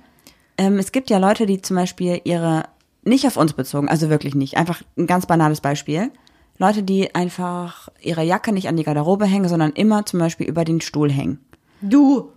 ähm, 0.60 0.78
es 0.78 0.92
gibt 0.92 1.10
ja 1.10 1.18
Leute, 1.18 1.48
die 1.48 1.64
zum 1.64 1.76
Beispiel 1.76 2.22
ihre, 2.26 2.66
nicht 3.04 3.26
auf 3.26 3.36
uns 3.36 3.54
bezogen, 3.54 3.90
also 3.90 4.12
wirklich 4.12 4.36
nicht, 4.36 4.56
einfach 4.56 4.84
ein 5.00 5.08
ganz 5.08 5.26
banales 5.26 5.62
Beispiel. 5.62 6.12
Leute, 6.60 6.84
die 6.84 7.16
einfach 7.16 7.90
ihre 8.02 8.22
Jacke 8.22 8.54
nicht 8.54 8.68
an 8.68 8.78
die 8.78 8.84
Garderobe 8.84 9.26
hängen, 9.26 9.50
sondern 9.50 9.72
immer 9.72 10.06
zum 10.06 10.20
Beispiel 10.20 10.46
über 10.46 10.64
den 10.64 10.80
Stuhl 10.80 11.12
hängen 11.12 11.40
Du! 11.82 12.32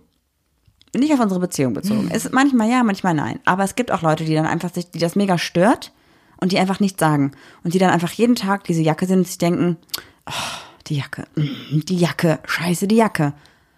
Nicht 0.99 1.13
auf 1.13 1.19
unsere 1.19 1.39
Beziehung 1.39 1.73
bezogen. 1.73 2.11
Ist 2.11 2.33
manchmal 2.33 2.69
ja, 2.69 2.83
manchmal 2.83 3.13
nein. 3.13 3.39
Aber 3.45 3.63
es 3.63 3.75
gibt 3.75 3.91
auch 3.91 4.01
Leute, 4.01 4.25
die 4.25 4.35
dann 4.35 4.45
einfach 4.45 4.73
sich, 4.73 4.91
die 4.91 4.99
das 4.99 5.15
mega 5.15 5.37
stört 5.37 5.91
und 6.37 6.51
die 6.51 6.59
einfach 6.59 6.79
nichts 6.79 6.99
sagen. 6.99 7.31
Und 7.63 7.73
die 7.73 7.79
dann 7.79 7.91
einfach 7.91 8.11
jeden 8.11 8.35
Tag 8.35 8.65
diese 8.65 8.81
Jacke 8.81 9.05
sehen 9.05 9.19
und 9.19 9.27
sich 9.27 9.37
denken, 9.37 9.77
oh, 10.27 10.57
die 10.87 10.97
Jacke, 10.97 11.25
mm, 11.35 11.81
die 11.87 11.97
Jacke, 11.97 12.39
scheiße, 12.45 12.87
die 12.87 12.97
Jacke. 12.97 13.33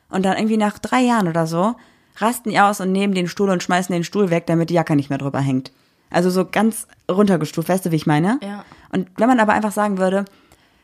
Und 0.09 0.23
dann 0.23 0.37
irgendwie 0.37 0.57
nach 0.57 0.79
drei 0.79 1.01
Jahren 1.01 1.27
oder 1.27 1.45
so 1.45 1.75
rasten 2.17 2.49
die 2.49 2.59
aus 2.59 2.79
und 2.79 2.91
nehmen 2.91 3.13
den 3.13 3.27
Stuhl 3.27 3.49
und 3.49 3.63
schmeißen 3.63 3.93
den 3.93 4.03
Stuhl 4.03 4.29
weg, 4.29 4.45
damit 4.45 4.69
die 4.69 4.75
Jacke 4.75 4.95
nicht 4.95 5.09
mehr 5.09 5.17
drüber 5.17 5.39
hängt. 5.39 5.71
Also 6.09 6.29
so 6.29 6.45
ganz 6.45 6.87
runtergestuft, 7.09 7.69
weißt 7.69 7.87
du, 7.87 7.91
wie 7.91 7.95
ich 7.95 8.05
meine? 8.05 8.39
Ja. 8.43 8.63
Und 8.91 9.09
wenn 9.17 9.27
man 9.27 9.39
aber 9.39 9.53
einfach 9.53 9.71
sagen 9.71 9.97
würde, 9.97 10.25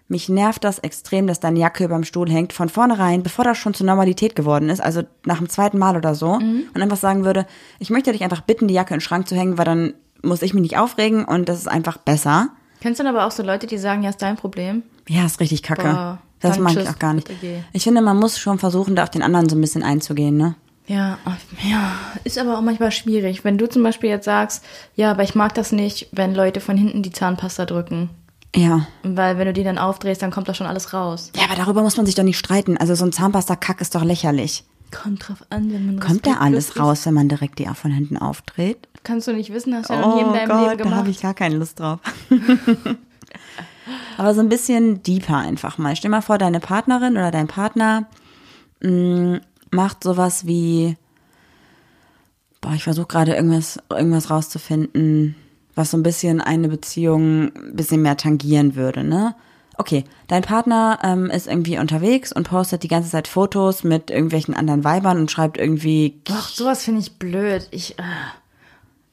mich 0.09 0.27
nervt 0.27 0.63
das 0.63 0.79
extrem, 0.79 1.27
dass 1.27 1.39
deine 1.39 1.59
Jacke 1.59 1.85
überm 1.85 2.03
Stuhl 2.03 2.29
hängt, 2.29 2.51
von 2.51 2.67
vornherein, 2.67 3.23
bevor 3.23 3.45
das 3.45 3.57
schon 3.57 3.73
zur 3.73 3.85
Normalität 3.85 4.35
geworden 4.35 4.69
ist, 4.69 4.81
also 4.81 5.03
nach 5.25 5.37
dem 5.37 5.49
zweiten 5.49 5.77
Mal 5.77 5.95
oder 5.95 6.15
so, 6.15 6.31
und 6.31 6.75
einfach 6.75 6.97
sagen 6.97 7.23
würde, 7.23 7.45
ich 7.77 7.89
möchte 7.89 8.11
dich 8.11 8.23
einfach 8.23 8.41
bitten, 8.41 8.67
die 8.67 8.73
Jacke 8.73 8.93
in 8.93 8.97
den 8.97 9.01
Schrank 9.01 9.27
zu 9.27 9.35
hängen, 9.35 9.57
weil 9.57 9.65
dann 9.65 9.93
muss 10.21 10.41
ich 10.41 10.53
mich 10.53 10.63
nicht 10.63 10.77
aufregen 10.77 11.23
und 11.23 11.47
das 11.47 11.59
ist 11.59 11.67
einfach 11.67 11.97
besser. 11.97 12.49
Kennst 12.81 12.99
du 12.99 13.03
dann 13.03 13.15
aber 13.15 13.25
auch 13.25 13.31
so 13.31 13.43
Leute, 13.43 13.67
die 13.67 13.77
sagen, 13.77 14.03
ja, 14.03 14.09
ist 14.09 14.21
dein 14.21 14.35
Problem? 14.35 14.83
Ja, 15.07 15.25
ist 15.25 15.39
richtig 15.39 15.63
kacke. 15.63 15.83
Boah, 15.83 16.19
das 16.39 16.59
mag 16.59 16.75
ich 16.75 16.89
auch 16.89 16.99
gar 16.99 17.13
nicht. 17.13 17.29
Ich 17.73 17.83
finde, 17.83 18.01
man 18.01 18.17
muss 18.17 18.39
schon 18.39 18.59
versuchen, 18.59 18.95
da 18.95 19.03
auf 19.03 19.09
den 19.09 19.21
anderen 19.21 19.47
so 19.47 19.55
ein 19.55 19.61
bisschen 19.61 19.83
einzugehen, 19.83 20.37
ne? 20.37 20.55
Ja, 20.87 21.19
ja, 21.69 21.91
ist 22.23 22.39
aber 22.39 22.57
auch 22.57 22.61
manchmal 22.61 22.91
schwierig. 22.91 23.43
Wenn 23.45 23.59
du 23.59 23.69
zum 23.69 23.83
Beispiel 23.83 24.09
jetzt 24.09 24.25
sagst, 24.25 24.65
ja, 24.95 25.11
aber 25.11 25.21
ich 25.21 25.35
mag 25.35 25.53
das 25.53 25.71
nicht, 25.71 26.07
wenn 26.11 26.33
Leute 26.33 26.61
von 26.61 26.77
hinten 26.77 27.03
die 27.03 27.11
Zahnpasta 27.11 27.65
drücken. 27.65 28.09
Ja. 28.55 28.87
Weil 29.03 29.37
wenn 29.37 29.45
du 29.45 29.53
die 29.53 29.63
dann 29.63 29.77
aufdrehst, 29.77 30.21
dann 30.21 30.31
kommt 30.31 30.47
da 30.49 30.53
schon 30.53 30.65
alles 30.67 30.93
raus. 30.93 31.31
Ja, 31.35 31.43
aber 31.45 31.55
darüber 31.55 31.81
muss 31.83 31.97
man 31.97 32.05
sich 32.05 32.15
doch 32.15 32.23
nicht 32.23 32.39
streiten. 32.39 32.77
Also 32.77 32.95
so 32.95 33.05
ein 33.05 33.11
Zahnpasta-Kack 33.11 33.79
ist 33.81 33.93
doch 33.95 34.03
lächerlich. 34.03 34.63
Kommt 34.91 35.27
drauf 35.27 35.43
an, 35.51 35.71
wenn 35.71 35.85
man 35.85 35.99
Kommt 35.99 36.25
da 36.25 36.37
alles 36.39 36.79
raus, 36.79 37.05
wenn 37.05 37.13
man 37.13 37.29
direkt 37.29 37.59
die 37.59 37.69
auch 37.69 37.75
von 37.75 37.91
hinten 37.91 38.17
aufdreht? 38.17 38.87
Kannst 39.03 39.27
du 39.27 39.33
nicht 39.33 39.53
wissen, 39.53 39.75
hast 39.75 39.89
du 39.89 39.93
ja 39.93 40.01
noch 40.01 40.15
nie 40.15 40.21
in 40.21 40.33
deinem 40.33 40.47
Leben 40.49 40.63
Oh 40.63 40.65
da 40.67 40.75
gemacht. 40.75 40.95
habe 40.95 41.09
ich 41.11 41.21
gar 41.21 41.35
keine 41.35 41.57
Lust 41.57 41.79
drauf. 41.79 41.99
Aber 44.17 44.33
so 44.33 44.41
ein 44.41 44.49
bisschen 44.49 45.01
deeper 45.03 45.37
einfach 45.37 45.77
mal. 45.77 45.95
Stell 45.95 46.11
mal 46.11 46.21
vor, 46.21 46.37
deine 46.37 46.59
Partnerin 46.59 47.13
oder 47.13 47.31
dein 47.31 47.47
Partner 47.47 48.07
mh, 48.81 49.39
macht 49.71 50.03
sowas 50.03 50.45
wie, 50.47 50.97
boah, 52.61 52.73
ich 52.73 52.83
versuche 52.83 53.07
gerade 53.07 53.35
irgendwas, 53.35 53.79
irgendwas 53.89 54.29
rauszufinden, 54.29 55.35
was 55.79 55.89
so 55.91 55.97
ein 55.97 56.03
bisschen 56.03 56.41
eine 56.41 56.67
Beziehung 56.69 57.51
ein 57.55 57.75
bisschen 57.75 58.01
mehr 58.03 58.17
tangieren 58.17 58.75
würde, 58.75 59.03
ne? 59.03 59.33
Okay, 59.77 60.03
dein 60.27 60.41
Partner 60.43 60.99
ähm, 61.03 61.29
ist 61.31 61.47
irgendwie 61.47 61.79
unterwegs 61.79 62.33
und 62.33 62.49
postet 62.49 62.83
die 62.83 62.89
ganze 62.89 63.09
Zeit 63.09 63.29
Fotos 63.29 63.85
mit 63.85 64.11
irgendwelchen 64.11 64.53
anderen 64.53 64.83
Weibern 64.83 65.17
und 65.17 65.31
schreibt 65.31 65.57
irgendwie 65.57 66.19
Ach, 66.29 66.49
sowas 66.49 66.83
finde 66.83 66.99
ich 66.99 67.17
blöd. 67.17 67.67
Ich, 67.71 67.97
äh, 67.97 68.03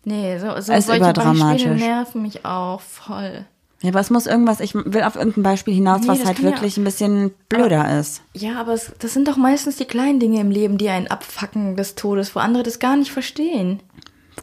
nee, 0.05 0.39
so, 0.39 0.49
so 0.61 0.73
ist 0.73 0.87
solche. 0.89 1.13
Beispiele 1.13 1.77
nerven 1.77 2.23
mich 2.23 2.45
auch 2.45 2.81
voll. 2.81 3.47
Ja, 3.83 3.91
aber 3.91 4.01
es 4.01 4.11
muss 4.11 4.27
irgendwas, 4.27 4.59
ich 4.61 4.75
will 4.75 5.03
auf 5.03 5.17
irgendein 5.17 5.43
Beispiel 5.45 5.75
hinaus, 5.75 6.01
Nee, 6.01 6.09
was 6.09 6.25
halt 6.25 6.37
kann 6.39 6.47
ja- 6.47 6.51
wirklich 6.53 6.77
ein 6.79 6.85
bisschen 6.85 7.31
blöder 7.49 8.01
ist. 8.01 8.23
Ja, 8.33 8.59
aber 8.61 8.73
es, 8.73 8.91
das 8.99 9.13
sind 9.13 9.29
doch 9.29 9.37
meistens 9.37 9.77
die 9.77 9.85
kleinen 9.85 10.19
Dinge 10.19 10.41
im 10.41 10.51
Leben, 10.51 10.79
die 10.79 10.89
einen 10.89 11.07
abfacken 11.07 11.77
des 11.77 11.95
Todes, 11.95 12.35
wo 12.35 12.41
andere 12.41 12.65
das 12.65 12.79
gar 12.81 12.97
nicht 12.97 13.13
verstehen. 13.13 13.81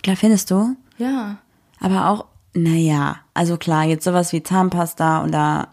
Klar, 0.04 0.16
findest 0.16 0.52
du? 0.52 0.76
Ja. 0.98 1.38
Aber 1.84 2.10
auch, 2.10 2.26
naja, 2.54 3.18
also 3.34 3.58
klar, 3.58 3.84
jetzt 3.84 4.06
sowas 4.06 4.34
wie 4.34 4.42
Zahnpasta 4.42 5.24
oder 5.24 5.68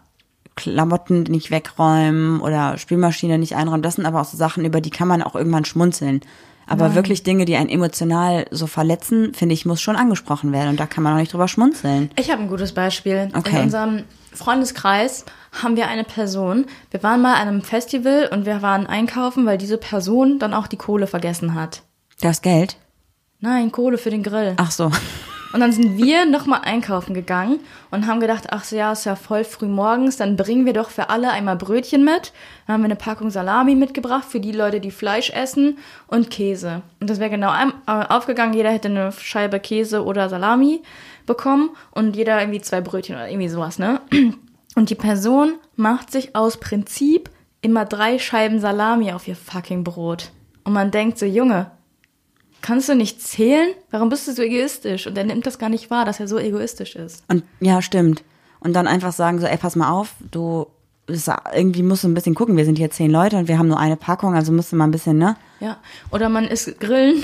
Klamotten 0.55 1.23
nicht 1.23 1.49
wegräumen 1.49 2.41
oder 2.41 2.77
Spülmaschine 2.77 3.39
nicht 3.39 3.55
einräumen. 3.55 3.81
Das 3.81 3.95
sind 3.95 4.05
aber 4.05 4.21
auch 4.21 4.25
so 4.25 4.37
Sachen, 4.37 4.65
über 4.65 4.81
die 4.81 4.89
kann 4.91 5.07
man 5.07 5.23
auch 5.23 5.35
irgendwann 5.35 5.65
schmunzeln. 5.65 6.21
Aber 6.67 6.95
wirklich 6.95 7.23
Dinge, 7.23 7.43
die 7.43 7.55
einen 7.55 7.69
emotional 7.69 8.45
so 8.51 8.65
verletzen, 8.65 9.33
finde 9.33 9.53
ich, 9.53 9.65
muss 9.65 9.81
schon 9.81 9.97
angesprochen 9.97 10.53
werden. 10.53 10.69
Und 10.69 10.79
da 10.79 10.85
kann 10.85 11.03
man 11.03 11.13
auch 11.13 11.17
nicht 11.17 11.33
drüber 11.33 11.49
schmunzeln. 11.49 12.09
Ich 12.17 12.31
habe 12.31 12.41
ein 12.41 12.47
gutes 12.47 12.73
Beispiel. 12.73 13.29
Okay. 13.33 13.57
In 13.57 13.63
unserem 13.63 14.03
Freundeskreis 14.31 15.25
haben 15.51 15.75
wir 15.75 15.87
eine 15.89 16.05
Person. 16.05 16.65
Wir 16.91 17.03
waren 17.03 17.21
mal 17.21 17.35
an 17.35 17.47
einem 17.47 17.61
Festival 17.61 18.29
und 18.31 18.45
wir 18.45 18.61
waren 18.61 18.87
einkaufen, 18.87 19.45
weil 19.45 19.57
diese 19.57 19.77
Person 19.77 20.39
dann 20.39 20.53
auch 20.53 20.67
die 20.67 20.77
Kohle 20.77 21.07
vergessen 21.07 21.55
hat. 21.55 21.81
Das 22.21 22.41
Geld? 22.41 22.77
Nein, 23.41 23.71
Kohle 23.71 23.97
für 23.97 24.11
den 24.11 24.23
Grill. 24.23 24.53
Ach 24.57 24.71
so. 24.71 24.91
Und 25.53 25.59
dann 25.59 25.71
sind 25.71 25.97
wir 25.97 26.25
nochmal 26.25 26.61
einkaufen 26.63 27.13
gegangen 27.13 27.59
und 27.89 28.07
haben 28.07 28.19
gedacht, 28.19 28.47
ach 28.51 28.63
so, 28.63 28.75
ja, 28.75 28.93
ist 28.93 29.05
ja 29.05 29.15
voll 29.15 29.43
früh 29.43 29.67
morgens, 29.67 30.17
dann 30.17 30.37
bringen 30.37 30.65
wir 30.65 30.73
doch 30.73 30.89
für 30.89 31.09
alle 31.09 31.31
einmal 31.31 31.57
Brötchen 31.57 32.05
mit. 32.05 32.31
Dann 32.65 32.75
haben 32.75 32.81
wir 32.81 32.85
eine 32.85 32.95
Packung 32.95 33.29
Salami 33.29 33.75
mitgebracht 33.75 34.25
für 34.25 34.39
die 34.39 34.53
Leute, 34.53 34.79
die 34.79 34.91
Fleisch 34.91 35.29
essen 35.29 35.77
und 36.07 36.29
Käse. 36.29 36.81
Und 36.99 37.09
das 37.09 37.19
wäre 37.19 37.29
genau 37.29 37.51
äh, 37.51 38.05
aufgegangen, 38.07 38.53
jeder 38.53 38.71
hätte 38.71 38.87
eine 38.87 39.11
Scheibe 39.11 39.59
Käse 39.59 40.05
oder 40.05 40.29
Salami 40.29 40.81
bekommen 41.25 41.71
und 41.91 42.15
jeder 42.15 42.39
irgendwie 42.39 42.61
zwei 42.61 42.81
Brötchen 42.81 43.15
oder 43.15 43.29
irgendwie 43.29 43.49
sowas, 43.49 43.77
ne? 43.77 44.01
Und 44.73 44.89
die 44.89 44.95
Person 44.95 45.55
macht 45.75 46.11
sich 46.11 46.33
aus 46.33 46.57
Prinzip 46.57 47.29
immer 47.61 47.83
drei 47.83 48.19
Scheiben 48.19 48.59
Salami 48.59 49.11
auf 49.11 49.27
ihr 49.27 49.35
fucking 49.35 49.83
Brot. 49.83 50.31
Und 50.63 50.71
man 50.71 50.91
denkt 50.91 51.17
so, 51.17 51.25
Junge, 51.25 51.71
kannst 52.61 52.89
du 52.89 52.95
nicht 52.95 53.21
zählen? 53.21 53.73
Warum 53.89 54.09
bist 54.09 54.27
du 54.27 54.33
so 54.33 54.41
egoistisch? 54.41 55.07
Und 55.07 55.17
er 55.17 55.23
nimmt 55.23 55.45
das 55.45 55.59
gar 55.59 55.69
nicht 55.69 55.89
wahr, 55.89 56.05
dass 56.05 56.19
er 56.19 56.27
so 56.27 56.37
egoistisch 56.37 56.95
ist. 56.95 57.23
Und 57.27 57.43
ja, 57.59 57.81
stimmt. 57.81 58.23
Und 58.59 58.73
dann 58.73 58.87
einfach 58.87 59.11
sagen 59.11 59.39
so, 59.39 59.47
ey, 59.47 59.57
pass 59.57 59.75
mal 59.75 59.91
auf, 59.91 60.13
du 60.29 60.67
irgendwie 61.53 61.83
musst 61.83 62.03
du 62.03 62.07
ein 62.07 62.13
bisschen 62.13 62.35
gucken. 62.35 62.57
Wir 62.57 62.65
sind 62.65 62.77
hier 62.77 62.91
zehn 62.91 63.11
Leute 63.11 63.37
und 63.37 63.47
wir 63.47 63.57
haben 63.57 63.67
nur 63.67 63.79
eine 63.79 63.97
Packung, 63.97 64.35
also 64.35 64.51
musst 64.51 64.71
du 64.71 64.75
mal 64.75 64.85
ein 64.85 64.91
bisschen, 64.91 65.17
ne? 65.17 65.35
Ja. 65.59 65.77
Oder 66.11 66.29
man 66.29 66.45
isst 66.45 66.79
Grillen 66.79 67.23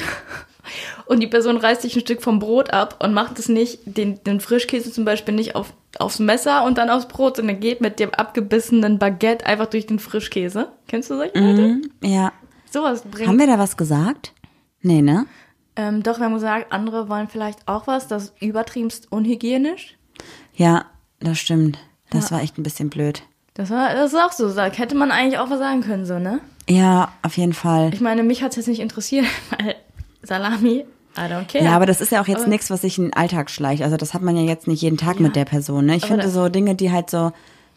und 1.06 1.22
die 1.22 1.28
Person 1.28 1.58
reißt 1.58 1.84
sich 1.84 1.96
ein 1.96 2.02
Stück 2.02 2.22
vom 2.22 2.40
Brot 2.40 2.72
ab 2.72 3.02
und 3.04 3.14
macht 3.14 3.40
es 3.40 3.50
nicht, 3.50 3.80
den, 3.86 4.22
den 4.24 4.40
Frischkäse 4.40 4.92
zum 4.92 5.06
Beispiel 5.06 5.34
nicht 5.36 5.56
auf, 5.56 5.74
aufs 6.00 6.20
Messer 6.20 6.66
und 6.66 6.78
dann 6.78 6.90
aufs 6.90 7.08
Brot, 7.08 7.38
sondern 7.38 7.60
geht 7.60 7.82
mit 7.82 8.00
dem 8.00 8.14
abgebissenen 8.14 9.00
Baguette 9.00 9.46
einfach 9.46 9.68
durch 9.68 9.86
den 9.86 10.00
Frischkäse. 10.00 10.70
Kennst 10.88 11.10
du 11.10 11.16
solche 11.16 11.40
Leute? 11.40 11.82
Ja. 12.04 12.34
Sowas 12.70 13.04
bringt. 13.04 13.30
Haben 13.30 13.40
wir 13.40 13.48
da 13.48 13.58
was 13.58 13.78
gesagt? 13.78 14.34
Nee, 14.82 15.02
ne? 15.02 15.26
ähm, 15.78 16.02
doch, 16.04 16.18
wir 16.18 16.26
haben 16.26 16.34
gesagt, 16.34 16.74
andere 16.74 17.08
wollen 17.08 17.28
vielleicht 17.28 17.68
auch 17.68 17.88
was, 17.88 18.08
das 18.08 18.26
ist 18.26 18.42
übertriebenst 18.42 19.12
unhygienisch. 19.12 19.96
Ja, 20.56 20.86
das 21.20 21.38
stimmt. 21.38 21.78
Das 22.10 22.32
war 22.32 22.42
echt 22.42 22.58
ein 22.58 22.64
bisschen 22.64 22.90
blöd. 22.90 23.22
Das 23.54 23.70
war, 23.70 23.94
das 23.94 24.14
ist 24.14 24.20
auch 24.20 24.32
so, 24.32 24.56
hätte 24.60 24.96
man 24.96 25.12
eigentlich 25.12 25.40
auch 25.40 25.50
was 25.50 25.60
sagen 25.60 25.82
können, 25.82 26.06
so, 26.06 26.20
ne? 26.20 26.40
Ja, 26.68 27.12
auf 27.22 27.38
jeden 27.38 27.54
Fall. 27.54 27.94
Ich 27.94 28.02
meine, 28.02 28.24
mich 28.24 28.42
hat 28.42 28.52
es 28.52 28.58
jetzt 28.58 28.68
nicht 28.68 28.80
interessiert, 28.80 29.26
weil 29.52 29.76
Salami, 30.24 30.86
I 31.16 31.22
don't 31.22 31.46
care. 31.46 31.64
Ja, 31.64 31.76
aber 31.76 31.86
das 31.86 32.02
ist 32.02 32.12
ja 32.12 32.22
auch 32.22 32.28
jetzt 32.28 32.48
nichts, 32.48 32.70
was 32.70 32.82
sich 32.82 32.98
in 32.98 33.06
den 33.06 33.14
Alltag 33.14 33.52
schleicht. 33.52 33.84
Also 33.84 33.98
das 33.98 34.14
hat 34.14 34.22
man 34.22 34.36
ja 34.36 34.44
jetzt 34.44 34.68
nicht 34.68 34.82
jeden 34.82 34.98
Tag 34.98 35.20
mit 35.20 35.36
der 35.36 35.46
Person. 35.46 35.86
Ne? 35.86 35.96
Ich 35.96 36.04
Aber 36.04 36.14
finde 36.14 36.30
so 36.30 36.50
Dinge, 36.50 36.76
die 36.76 36.92
halt 36.92 37.10
so 37.10 37.32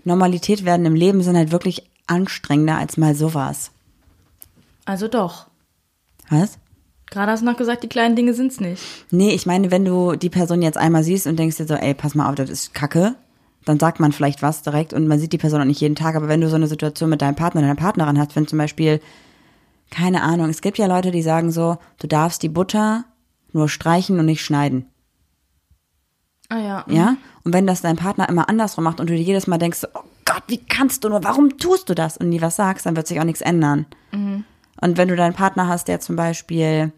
Normalität 0.04 0.64
werden 0.64 0.86
im 0.86 0.94
Leben, 0.94 1.22
sind 1.22 1.36
halt 1.36 1.50
wirklich 1.50 1.88
anstrengender 2.06 2.76
als 2.76 2.96
mal 2.96 3.14
sowas. 3.14 3.70
Also 4.84 5.08
doch. 5.08 5.46
Was? 6.28 6.58
Gerade 7.10 7.32
hast 7.32 7.40
du 7.40 7.46
noch 7.46 7.56
gesagt, 7.56 7.82
die 7.82 7.88
kleinen 7.88 8.14
Dinge 8.14 8.34
sind's 8.34 8.60
nicht. 8.60 8.82
Nee, 9.10 9.30
ich 9.30 9.44
meine, 9.44 9.70
wenn 9.70 9.84
du 9.84 10.14
die 10.14 10.30
Person 10.30 10.62
jetzt 10.62 10.78
einmal 10.78 11.02
siehst 11.02 11.26
und 11.26 11.38
denkst 11.38 11.56
dir 11.56 11.66
so, 11.66 11.74
ey, 11.74 11.92
pass 11.94 12.14
mal 12.14 12.28
auf, 12.28 12.36
das 12.36 12.48
ist 12.48 12.72
Kacke, 12.72 13.16
dann 13.64 13.80
sagt 13.80 14.00
man 14.00 14.12
vielleicht 14.12 14.42
was 14.42 14.62
direkt 14.62 14.92
und 14.92 15.08
man 15.08 15.18
sieht 15.18 15.32
die 15.32 15.38
Person 15.38 15.60
auch 15.60 15.66
nicht 15.66 15.80
jeden 15.80 15.96
Tag. 15.96 16.14
Aber 16.14 16.28
wenn 16.28 16.40
du 16.40 16.48
so 16.48 16.56
eine 16.56 16.68
Situation 16.68 17.10
mit 17.10 17.20
deinem 17.20 17.34
Partner, 17.34 17.60
deiner 17.60 17.74
Partnerin 17.74 18.18
hast, 18.18 18.36
wenn 18.36 18.46
zum 18.46 18.58
Beispiel, 18.58 19.00
keine 19.90 20.22
Ahnung, 20.22 20.48
es 20.48 20.62
gibt 20.62 20.78
ja 20.78 20.86
Leute, 20.86 21.10
die 21.10 21.22
sagen 21.22 21.50
so, 21.50 21.78
du 21.98 22.06
darfst 22.06 22.42
die 22.42 22.48
Butter 22.48 23.04
nur 23.52 23.68
streichen 23.68 24.18
und 24.20 24.26
nicht 24.26 24.44
schneiden. 24.44 24.86
Ah 26.48 26.58
ja. 26.58 26.84
Ja? 26.88 27.16
Und 27.44 27.52
wenn 27.52 27.66
das 27.66 27.80
dein 27.80 27.96
Partner 27.96 28.28
immer 28.28 28.48
andersrum 28.48 28.84
macht 28.84 29.00
und 29.00 29.10
du 29.10 29.16
dir 29.16 29.22
jedes 29.22 29.46
Mal 29.46 29.58
denkst, 29.58 29.80
so, 29.80 29.88
oh 29.94 30.02
Gott, 30.24 30.42
wie 30.46 30.58
kannst 30.58 31.02
du 31.02 31.08
nur, 31.08 31.24
warum 31.24 31.58
tust 31.58 31.88
du 31.88 31.94
das? 31.94 32.16
Und 32.16 32.28
nie 32.28 32.40
was 32.40 32.56
sagst, 32.56 32.86
dann 32.86 32.96
wird 32.96 33.08
sich 33.08 33.18
auch 33.20 33.24
nichts 33.24 33.40
ändern. 33.40 33.86
Und 34.80 34.96
wenn 34.96 35.08
du 35.08 35.16
deinen 35.16 35.34
Partner 35.34 35.68
hast, 35.68 35.88
der 35.88 36.00
zum 36.00 36.16
Beispiel, 36.16 36.92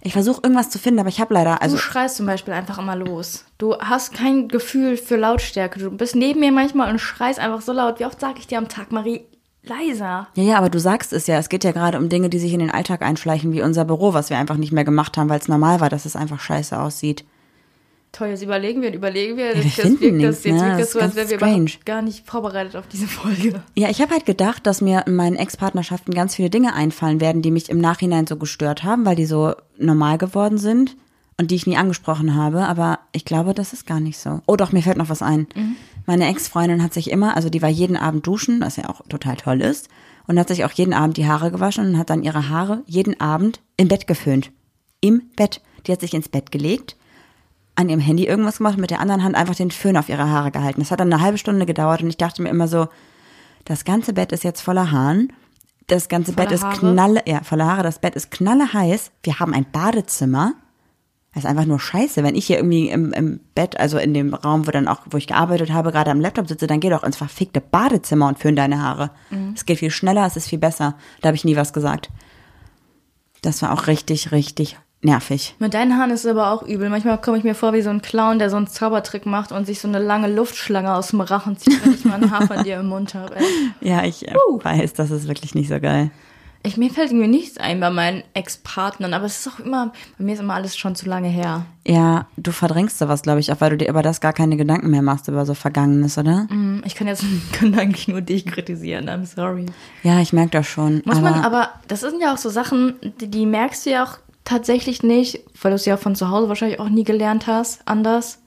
ich 0.00 0.12
versuche 0.12 0.40
irgendwas 0.42 0.70
zu 0.70 0.78
finden, 0.78 1.00
aber 1.00 1.08
ich 1.08 1.20
habe 1.20 1.34
leider, 1.34 1.62
also 1.62 1.76
du 1.76 1.82
schreist 1.82 2.16
zum 2.16 2.26
Beispiel 2.26 2.54
einfach 2.54 2.78
immer 2.78 2.96
los. 2.96 3.44
Du 3.58 3.76
hast 3.78 4.12
kein 4.12 4.48
Gefühl 4.48 4.96
für 4.96 5.16
Lautstärke. 5.16 5.80
Du 5.80 5.90
bist 5.90 6.16
neben 6.16 6.40
mir 6.40 6.52
manchmal 6.52 6.90
und 6.90 6.98
schreist 6.98 7.38
einfach 7.38 7.60
so 7.60 7.72
laut. 7.72 8.00
Wie 8.00 8.06
oft 8.06 8.20
sage 8.20 8.38
ich 8.38 8.46
dir 8.46 8.58
am 8.58 8.68
Tag, 8.68 8.92
Marie, 8.92 9.22
leiser? 9.62 10.28
Ja, 10.34 10.42
ja, 10.42 10.58
aber 10.58 10.70
du 10.70 10.80
sagst 10.80 11.12
es 11.12 11.26
ja. 11.26 11.38
Es 11.38 11.48
geht 11.48 11.64
ja 11.64 11.72
gerade 11.72 11.98
um 11.98 12.08
Dinge, 12.08 12.28
die 12.28 12.38
sich 12.38 12.52
in 12.52 12.60
den 12.60 12.70
Alltag 12.70 13.02
einschleichen, 13.02 13.52
wie 13.52 13.62
unser 13.62 13.84
Büro, 13.84 14.14
was 14.14 14.30
wir 14.30 14.38
einfach 14.38 14.56
nicht 14.56 14.72
mehr 14.72 14.84
gemacht 14.84 15.16
haben, 15.16 15.28
weil 15.28 15.40
es 15.40 15.48
normal 15.48 15.80
war, 15.80 15.90
dass 15.90 16.04
es 16.04 16.16
einfach 16.16 16.40
scheiße 16.40 16.78
aussieht. 16.78 17.24
Toll, 18.12 18.28
jetzt 18.28 18.42
überlegen 18.42 18.80
wir 18.80 18.88
und 18.88 18.94
überlegen 18.94 19.36
wir. 19.36 19.54
wir 19.54 19.62
das 19.62 19.74
finden 19.74 20.00
wirkt, 20.00 20.24
das, 20.24 20.44
jetzt 20.44 20.54
ne? 20.54 20.66
wirkt 20.66 20.80
Das 20.80 20.92
so, 20.92 21.00
als 21.00 21.14
wären 21.14 21.28
wir 21.28 21.36
überhaupt 21.36 21.86
gar 21.86 22.02
nicht 22.02 22.26
vorbereitet 22.26 22.76
auf 22.76 22.86
diese 22.88 23.06
Folge. 23.06 23.62
Ja, 23.76 23.90
ich 23.90 24.00
habe 24.00 24.12
halt 24.12 24.26
gedacht, 24.26 24.66
dass 24.66 24.80
mir 24.80 25.04
in 25.06 25.14
meinen 25.14 25.36
Ex-Partnerschaften 25.36 26.12
ganz 26.14 26.34
viele 26.34 26.50
Dinge 26.50 26.74
einfallen 26.74 27.20
werden, 27.20 27.42
die 27.42 27.50
mich 27.50 27.68
im 27.68 27.78
Nachhinein 27.78 28.26
so 28.26 28.36
gestört 28.36 28.82
haben, 28.82 29.04
weil 29.04 29.16
die 29.16 29.26
so 29.26 29.54
normal 29.76 30.18
geworden 30.18 30.58
sind 30.58 30.96
und 31.36 31.50
die 31.50 31.54
ich 31.54 31.66
nie 31.66 31.76
angesprochen 31.76 32.34
habe. 32.34 32.66
Aber 32.66 33.00
ich 33.12 33.24
glaube, 33.24 33.54
das 33.54 33.72
ist 33.72 33.86
gar 33.86 34.00
nicht 34.00 34.18
so. 34.18 34.40
Oh 34.46 34.56
doch, 34.56 34.72
mir 34.72 34.82
fällt 34.82 34.96
noch 34.96 35.10
was 35.10 35.22
ein. 35.22 35.46
Meine 36.06 36.26
Ex-Freundin 36.28 36.82
hat 36.82 36.94
sich 36.94 37.10
immer, 37.10 37.36
also 37.36 37.50
die 37.50 37.60
war 37.60 37.68
jeden 37.68 37.96
Abend 37.96 38.26
duschen, 38.26 38.62
was 38.62 38.76
ja 38.76 38.88
auch 38.88 39.02
total 39.08 39.36
toll 39.36 39.60
ist, 39.60 39.88
und 40.26 40.38
hat 40.38 40.48
sich 40.48 40.64
auch 40.64 40.72
jeden 40.72 40.94
Abend 40.94 41.18
die 41.18 41.26
Haare 41.26 41.50
gewaschen 41.50 41.86
und 41.86 41.98
hat 41.98 42.08
dann 42.08 42.22
ihre 42.22 42.48
Haare 42.48 42.82
jeden 42.86 43.20
Abend 43.20 43.60
im 43.76 43.88
Bett 43.88 44.06
geföhnt. 44.06 44.50
Im 45.00 45.22
Bett. 45.36 45.60
Die 45.86 45.92
hat 45.92 46.00
sich 46.00 46.14
ins 46.14 46.28
Bett 46.28 46.50
gelegt, 46.50 46.96
an 47.78 47.88
ihrem 47.88 48.00
Handy 48.00 48.26
irgendwas 48.26 48.58
gemacht 48.58 48.74
und 48.74 48.80
mit 48.80 48.90
der 48.90 48.98
anderen 48.98 49.22
Hand 49.22 49.36
einfach 49.36 49.54
den 49.54 49.70
Föhn 49.70 49.96
auf 49.96 50.08
ihre 50.08 50.28
Haare 50.28 50.50
gehalten. 50.50 50.80
Das 50.80 50.90
hat 50.90 50.98
dann 50.98 51.12
eine 51.12 51.22
halbe 51.22 51.38
Stunde 51.38 51.64
gedauert 51.64 52.02
und 52.02 52.08
ich 52.08 52.16
dachte 52.16 52.42
mir 52.42 52.48
immer 52.48 52.66
so, 52.66 52.88
das 53.64 53.84
ganze 53.84 54.12
Bett 54.12 54.32
ist 54.32 54.42
jetzt 54.42 54.62
voller 54.62 54.90
Haaren. 54.90 55.32
Das 55.86 56.08
ganze 56.08 56.32
Voller 56.32 56.46
Bett 56.46 56.54
ist 56.54 56.64
Haare? 56.64 56.76
knalle, 56.76 57.22
ja, 57.24 57.40
voller 57.44 57.66
Haare. 57.66 57.84
Das 57.84 58.00
Bett 58.00 58.16
ist 58.16 58.32
knalle 58.32 58.72
heiß. 58.72 59.12
Wir 59.22 59.38
haben 59.38 59.54
ein 59.54 59.64
Badezimmer. 59.70 60.54
Das 61.32 61.44
ist 61.44 61.48
einfach 61.48 61.66
nur 61.66 61.78
scheiße. 61.78 62.24
Wenn 62.24 62.34
ich 62.34 62.46
hier 62.46 62.56
irgendwie 62.56 62.88
im, 62.88 63.12
im 63.12 63.38
Bett, 63.54 63.78
also 63.78 63.96
in 63.98 64.12
dem 64.12 64.34
Raum, 64.34 64.66
wo 64.66 64.72
dann 64.72 64.88
auch, 64.88 65.02
wo 65.08 65.16
ich 65.16 65.28
gearbeitet 65.28 65.72
habe, 65.72 65.92
gerade 65.92 66.10
am 66.10 66.20
Laptop 66.20 66.48
sitze, 66.48 66.66
dann 66.66 66.80
geh 66.80 66.90
doch 66.90 67.04
ins 67.04 67.16
verfickte 67.16 67.60
Badezimmer 67.60 68.26
und 68.26 68.40
föhn 68.40 68.56
deine 68.56 68.82
Haare. 68.82 69.12
Mhm. 69.30 69.52
Es 69.54 69.66
geht 69.66 69.78
viel 69.78 69.92
schneller, 69.92 70.26
es 70.26 70.36
ist 70.36 70.48
viel 70.48 70.58
besser. 70.58 70.96
Da 71.20 71.28
habe 71.28 71.36
ich 71.36 71.44
nie 71.44 71.54
was 71.54 71.72
gesagt. 71.72 72.10
Das 73.42 73.62
war 73.62 73.72
auch 73.72 73.86
richtig, 73.86 74.32
richtig 74.32 74.78
nervig. 75.02 75.54
Mit 75.58 75.74
deinen 75.74 75.96
Haaren 75.98 76.10
ist 76.10 76.24
es 76.24 76.30
aber 76.30 76.50
auch 76.52 76.62
übel. 76.62 76.88
Manchmal 76.88 77.20
komme 77.20 77.38
ich 77.38 77.44
mir 77.44 77.54
vor 77.54 77.72
wie 77.72 77.82
so 77.82 77.90
ein 77.90 78.02
Clown, 78.02 78.38
der 78.38 78.50
so 78.50 78.56
einen 78.56 78.66
Zaubertrick 78.66 79.26
macht 79.26 79.52
und 79.52 79.66
sich 79.66 79.80
so 79.80 79.88
eine 79.88 79.98
lange 80.00 80.32
Luftschlange 80.32 80.92
aus 80.94 81.08
dem 81.08 81.20
Rachen 81.20 81.56
zieht, 81.56 81.84
wenn 81.84 81.94
ich 81.94 82.04
mal 82.04 82.22
ein 82.22 82.30
Haar 82.30 82.46
von 82.46 82.64
dir 82.64 82.80
im 82.80 82.86
Mund 82.88 83.14
habe. 83.14 83.36
ey. 83.36 83.44
Ja, 83.80 84.04
ich 84.04 84.26
äh, 84.26 84.34
weiß, 84.34 84.94
das 84.94 85.10
ist 85.10 85.28
wirklich 85.28 85.54
nicht 85.54 85.68
so 85.68 85.78
geil. 85.80 86.10
Ich, 86.64 86.76
mir 86.76 86.90
fällt 86.90 87.12
irgendwie 87.12 87.28
nichts 87.28 87.56
ein 87.58 87.78
bei 87.78 87.88
meinen 87.88 88.24
Ex-Partnern, 88.34 89.14
aber 89.14 89.26
es 89.26 89.38
ist 89.38 89.48
auch 89.48 89.60
immer, 89.64 89.92
bei 90.18 90.24
mir 90.24 90.34
ist 90.34 90.40
immer 90.40 90.54
alles 90.54 90.76
schon 90.76 90.96
zu 90.96 91.08
lange 91.08 91.28
her. 91.28 91.64
Ja, 91.86 92.26
du 92.36 92.50
verdrängst 92.50 92.98
sowas, 92.98 93.22
glaube 93.22 93.38
ich, 93.38 93.52
auch 93.52 93.60
weil 93.60 93.70
du 93.70 93.76
dir 93.76 93.88
über 93.88 94.02
das 94.02 94.20
gar 94.20 94.32
keine 94.32 94.56
Gedanken 94.56 94.90
mehr 94.90 95.00
machst, 95.00 95.28
über 95.28 95.46
so 95.46 95.54
Vergangenes, 95.54 96.18
oder? 96.18 96.46
Hm, 96.50 96.82
Ich 96.84 96.96
kann 96.96 97.06
jetzt 97.06 97.24
kann 97.52 97.78
eigentlich 97.78 98.08
nur 98.08 98.22
dich 98.22 98.44
kritisieren, 98.44 99.08
I'm 99.08 99.24
sorry. 99.24 99.66
Ja, 100.02 100.18
ich 100.18 100.32
merke 100.32 100.50
das 100.50 100.66
schon. 100.66 101.00
Muss 101.04 101.18
aber, 101.18 101.30
man, 101.30 101.44
aber 101.44 101.68
das 101.86 102.00
sind 102.00 102.20
ja 102.20 102.34
auch 102.34 102.38
so 102.38 102.50
Sachen, 102.50 102.96
die, 103.20 103.28
die 103.30 103.46
merkst 103.46 103.86
du 103.86 103.90
ja 103.90 104.02
auch 104.04 104.18
tatsächlich 104.48 105.02
nicht, 105.02 105.40
weil 105.60 105.70
du 105.70 105.76
es 105.76 105.84
ja 105.84 105.96
von 105.96 106.16
zu 106.16 106.30
Hause 106.30 106.48
wahrscheinlich 106.48 106.80
auch 106.80 106.88
nie 106.88 107.04
gelernt 107.04 107.46
hast, 107.46 107.82
anders. 107.84 108.40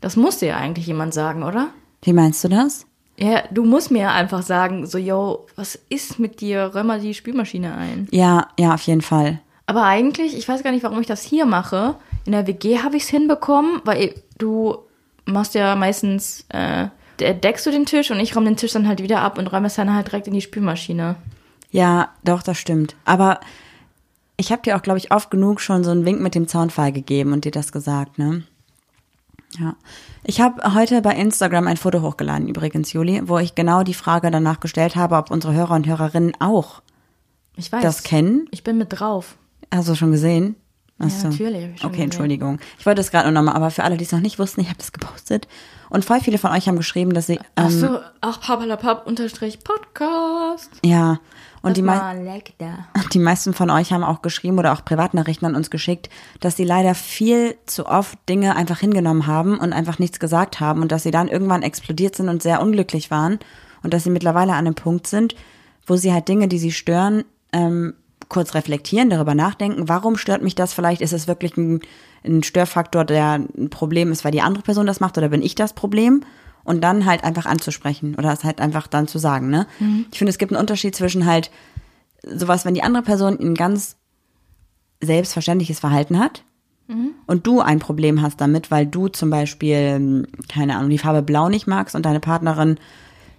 Das 0.00 0.16
muss 0.16 0.38
dir 0.38 0.48
ja 0.48 0.56
eigentlich 0.56 0.86
jemand 0.86 1.12
sagen, 1.12 1.42
oder? 1.42 1.68
Wie 2.02 2.12
meinst 2.12 2.42
du 2.42 2.48
das? 2.48 2.86
Ja, 3.18 3.42
du 3.50 3.64
musst 3.64 3.90
mir 3.90 4.02
ja 4.02 4.12
einfach 4.12 4.42
sagen, 4.42 4.86
so, 4.86 4.98
yo, 4.98 5.46
was 5.54 5.78
ist 5.88 6.18
mit 6.18 6.40
dir? 6.40 6.70
Räum 6.74 6.86
mal 6.86 7.00
die 7.00 7.14
Spülmaschine 7.14 7.74
ein. 7.74 8.08
Ja, 8.10 8.48
ja, 8.58 8.74
auf 8.74 8.82
jeden 8.82 9.00
Fall. 9.00 9.40
Aber 9.66 9.84
eigentlich, 9.84 10.36
ich 10.36 10.48
weiß 10.48 10.62
gar 10.62 10.70
nicht, 10.70 10.84
warum 10.84 11.00
ich 11.00 11.06
das 11.06 11.22
hier 11.22 11.44
mache. 11.44 11.96
In 12.24 12.32
der 12.32 12.46
WG 12.46 12.78
habe 12.78 12.96
ich 12.96 13.04
es 13.04 13.08
hinbekommen, 13.08 13.80
weil 13.84 14.14
du 14.38 14.76
machst 15.24 15.54
ja 15.54 15.76
meistens, 15.76 16.46
äh, 16.50 16.88
deckst 17.18 17.66
du 17.66 17.70
den 17.70 17.86
Tisch 17.86 18.10
und 18.10 18.20
ich 18.20 18.36
räume 18.36 18.46
den 18.46 18.56
Tisch 18.56 18.72
dann 18.72 18.86
halt 18.86 19.02
wieder 19.02 19.20
ab 19.20 19.38
und 19.38 19.48
räume 19.48 19.66
es 19.66 19.74
dann 19.74 19.94
halt 19.94 20.08
direkt 20.08 20.28
in 20.28 20.34
die 20.34 20.42
Spülmaschine. 20.42 21.16
Ja, 21.70 22.10
doch, 22.24 22.42
das 22.42 22.58
stimmt. 22.58 22.96
Aber 23.04 23.40
ich 24.36 24.52
habe 24.52 24.62
dir 24.62 24.76
auch, 24.76 24.82
glaube 24.82 24.98
ich, 24.98 25.12
oft 25.12 25.30
genug 25.30 25.60
schon 25.60 25.84
so 25.84 25.90
einen 25.90 26.04
Wink 26.04 26.20
mit 26.20 26.34
dem 26.34 26.48
Zaunpfahl 26.48 26.92
gegeben 26.92 27.32
und 27.32 27.44
dir 27.44 27.50
das 27.52 27.72
gesagt, 27.72 28.18
ne? 28.18 28.44
Ja. 29.58 29.76
Ich 30.24 30.40
habe 30.40 30.74
heute 30.74 31.00
bei 31.02 31.14
Instagram 31.14 31.66
ein 31.68 31.76
Foto 31.76 32.02
hochgeladen, 32.02 32.48
übrigens, 32.48 32.92
Juli, 32.92 33.22
wo 33.26 33.38
ich 33.38 33.54
genau 33.54 33.82
die 33.84 33.94
Frage 33.94 34.30
danach 34.30 34.60
gestellt 34.60 34.96
habe, 34.96 35.16
ob 35.16 35.30
unsere 35.30 35.54
Hörer 35.54 35.74
und 35.74 35.86
Hörerinnen 35.86 36.32
auch 36.40 36.82
Ich 37.56 37.70
weiß. 37.72 37.82
das 37.82 38.02
kennen. 38.02 38.48
Ich 38.50 38.64
bin 38.64 38.76
mit 38.76 38.88
drauf. 38.90 39.36
Hast 39.72 39.88
du 39.88 39.94
schon 39.94 40.10
gesehen? 40.10 40.56
Ach 40.98 41.10
so. 41.10 41.28
natürlich, 41.28 41.84
Okay. 41.84 42.02
Entschuldigung. 42.02 42.58
Ich 42.78 42.86
wollte 42.86 43.02
es 43.02 43.10
gerade 43.10 43.30
nur 43.30 43.32
nochmal, 43.42 43.54
aber 43.56 43.70
für 43.70 43.84
alle, 43.84 43.96
die 43.98 44.04
es 44.04 44.12
noch 44.12 44.20
nicht 44.20 44.38
wussten, 44.38 44.62
ich 44.62 44.68
habe 44.68 44.78
das 44.78 44.92
gepostet. 44.92 45.46
Und 45.90 46.04
voll 46.04 46.20
viele 46.20 46.38
von 46.38 46.50
euch 46.52 46.68
haben 46.68 46.76
geschrieben, 46.76 47.12
dass 47.14 47.26
sie, 47.26 47.38
Ach 47.54 47.66
ähm, 47.66 47.70
so, 47.70 48.00
ach, 48.22 48.40
papalapap 48.40 49.06
unterstrich 49.06 49.60
Podcast. 49.62 50.70
ja, 50.84 51.20
und 51.66 51.76
die, 51.76 51.82
mei 51.82 52.42
die 53.12 53.18
meisten 53.18 53.52
von 53.52 53.70
euch 53.70 53.92
haben 53.92 54.04
auch 54.04 54.22
geschrieben 54.22 54.58
oder 54.58 54.72
auch 54.72 54.84
Privatnachrichten 54.84 55.46
an 55.46 55.56
uns 55.56 55.70
geschickt, 55.70 56.08
dass 56.40 56.56
sie 56.56 56.64
leider 56.64 56.94
viel 56.94 57.56
zu 57.66 57.86
oft 57.86 58.18
Dinge 58.28 58.56
einfach 58.56 58.78
hingenommen 58.78 59.26
haben 59.26 59.58
und 59.58 59.72
einfach 59.72 59.98
nichts 59.98 60.20
gesagt 60.20 60.60
haben 60.60 60.82
und 60.82 60.92
dass 60.92 61.02
sie 61.02 61.10
dann 61.10 61.28
irgendwann 61.28 61.62
explodiert 61.62 62.14
sind 62.14 62.28
und 62.28 62.42
sehr 62.42 62.60
unglücklich 62.62 63.10
waren 63.10 63.38
und 63.82 63.92
dass 63.92 64.04
sie 64.04 64.10
mittlerweile 64.10 64.52
an 64.52 64.66
einem 64.66 64.74
Punkt 64.74 65.06
sind, 65.06 65.34
wo 65.86 65.96
sie 65.96 66.12
halt 66.12 66.28
Dinge, 66.28 66.48
die 66.48 66.58
sie 66.58 66.72
stören, 66.72 67.24
ähm, 67.52 67.94
kurz 68.28 68.54
reflektieren, 68.54 69.10
darüber 69.10 69.34
nachdenken, 69.34 69.88
warum 69.88 70.16
stört 70.16 70.42
mich 70.42 70.54
das 70.54 70.74
vielleicht? 70.74 71.00
Ist 71.00 71.12
es 71.12 71.28
wirklich 71.28 71.56
ein, 71.56 71.80
ein 72.24 72.42
Störfaktor, 72.42 73.04
der 73.04 73.34
ein 73.34 73.70
Problem 73.70 74.10
ist, 74.10 74.24
weil 74.24 74.32
die 74.32 74.40
andere 74.40 74.62
Person 74.62 74.86
das 74.86 75.00
macht 75.00 75.16
oder 75.18 75.28
bin 75.28 75.42
ich 75.42 75.54
das 75.54 75.72
Problem? 75.72 76.22
Und 76.66 76.82
dann 76.82 77.06
halt 77.06 77.24
einfach 77.24 77.46
anzusprechen 77.46 78.16
oder 78.16 78.32
es 78.32 78.44
halt 78.44 78.60
einfach 78.60 78.86
dann 78.88 79.06
zu 79.08 79.18
sagen, 79.18 79.48
ne? 79.48 79.66
Ich 80.10 80.18
finde, 80.18 80.30
es 80.30 80.38
gibt 80.38 80.52
einen 80.52 80.60
Unterschied 80.60 80.94
zwischen 80.94 81.24
halt 81.24 81.50
sowas, 82.22 82.64
wenn 82.64 82.74
die 82.74 82.82
andere 82.82 83.04
Person 83.04 83.38
ein 83.40 83.54
ganz 83.54 83.96
selbstverständliches 85.00 85.78
Verhalten 85.78 86.18
hat 86.18 86.42
und 87.26 87.46
du 87.46 87.60
ein 87.60 87.78
Problem 87.78 88.22
hast 88.22 88.40
damit, 88.40 88.70
weil 88.70 88.86
du 88.86 89.08
zum 89.08 89.30
Beispiel, 89.30 90.26
keine 90.48 90.76
Ahnung, 90.76 90.90
die 90.90 90.98
Farbe 90.98 91.22
blau 91.22 91.48
nicht 91.48 91.66
magst 91.66 91.94
und 91.94 92.04
deine 92.04 92.20
Partnerin 92.20 92.78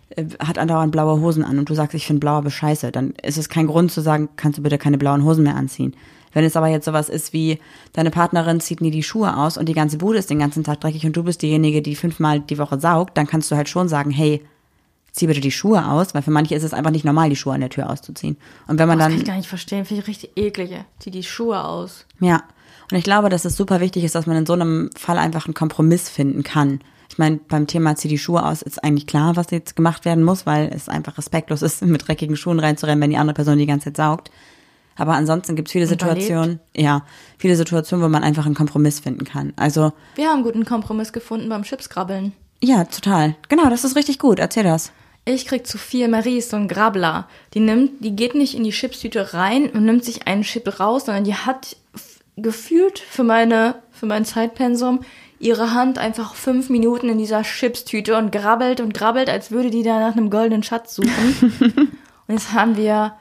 äh, 0.10 0.26
hat 0.40 0.58
andauernd 0.58 0.92
blaue 0.92 1.20
Hosen 1.22 1.44
an 1.44 1.60
und 1.60 1.70
du 1.70 1.74
sagst, 1.74 1.96
ich 1.96 2.06
finde 2.08 2.20
blau 2.22 2.34
aber 2.34 2.50
scheiße, 2.50 2.92
dann 2.92 3.12
ist 3.24 3.38
es 3.38 3.50
kein 3.50 3.68
Grund 3.68 3.92
zu 3.92 4.02
sagen, 4.02 4.30
kannst 4.36 4.58
du 4.58 4.64
bitte 4.64 4.78
keine 4.78 4.98
blauen 4.98 5.24
Hosen 5.24 5.44
mehr 5.44 5.56
anziehen. 5.56 5.96
Wenn 6.38 6.46
es 6.46 6.56
aber 6.56 6.68
jetzt 6.68 6.86
sowas 6.86 7.10
ist 7.10 7.34
wie, 7.34 7.58
deine 7.94 8.12
Partnerin 8.12 8.60
zieht 8.60 8.80
nie 8.80 8.92
die 8.92 9.02
Schuhe 9.02 9.36
aus 9.36 9.58
und 9.58 9.68
die 9.68 9.74
ganze 9.74 9.98
Bude 9.98 10.20
ist 10.20 10.30
den 10.30 10.38
ganzen 10.38 10.64
Tag 10.64 10.80
dreckig 10.80 11.04
und 11.04 11.18
du 11.18 11.24
bist 11.24 11.42
diejenige, 11.42 11.82
die 11.82 11.96
fünfmal 11.96 12.42
die 12.42 12.60
Woche 12.60 12.80
saugt, 12.80 13.18
dann 13.18 13.26
kannst 13.26 13.50
du 13.50 13.56
halt 13.56 13.70
schon 13.70 13.90
sagen, 13.90 14.12
hey, 14.12 14.46
zieh 15.12 15.26
bitte 15.26 15.42
die 15.42 15.50
Schuhe 15.50 15.84
aus, 15.90 16.14
weil 16.14 16.22
für 16.22 16.30
manche 16.30 16.54
ist 16.54 16.62
es 16.62 16.76
einfach 16.76 16.92
nicht 16.92 17.06
normal, 17.06 17.32
die 17.32 17.36
Schuhe 17.36 17.56
an 17.56 17.62
der 17.62 17.72
Tür 17.72 17.90
auszuziehen. 17.90 18.38
Und 18.68 18.78
wenn 18.78 18.88
man 18.88 19.00
Das 19.00 19.06
dann 19.06 19.14
kann 19.14 19.22
ich 19.22 19.28
gar 19.28 19.36
nicht 19.38 19.50
verstehen, 19.50 19.84
finde 19.86 20.04
ich 20.04 20.08
richtig 20.08 20.30
eklig. 20.36 20.70
Zieh 21.00 21.10
die 21.10 21.24
Schuhe 21.24 21.66
aus. 21.66 22.06
ja, 22.20 22.44
und 22.92 22.98
ich 23.00 23.04
glaube, 23.04 23.30
dass 23.30 23.44
es 23.44 23.58
super 23.58 23.80
wichtig 23.80 24.04
ist, 24.04 24.14
dass 24.14 24.28
man 24.28 24.38
in 24.38 24.46
so 24.46 24.54
einem 24.54 24.92
Fall 24.96 25.18
einfach 25.18 25.48
einen 25.48 25.56
Kompromiss 25.56 26.08
finden 26.08 26.44
kann. 26.44 26.82
Ich 27.10 27.18
meine, 27.18 27.40
beim 27.48 27.66
Thema 27.66 27.96
zieh 27.96 28.10
die 28.10 28.20
Schuhe 28.20 28.46
aus 28.46 28.62
ist 28.62 28.84
eigentlich 28.84 29.08
klar, 29.08 29.36
was 29.36 29.50
jetzt 29.50 29.76
gemacht 29.76 30.06
werden 30.06 30.24
muss, 30.24 30.46
weil 30.46 30.70
es 30.72 30.88
einfach 30.88 31.18
respektlos 31.18 31.64
ist, 31.64 31.82
mit 31.84 32.08
dreckigen 32.08 32.36
Schuhen 32.36 32.60
reinzurennen, 32.60 33.02
wenn 33.02 33.10
die 33.10 33.18
andere 33.18 33.34
Person 33.34 33.58
die 33.58 33.66
ganze 33.66 33.86
Zeit 33.86 33.98
saugt. 33.98 34.30
Aber 34.98 35.14
ansonsten 35.14 35.56
gibt 35.56 35.68
es 35.68 35.72
viele. 35.72 35.88
Situationen, 35.88 36.60
ja, 36.76 37.04
viele 37.38 37.56
Situationen, 37.56 38.04
wo 38.04 38.10
man 38.10 38.24
einfach 38.24 38.46
einen 38.46 38.56
Kompromiss 38.56 39.00
finden 39.00 39.26
kann. 39.26 39.54
Also, 39.56 39.94
Wir 40.16 40.26
haben 40.28 40.36
einen 40.36 40.44
guten 40.44 40.66
Kompromiss 40.66 41.14
gefunden 41.14 41.50
beim 41.50 41.64
Chipskrabbeln. 41.64 42.34
ja, 42.62 42.84
total. 42.86 43.36
Genau, 43.50 43.70
das 43.70 43.84
ist 43.84 43.96
richtig 43.96 44.20
gut. 44.20 44.40
Erzähl 44.40 44.64
das. 44.64 44.92
Ich 45.26 45.46
krieg 45.46 45.68
zu 45.68 45.78
viel. 45.78 46.08
Marie 46.08 46.38
ist 46.38 46.52
so 46.52 46.58
ein 46.58 46.68
Grabbler. 46.68 47.28
Die 47.54 47.60
nimmt, 47.60 48.04
die 48.04 48.16
geht 48.16 48.34
nicht 48.34 48.56
in 48.56 48.64
die 48.64 48.72
Chipstüte 48.72 49.34
rein 49.34 49.70
und 49.70 49.86
nimmt 49.86 50.06
sich 50.06 50.26
einen 50.26 50.44
Chip 50.44 50.80
raus, 50.80 51.06
sondern 51.06 51.26
die 51.26 51.36
hat 51.36 51.76
gefühlt 52.38 53.00
für 53.00 53.24
meine, 53.24 53.76
für 53.92 54.06
mein 54.06 54.24
Zeitpensum 54.26 55.02
ihre 55.40 55.74
Hand 55.74 55.98
einfach 55.98 56.34
fünf 56.34 56.70
Minuten 56.70 57.10
in 57.10 57.18
dieser 57.18 57.44
Chipstüte 57.44 58.18
und 58.18 58.32
grabbelt 58.32 58.80
und 58.80 58.94
grabbelt, 58.94 59.30
als 59.30 59.52
würde 59.52 59.70
die 59.70 59.84
da 59.84 60.00
nach 60.00 60.16
einem 60.16 60.30
goldenen 60.30 60.64
Schatz 60.64 60.96
suchen. 60.96 61.36
und 62.28 62.34
jetzt 62.34 62.54
haben 62.54 62.78
wir 62.78 63.14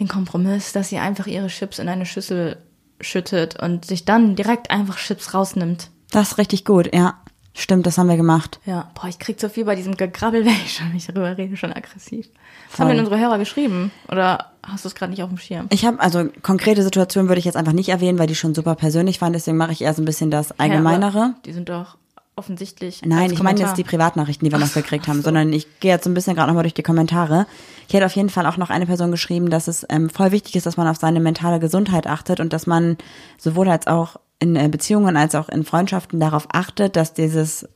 den 0.00 0.08
Kompromiss, 0.08 0.72
dass 0.72 0.88
sie 0.88 0.98
einfach 0.98 1.26
ihre 1.26 1.48
Chips 1.48 1.78
in 1.78 1.88
eine 1.88 2.06
Schüssel 2.06 2.58
schüttet 3.00 3.60
und 3.60 3.84
sich 3.84 4.04
dann 4.04 4.36
direkt 4.36 4.70
einfach 4.70 4.96
Chips 4.98 5.34
rausnimmt. 5.34 5.90
Das 6.10 6.32
ist 6.32 6.38
richtig 6.38 6.64
gut, 6.64 6.94
ja. 6.94 7.14
Stimmt, 7.54 7.86
das 7.88 7.98
haben 7.98 8.08
wir 8.08 8.16
gemacht. 8.16 8.60
Ja, 8.66 8.88
boah, 8.94 9.08
ich 9.08 9.18
krieg 9.18 9.40
so 9.40 9.48
viel 9.48 9.64
bei 9.64 9.74
diesem 9.74 9.96
Gegrabbel, 9.96 10.44
wenn 10.44 10.52
ich 10.52 10.74
schon 10.74 10.92
nicht 10.92 11.08
darüber 11.08 11.36
rede, 11.36 11.56
schon 11.56 11.72
aggressiv. 11.72 12.28
Was 12.68 12.76
Voll. 12.76 12.84
haben 12.84 12.90
denn 12.90 13.00
unsere 13.00 13.18
Hörer 13.18 13.38
geschrieben? 13.38 13.90
Oder 14.08 14.52
hast 14.62 14.84
du 14.84 14.88
es 14.88 14.94
gerade 14.94 15.10
nicht 15.10 15.24
auf 15.24 15.28
dem 15.28 15.38
Schirm? 15.38 15.66
Ich 15.70 15.84
habe, 15.84 15.98
also 15.98 16.28
konkrete 16.42 16.84
Situationen 16.84 17.28
würde 17.28 17.40
ich 17.40 17.44
jetzt 17.44 17.56
einfach 17.56 17.72
nicht 17.72 17.88
erwähnen, 17.88 18.18
weil 18.18 18.28
die 18.28 18.36
schon 18.36 18.54
super 18.54 18.76
persönlich 18.76 19.20
waren, 19.20 19.32
deswegen 19.32 19.56
mache 19.56 19.72
ich 19.72 19.82
eher 19.82 19.92
so 19.92 20.02
ein 20.02 20.04
bisschen 20.04 20.30
das 20.30 20.58
Allgemeinere. 20.60 21.18
Ja, 21.18 21.34
die 21.44 21.52
sind 21.52 21.68
doch 21.68 21.96
offensichtlich. 22.38 23.02
Nein, 23.04 23.32
ich 23.32 23.42
meine 23.42 23.60
jetzt 23.60 23.76
die 23.76 23.84
Privatnachrichten, 23.84 24.46
die 24.46 24.52
wir 24.52 24.58
noch 24.58 24.72
gekriegt 24.72 25.08
haben, 25.08 25.22
sondern 25.22 25.52
ich 25.52 25.80
gehe 25.80 25.92
jetzt 25.92 26.04
so 26.04 26.10
ein 26.10 26.14
bisschen 26.14 26.34
gerade 26.34 26.48
nochmal 26.48 26.62
durch 26.62 26.74
die 26.74 26.82
Kommentare. 26.82 27.46
Ich 27.88 27.94
hätte 27.94 28.06
auf 28.06 28.16
jeden 28.16 28.30
Fall 28.30 28.46
auch 28.46 28.56
noch 28.56 28.70
eine 28.70 28.86
Person 28.86 29.10
geschrieben, 29.10 29.50
dass 29.50 29.68
es 29.68 29.86
ähm, 29.90 30.08
voll 30.08 30.32
wichtig 30.32 30.56
ist, 30.56 30.66
dass 30.66 30.76
man 30.76 30.88
auf 30.88 30.96
seine 30.96 31.20
mentale 31.20 31.58
Gesundheit 31.58 32.06
achtet 32.06 32.40
und 32.40 32.52
dass 32.52 32.66
man 32.66 32.96
sowohl 33.36 33.68
als 33.68 33.86
auch 33.86 34.16
in 34.38 34.56
äh, 34.56 34.68
Beziehungen 34.68 35.16
als 35.16 35.34
auch 35.34 35.48
in 35.48 35.64
Freundschaften 35.64 36.20
darauf 36.20 36.46
achtet, 36.52 36.96
dass 36.96 37.12
dieses 37.12 37.68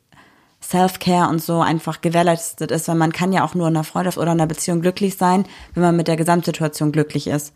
Self-Care 0.63 1.29
und 1.29 1.43
so 1.43 1.61
einfach 1.61 2.01
gewährleistet 2.01 2.71
ist, 2.71 2.89
weil 2.89 2.95
man 2.95 3.13
kann 3.13 3.33
ja 3.33 3.45
auch 3.45 3.55
nur 3.55 3.67
in 3.67 3.77
einer 3.77 3.85
Freundschaft 3.85 4.17
oder 4.17 4.33
in 4.33 4.39
einer 4.39 4.47
Beziehung 4.47 4.81
glücklich 4.81 5.17
sein, 5.17 5.45
wenn 5.75 5.83
man 5.83 5.97
mit 5.97 6.09
der 6.09 6.17
Gesamtsituation 6.17 6.93
glücklich 6.93 7.27
ist. 7.27 7.53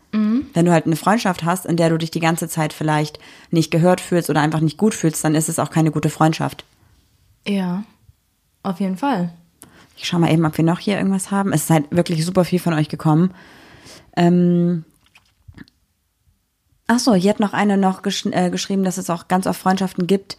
Wenn 0.53 0.65
du 0.65 0.71
halt 0.71 0.85
eine 0.85 0.97
Freundschaft 0.97 1.43
hast, 1.43 1.65
in 1.65 1.77
der 1.77 1.89
du 1.89 1.97
dich 1.97 2.11
die 2.11 2.19
ganze 2.19 2.49
Zeit 2.49 2.73
vielleicht 2.73 3.19
nicht 3.49 3.71
gehört 3.71 4.01
fühlst 4.01 4.29
oder 4.29 4.41
einfach 4.41 4.59
nicht 4.59 4.77
gut 4.77 4.93
fühlst, 4.93 5.23
dann 5.23 5.35
ist 5.35 5.47
es 5.47 5.59
auch 5.59 5.69
keine 5.69 5.91
gute 5.91 6.09
Freundschaft. 6.09 6.65
Ja, 7.47 7.83
auf 8.63 8.79
jeden 8.79 8.97
Fall. 8.97 9.33
Ich 9.95 10.07
schau 10.07 10.19
mal 10.19 10.31
eben, 10.31 10.45
ob 10.45 10.57
wir 10.57 10.65
noch 10.65 10.79
hier 10.79 10.97
irgendwas 10.97 11.31
haben. 11.31 11.53
Es 11.53 11.63
ist 11.63 11.69
halt 11.69 11.85
wirklich 11.89 12.23
super 12.25 12.45
viel 12.45 12.59
von 12.59 12.73
euch 12.73 12.89
gekommen. 12.89 13.33
Ähm 14.15 14.83
Ach 16.87 16.99
so, 16.99 17.13
hier 17.15 17.31
hat 17.31 17.39
noch 17.39 17.53
eine 17.53 17.77
noch 17.77 18.01
gesch 18.01 18.25
äh, 18.27 18.49
geschrieben, 18.49 18.83
dass 18.83 18.97
es 18.97 19.09
auch 19.09 19.27
ganz 19.27 19.45
oft 19.45 19.59
Freundschaften 19.59 20.07
gibt, 20.07 20.37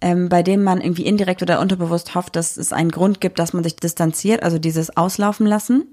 ähm, 0.00 0.28
bei 0.30 0.42
denen 0.42 0.64
man 0.64 0.80
irgendwie 0.80 1.04
indirekt 1.04 1.42
oder 1.42 1.60
unterbewusst 1.60 2.14
hofft, 2.14 2.34
dass 2.36 2.56
es 2.56 2.72
einen 2.72 2.90
Grund 2.90 3.20
gibt, 3.20 3.38
dass 3.38 3.52
man 3.52 3.62
sich 3.62 3.76
distanziert, 3.76 4.42
also 4.42 4.58
dieses 4.58 4.96
Auslaufen 4.96 5.46
lassen. 5.46 5.86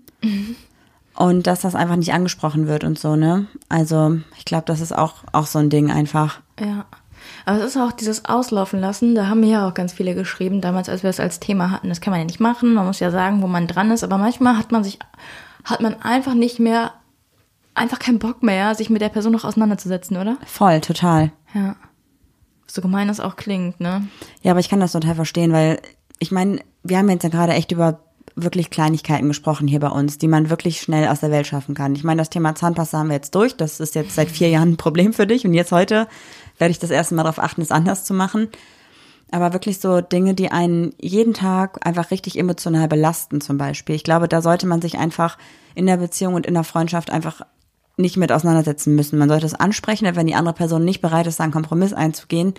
Und 1.16 1.47
dass 1.47 1.62
das 1.62 1.76
einfach 1.76 1.97
nicht 1.97 2.14
angesprochen 2.14 2.68
wird 2.68 2.86
und 2.86 2.97
so, 2.97 3.18
ne? 3.18 3.47
Also, 3.68 4.20
ich 4.38 4.45
glaube, 4.45 4.64
das 4.68 4.80
ist 4.80 4.95
auch, 4.97 5.16
auch 5.34 5.47
so 5.47 5.60
ein 5.60 5.70
Ding 5.70 5.91
einfach. 5.91 6.39
Ja. 6.60 6.86
Aber 7.45 7.57
es 7.59 7.65
ist 7.65 7.77
auch 7.77 7.91
dieses 7.91 8.25
Auslaufen 8.25 8.79
lassen, 8.79 9.15
da 9.15 9.27
haben 9.27 9.41
mir 9.41 9.49
ja 9.49 9.67
auch 9.67 9.73
ganz 9.73 9.93
viele 9.93 10.15
geschrieben, 10.15 10.61
damals, 10.61 10.89
als 10.89 11.03
wir 11.03 11.09
es 11.09 11.19
als 11.19 11.39
Thema 11.39 11.71
hatten. 11.71 11.89
Das 11.89 12.01
kann 12.01 12.11
man 12.11 12.19
ja 12.19 12.25
nicht 12.25 12.39
machen, 12.39 12.73
man 12.73 12.85
muss 12.85 12.99
ja 12.99 13.11
sagen, 13.11 13.41
wo 13.41 13.47
man 13.47 13.67
dran 13.67 13.91
ist, 13.91 14.03
aber 14.03 14.17
manchmal 14.17 14.57
hat 14.57 14.71
man 14.71 14.83
sich, 14.83 14.99
hat 15.63 15.81
man 15.81 16.01
einfach 16.01 16.33
nicht 16.33 16.59
mehr, 16.59 16.93
einfach 17.75 17.99
keinen 17.99 18.19
Bock 18.19 18.43
mehr, 18.43 18.75
sich 18.75 18.89
mit 18.89 19.01
der 19.01 19.09
Person 19.09 19.31
noch 19.31 19.45
auseinanderzusetzen, 19.45 20.17
oder? 20.17 20.37
Voll, 20.45 20.81
total. 20.81 21.31
Ja. 21.53 21.75
So 22.67 22.81
gemein 22.81 23.07
das 23.07 23.19
auch 23.19 23.35
klingt, 23.35 23.79
ne? 23.79 24.07
Ja, 24.41 24.51
aber 24.51 24.59
ich 24.59 24.69
kann 24.69 24.79
das 24.79 24.91
total 24.91 25.15
verstehen, 25.15 25.51
weil 25.51 25.79
ich 26.19 26.31
meine, 26.31 26.59
wir 26.83 26.97
haben 26.97 27.09
jetzt 27.09 27.23
ja 27.23 27.29
gerade 27.29 27.53
echt 27.53 27.71
über 27.71 27.99
wirklich 28.35 28.69
Kleinigkeiten 28.69 29.27
gesprochen 29.27 29.67
hier 29.67 29.79
bei 29.79 29.89
uns, 29.89 30.17
die 30.17 30.27
man 30.27 30.49
wirklich 30.49 30.81
schnell 30.81 31.07
aus 31.07 31.19
der 31.19 31.31
Welt 31.31 31.47
schaffen 31.47 31.75
kann. 31.75 31.95
Ich 31.95 32.03
meine, 32.03 32.21
das 32.21 32.29
Thema 32.29 32.55
Zahnpasta 32.55 32.99
haben 32.99 33.09
wir 33.09 33.15
jetzt 33.15 33.35
durch. 33.35 33.55
Das 33.55 33.79
ist 33.79 33.95
jetzt 33.95 34.15
seit 34.15 34.29
vier 34.29 34.49
Jahren 34.49 34.73
ein 34.73 34.77
Problem 34.77 35.13
für 35.13 35.27
dich. 35.27 35.45
Und 35.45 35.53
jetzt 35.53 35.71
heute 35.71 36.07
werde 36.60 36.72
ich 36.72 36.80
das 36.80 36.91
erste 36.91 37.16
Mal 37.16 37.24
darauf 37.24 37.39
achten, 37.39 37.62
es 37.62 37.72
anders 37.72 38.03
zu 38.05 38.14
machen. 38.14 38.49
Aber 39.32 39.53
wirklich 39.53 39.80
so 39.80 40.01
Dinge, 40.01 40.34
die 40.34 40.51
einen 40.51 40.93
jeden 40.99 41.34
Tag 41.34 41.86
einfach 41.86 42.12
richtig 42.12 42.38
emotional 42.38 42.88
belasten 42.88 43.41
zum 43.41 43.57
Beispiel. 43.57 43.95
Ich 43.95 44.03
glaube, 44.03 44.28
da 44.28 44.41
sollte 44.41 44.68
man 44.68 44.82
sich 44.82 44.97
einfach 44.97 45.38
in 45.76 45.86
der 45.86 45.97
Beziehung 45.97 46.34
und 46.34 46.45
in 46.45 46.55
der 46.55 46.64
Freundschaft 46.64 47.12
einfach 47.12 47.41
nicht 47.97 48.18
mit 48.18 48.32
auseinandersetzen 48.32 48.95
müssen. 48.95 49.20
Man 49.20 49.30
sollte 49.30 49.45
es 49.45 49.53
ansprechen, 49.53 50.16
wenn 50.16 50.28
die 50.28 50.36
andere 50.36 50.55
Person 50.55 50.86
nicht 50.86 51.01
bereit 51.01 51.28
ist, 51.28 51.41
einen 51.41 51.51
Kompromiss 51.51 51.93
einzugehen, 51.93 52.53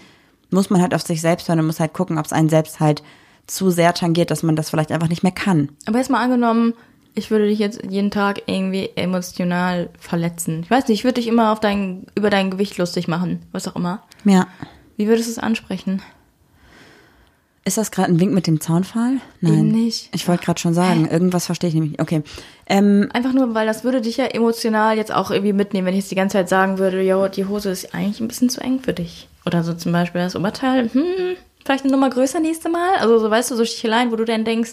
muss 0.51 0.71
man 0.71 0.83
halt 0.83 0.95
auf 0.95 1.03
sich 1.03 1.21
selbst 1.21 1.49
hören 1.49 1.61
und 1.61 1.67
muss 1.67 1.81
halt 1.81 1.93
gucken, 1.93 2.19
ob 2.19 2.27
es 2.27 2.33
einen 2.33 2.49
selbst 2.49 2.79
halt 2.79 3.03
zu 3.47 3.71
sehr 3.71 3.95
tangiert, 3.95 4.31
dass 4.31 4.43
man 4.43 4.55
das 4.55 4.71
vielleicht 4.71 4.93
einfach 4.93 5.09
nicht 5.09 5.23
mehr 5.23 5.33
kann. 5.33 5.71
Aber 5.87 5.99
jetzt 5.99 6.11
mal 6.11 6.23
angenommen, 6.23 6.75
ich 7.15 7.31
würde 7.31 7.47
dich 7.47 7.59
jetzt 7.59 7.83
jeden 7.89 8.11
Tag 8.11 8.43
irgendwie 8.47 8.91
emotional 8.97 9.91
verletzen. 9.99 10.63
Ich 10.63 10.71
weiß 10.71 10.89
nicht, 10.89 11.01
ich 11.01 11.05
würde 11.05 11.21
dich 11.21 11.29
immer 11.29 11.53
auf 11.53 11.61
dein, 11.61 12.07
über 12.15 12.31
dein 12.31 12.51
Gewicht 12.51 12.79
lustig 12.79 13.09
machen, 13.09 13.43
was 13.53 13.69
auch 13.69 13.77
immer. 13.77 14.03
Ja. 14.25 14.47
Wie 14.97 15.09
würdest 15.09 15.29
du 15.29 15.33
es 15.33 15.39
ansprechen? 15.39 16.03
Ist 17.65 17.77
das 17.77 17.91
gerade 17.91 18.11
ein 18.11 18.19
Wink 18.19 18.33
mit 18.33 18.47
dem 18.47 18.61
Zaunfall? 18.61 19.19
Nein. 19.41 19.53
Eben 19.53 19.71
nicht. 19.71 20.09
Ich 20.15 20.27
wollte 20.27 20.45
gerade 20.45 20.59
schon 20.59 20.73
sagen, 20.73 21.07
irgendwas 21.09 21.47
verstehe 21.47 21.69
ich 21.69 21.75
nämlich. 21.75 21.93
nicht. 21.93 22.01
Okay. 22.01 22.23
Ähm, 22.67 23.09
Einfach 23.13 23.35
nur, 23.35 23.55
weil 23.55 23.67
das 23.67 23.85
würde 23.85 24.01
dich 24.01 24.17
ja 24.17 24.27
emotional 24.27 24.97
jetzt 24.97 25.13
auch 25.13 25.31
irgendwie 25.31 25.53
mitnehmen, 25.53 25.87
wenn 25.87 25.95
ich 25.95 26.01
jetzt 26.01 26.11
die 26.11 26.17
ganze 26.17 26.39
Zeit 26.39 26.49
sagen 26.49 26.79
würde, 26.79 27.03
jo, 27.03 27.29
die 27.29 27.45
Hose 27.45 27.71
ist 27.71 27.95
eigentlich 27.95 28.21
ein 28.21 28.29
bisschen 28.29 28.49
zu 28.49 28.63
eng 28.63 28.81
für 28.81 28.95
dich. 28.95 29.29
Oder 29.45 29.63
so 29.63 29.75
zum 29.75 29.93
Beispiel 29.93 30.23
das 30.23 30.37
Oberteil, 30.37 30.91
hm, 30.93 31.37
vielleicht 31.65 31.85
eine 31.85 31.93
Nummer 31.93 32.09
größer 32.09 32.41
nächste 32.41 32.71
Mal. 32.71 32.97
Also 32.99 33.19
so 33.19 33.31
weißt 33.31 33.51
du, 33.51 33.57
so 33.57 33.65
Sticheleien, 33.65 34.11
wo 34.11 34.17
du 34.17 34.25
dann 34.25 34.45
denkst, 34.45 34.73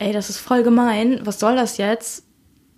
ey, 0.00 0.12
das 0.12 0.30
ist 0.30 0.38
voll 0.38 0.62
gemein, 0.62 1.20
was 1.24 1.38
soll 1.40 1.56
das 1.56 1.76
jetzt? 1.76 2.24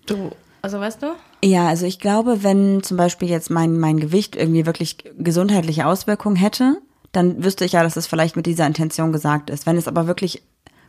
Du, 0.07 0.31
also 0.63 0.81
weißt 0.81 1.03
du? 1.03 1.07
Ja, 1.45 1.69
also 1.69 1.87
ich 1.87 1.99
glaube, 2.01 2.43
wenn 2.43 2.83
zum 2.83 2.97
Beispiel 2.97 3.29
jetzt 3.29 3.51
mein, 3.51 3.79
mein 3.79 3.99
Gewicht 3.99 4.37
irgendwie 4.37 4.67
wirklich 4.67 4.99
gesundheitliche 5.19 5.87
Auswirkungen 5.87 6.37
hätte, 6.37 6.79
dann 7.13 7.43
wüsste 7.43 7.65
ich 7.65 7.73
ja, 7.73 7.83
dass 7.83 7.97
es 7.97 8.07
vielleicht 8.07 8.37
mit 8.37 8.47
dieser 8.47 8.67
Intention 8.67 9.13
gesagt 9.13 9.51
ist. 9.51 9.67
Wenn 9.67 9.77
es 9.77 9.89
aber 9.89 10.07
wirklich 10.07 10.43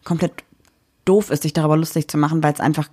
komplett 0.04 0.34
doof 1.06 1.32
ist, 1.32 1.44
sich 1.44 1.54
darüber 1.54 1.78
lustig 1.78 2.10
zu 2.10 2.18
machen, 2.18 2.44
weil 2.44 2.54
es 2.54 2.60
einfach 2.60 2.90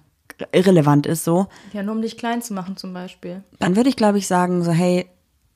irrelevant 0.52 1.06
ist, 1.06 1.24
so, 1.24 1.46
Ja, 1.72 1.82
nur 1.82 1.94
um 1.94 2.02
dich 2.02 2.16
klein 2.16 2.42
zu 2.42 2.54
machen 2.54 2.76
zum 2.76 2.94
Beispiel. 2.94 3.42
dann 3.58 3.76
würde 3.76 3.88
ich, 3.88 3.96
glaube 3.96 4.18
ich, 4.18 4.26
sagen, 4.26 4.62
so, 4.62 4.70
hey, 4.70 5.06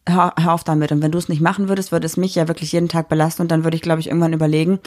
hör, 0.09 0.35
hör 0.39 0.55
auf 0.55 0.65
damit. 0.65 0.91
Und 0.93 1.03
wenn 1.03 1.13
du 1.13 1.19
es 1.19 1.29
nicht 1.29 1.41
machen 1.41 1.69
würdest, 1.69 1.93
würde 1.93 2.07
es 2.07 2.17
mich 2.17 2.35
ja 2.35 2.49
wirklich 2.49 2.73
jeden 2.73 2.89
Tag 2.89 3.09
belasten 3.09 3.43
und 3.43 3.51
dann 3.51 3.65
würde 3.65 3.77
ich, 3.77 3.83
glaube 3.83 4.01
ich, 4.01 4.09
irgendwann 4.09 4.33
überlegen, 4.33 4.81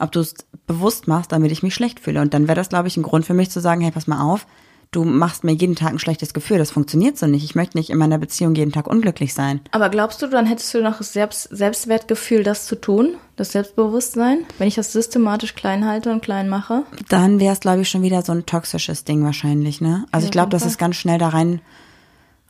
ob 0.00 0.12
du 0.12 0.20
es 0.20 0.34
bewusst 0.66 1.08
machst, 1.08 1.32
damit 1.32 1.52
ich 1.52 1.62
mich 1.62 1.74
schlecht 1.74 2.00
fühle. 2.00 2.20
Und 2.20 2.34
dann 2.34 2.48
wäre 2.48 2.56
das, 2.56 2.68
glaube 2.68 2.88
ich, 2.88 2.96
ein 2.96 3.02
Grund 3.02 3.24
für 3.24 3.34
mich 3.34 3.50
zu 3.50 3.60
sagen, 3.60 3.80
hey, 3.80 3.90
pass 3.90 4.06
mal 4.06 4.22
auf, 4.22 4.46
du 4.90 5.04
machst 5.04 5.44
mir 5.44 5.52
jeden 5.52 5.76
Tag 5.76 5.90
ein 5.90 5.98
schlechtes 5.98 6.34
Gefühl. 6.34 6.58
Das 6.58 6.70
funktioniert 6.70 7.16
so 7.16 7.26
nicht. 7.26 7.44
Ich 7.44 7.54
möchte 7.54 7.78
nicht 7.78 7.90
in 7.90 7.98
meiner 7.98 8.18
Beziehung 8.18 8.54
jeden 8.54 8.72
Tag 8.72 8.86
unglücklich 8.86 9.34
sein. 9.34 9.60
Aber 9.70 9.88
glaubst 9.88 10.20
du, 10.22 10.26
dann 10.26 10.46
hättest 10.46 10.74
du 10.74 10.82
noch 10.82 10.98
das 10.98 11.12
Selbst 11.12 11.48
Selbstwertgefühl, 11.50 12.42
das 12.42 12.66
zu 12.66 12.76
tun? 12.76 13.14
Das 13.36 13.52
Selbstbewusstsein? 13.52 14.44
Wenn 14.58 14.68
ich 14.68 14.74
das 14.74 14.92
systematisch 14.92 15.54
klein 15.54 15.86
halte 15.86 16.10
und 16.12 16.22
klein 16.22 16.48
mache? 16.48 16.84
Dann 17.08 17.40
wäre 17.40 17.52
es, 17.52 17.60
glaube 17.60 17.82
ich, 17.82 17.88
schon 17.88 18.02
wieder 18.02 18.22
so 18.22 18.32
ein 18.32 18.46
toxisches 18.46 19.04
Ding 19.04 19.24
wahrscheinlich, 19.24 19.80
ne? 19.80 20.06
Also 20.10 20.24
Ja, 20.24 20.28
ich 20.28 20.32
glaube, 20.32 20.50
dass 20.50 20.64
es 20.64 20.78
ganz 20.78 20.96
schnell 20.96 21.18
da 21.18 21.28
rein 21.28 21.60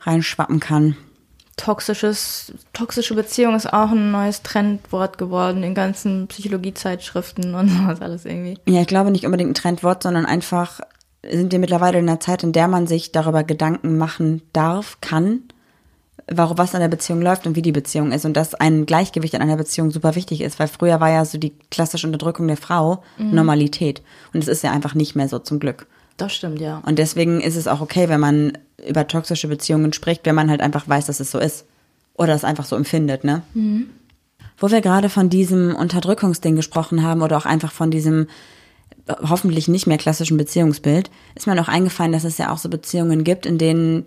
reinschwappen 0.03 0.59
kann. 0.59 0.97
Toxisches, 1.57 2.53
toxische 2.73 3.13
Beziehung 3.13 3.55
ist 3.55 3.71
auch 3.71 3.91
ein 3.91 4.11
neues 4.11 4.41
Trendwort 4.41 5.17
geworden 5.17 5.63
in 5.63 5.75
ganzen 5.75 6.27
Psychologiezeitschriften 6.27 7.55
und 7.55 7.69
sowas 7.77 8.01
alles 8.01 8.25
irgendwie. 8.25 8.57
Ja, 8.65 8.81
ich 8.81 8.87
glaube 8.87 9.11
nicht 9.11 9.25
unbedingt 9.25 9.51
ein 9.51 9.55
Trendwort, 9.55 10.03
sondern 10.03 10.25
einfach 10.25 10.79
sind 11.29 11.51
wir 11.51 11.59
mittlerweile 11.59 11.99
in 11.99 12.09
einer 12.09 12.19
Zeit, 12.19 12.43
in 12.43 12.51
der 12.51 12.67
man 12.67 12.87
sich 12.87 13.11
darüber 13.11 13.43
Gedanken 13.43 13.97
machen 13.97 14.41
darf, 14.53 14.97
kann, 15.01 15.43
warum 16.27 16.57
was 16.57 16.73
an 16.73 16.81
der 16.81 16.87
Beziehung 16.87 17.21
läuft 17.21 17.45
und 17.45 17.55
wie 17.55 17.61
die 17.61 17.71
Beziehung 17.71 18.11
ist 18.11 18.25
und 18.25 18.35
dass 18.35 18.55
ein 18.55 18.85
Gleichgewicht 18.85 19.33
in 19.33 19.41
einer 19.41 19.57
Beziehung 19.57 19.91
super 19.91 20.15
wichtig 20.15 20.41
ist, 20.41 20.59
weil 20.59 20.67
früher 20.67 20.99
war 20.99 21.11
ja 21.11 21.25
so 21.25 21.37
die 21.37 21.53
klassische 21.69 22.07
Unterdrückung 22.07 22.47
der 22.47 22.57
Frau 22.57 23.03
Normalität 23.17 24.01
und 24.33 24.41
es 24.41 24.47
ist 24.47 24.63
ja 24.63 24.71
einfach 24.71 24.95
nicht 24.95 25.15
mehr 25.15 25.27
so 25.27 25.39
zum 25.39 25.59
Glück. 25.59 25.87
Das 26.17 26.33
stimmt, 26.33 26.61
ja. 26.61 26.81
Und 26.85 26.99
deswegen 26.99 27.41
ist 27.41 27.55
es 27.55 27.67
auch 27.67 27.81
okay, 27.81 28.09
wenn 28.09 28.19
man 28.19 28.57
über 28.87 29.07
toxische 29.07 29.47
Beziehungen 29.47 29.93
spricht, 29.93 30.25
wenn 30.25 30.35
man 30.35 30.49
halt 30.49 30.61
einfach 30.61 30.87
weiß, 30.87 31.07
dass 31.07 31.19
es 31.19 31.31
so 31.31 31.39
ist. 31.39 31.65
Oder 32.13 32.33
es 32.33 32.43
einfach 32.43 32.65
so 32.65 32.75
empfindet, 32.75 33.23
ne? 33.23 33.41
Wo 34.57 34.69
wir 34.69 34.81
gerade 34.81 35.09
von 35.09 35.29
diesem 35.29 35.75
Unterdrückungsding 35.75 36.55
gesprochen 36.55 37.03
haben 37.03 37.21
oder 37.21 37.37
auch 37.37 37.45
einfach 37.45 37.71
von 37.71 37.89
diesem 37.89 38.27
hoffentlich 39.07 39.67
nicht 39.67 39.87
mehr 39.87 39.97
klassischen 39.97 40.37
Beziehungsbild, 40.37 41.09
ist 41.35 41.47
mir 41.47 41.55
noch 41.55 41.67
eingefallen, 41.67 42.11
dass 42.11 42.23
es 42.23 42.37
ja 42.37 42.51
auch 42.51 42.57
so 42.57 42.69
Beziehungen 42.69 43.23
gibt, 43.23 43.45
in 43.45 43.57
denen 43.57 44.03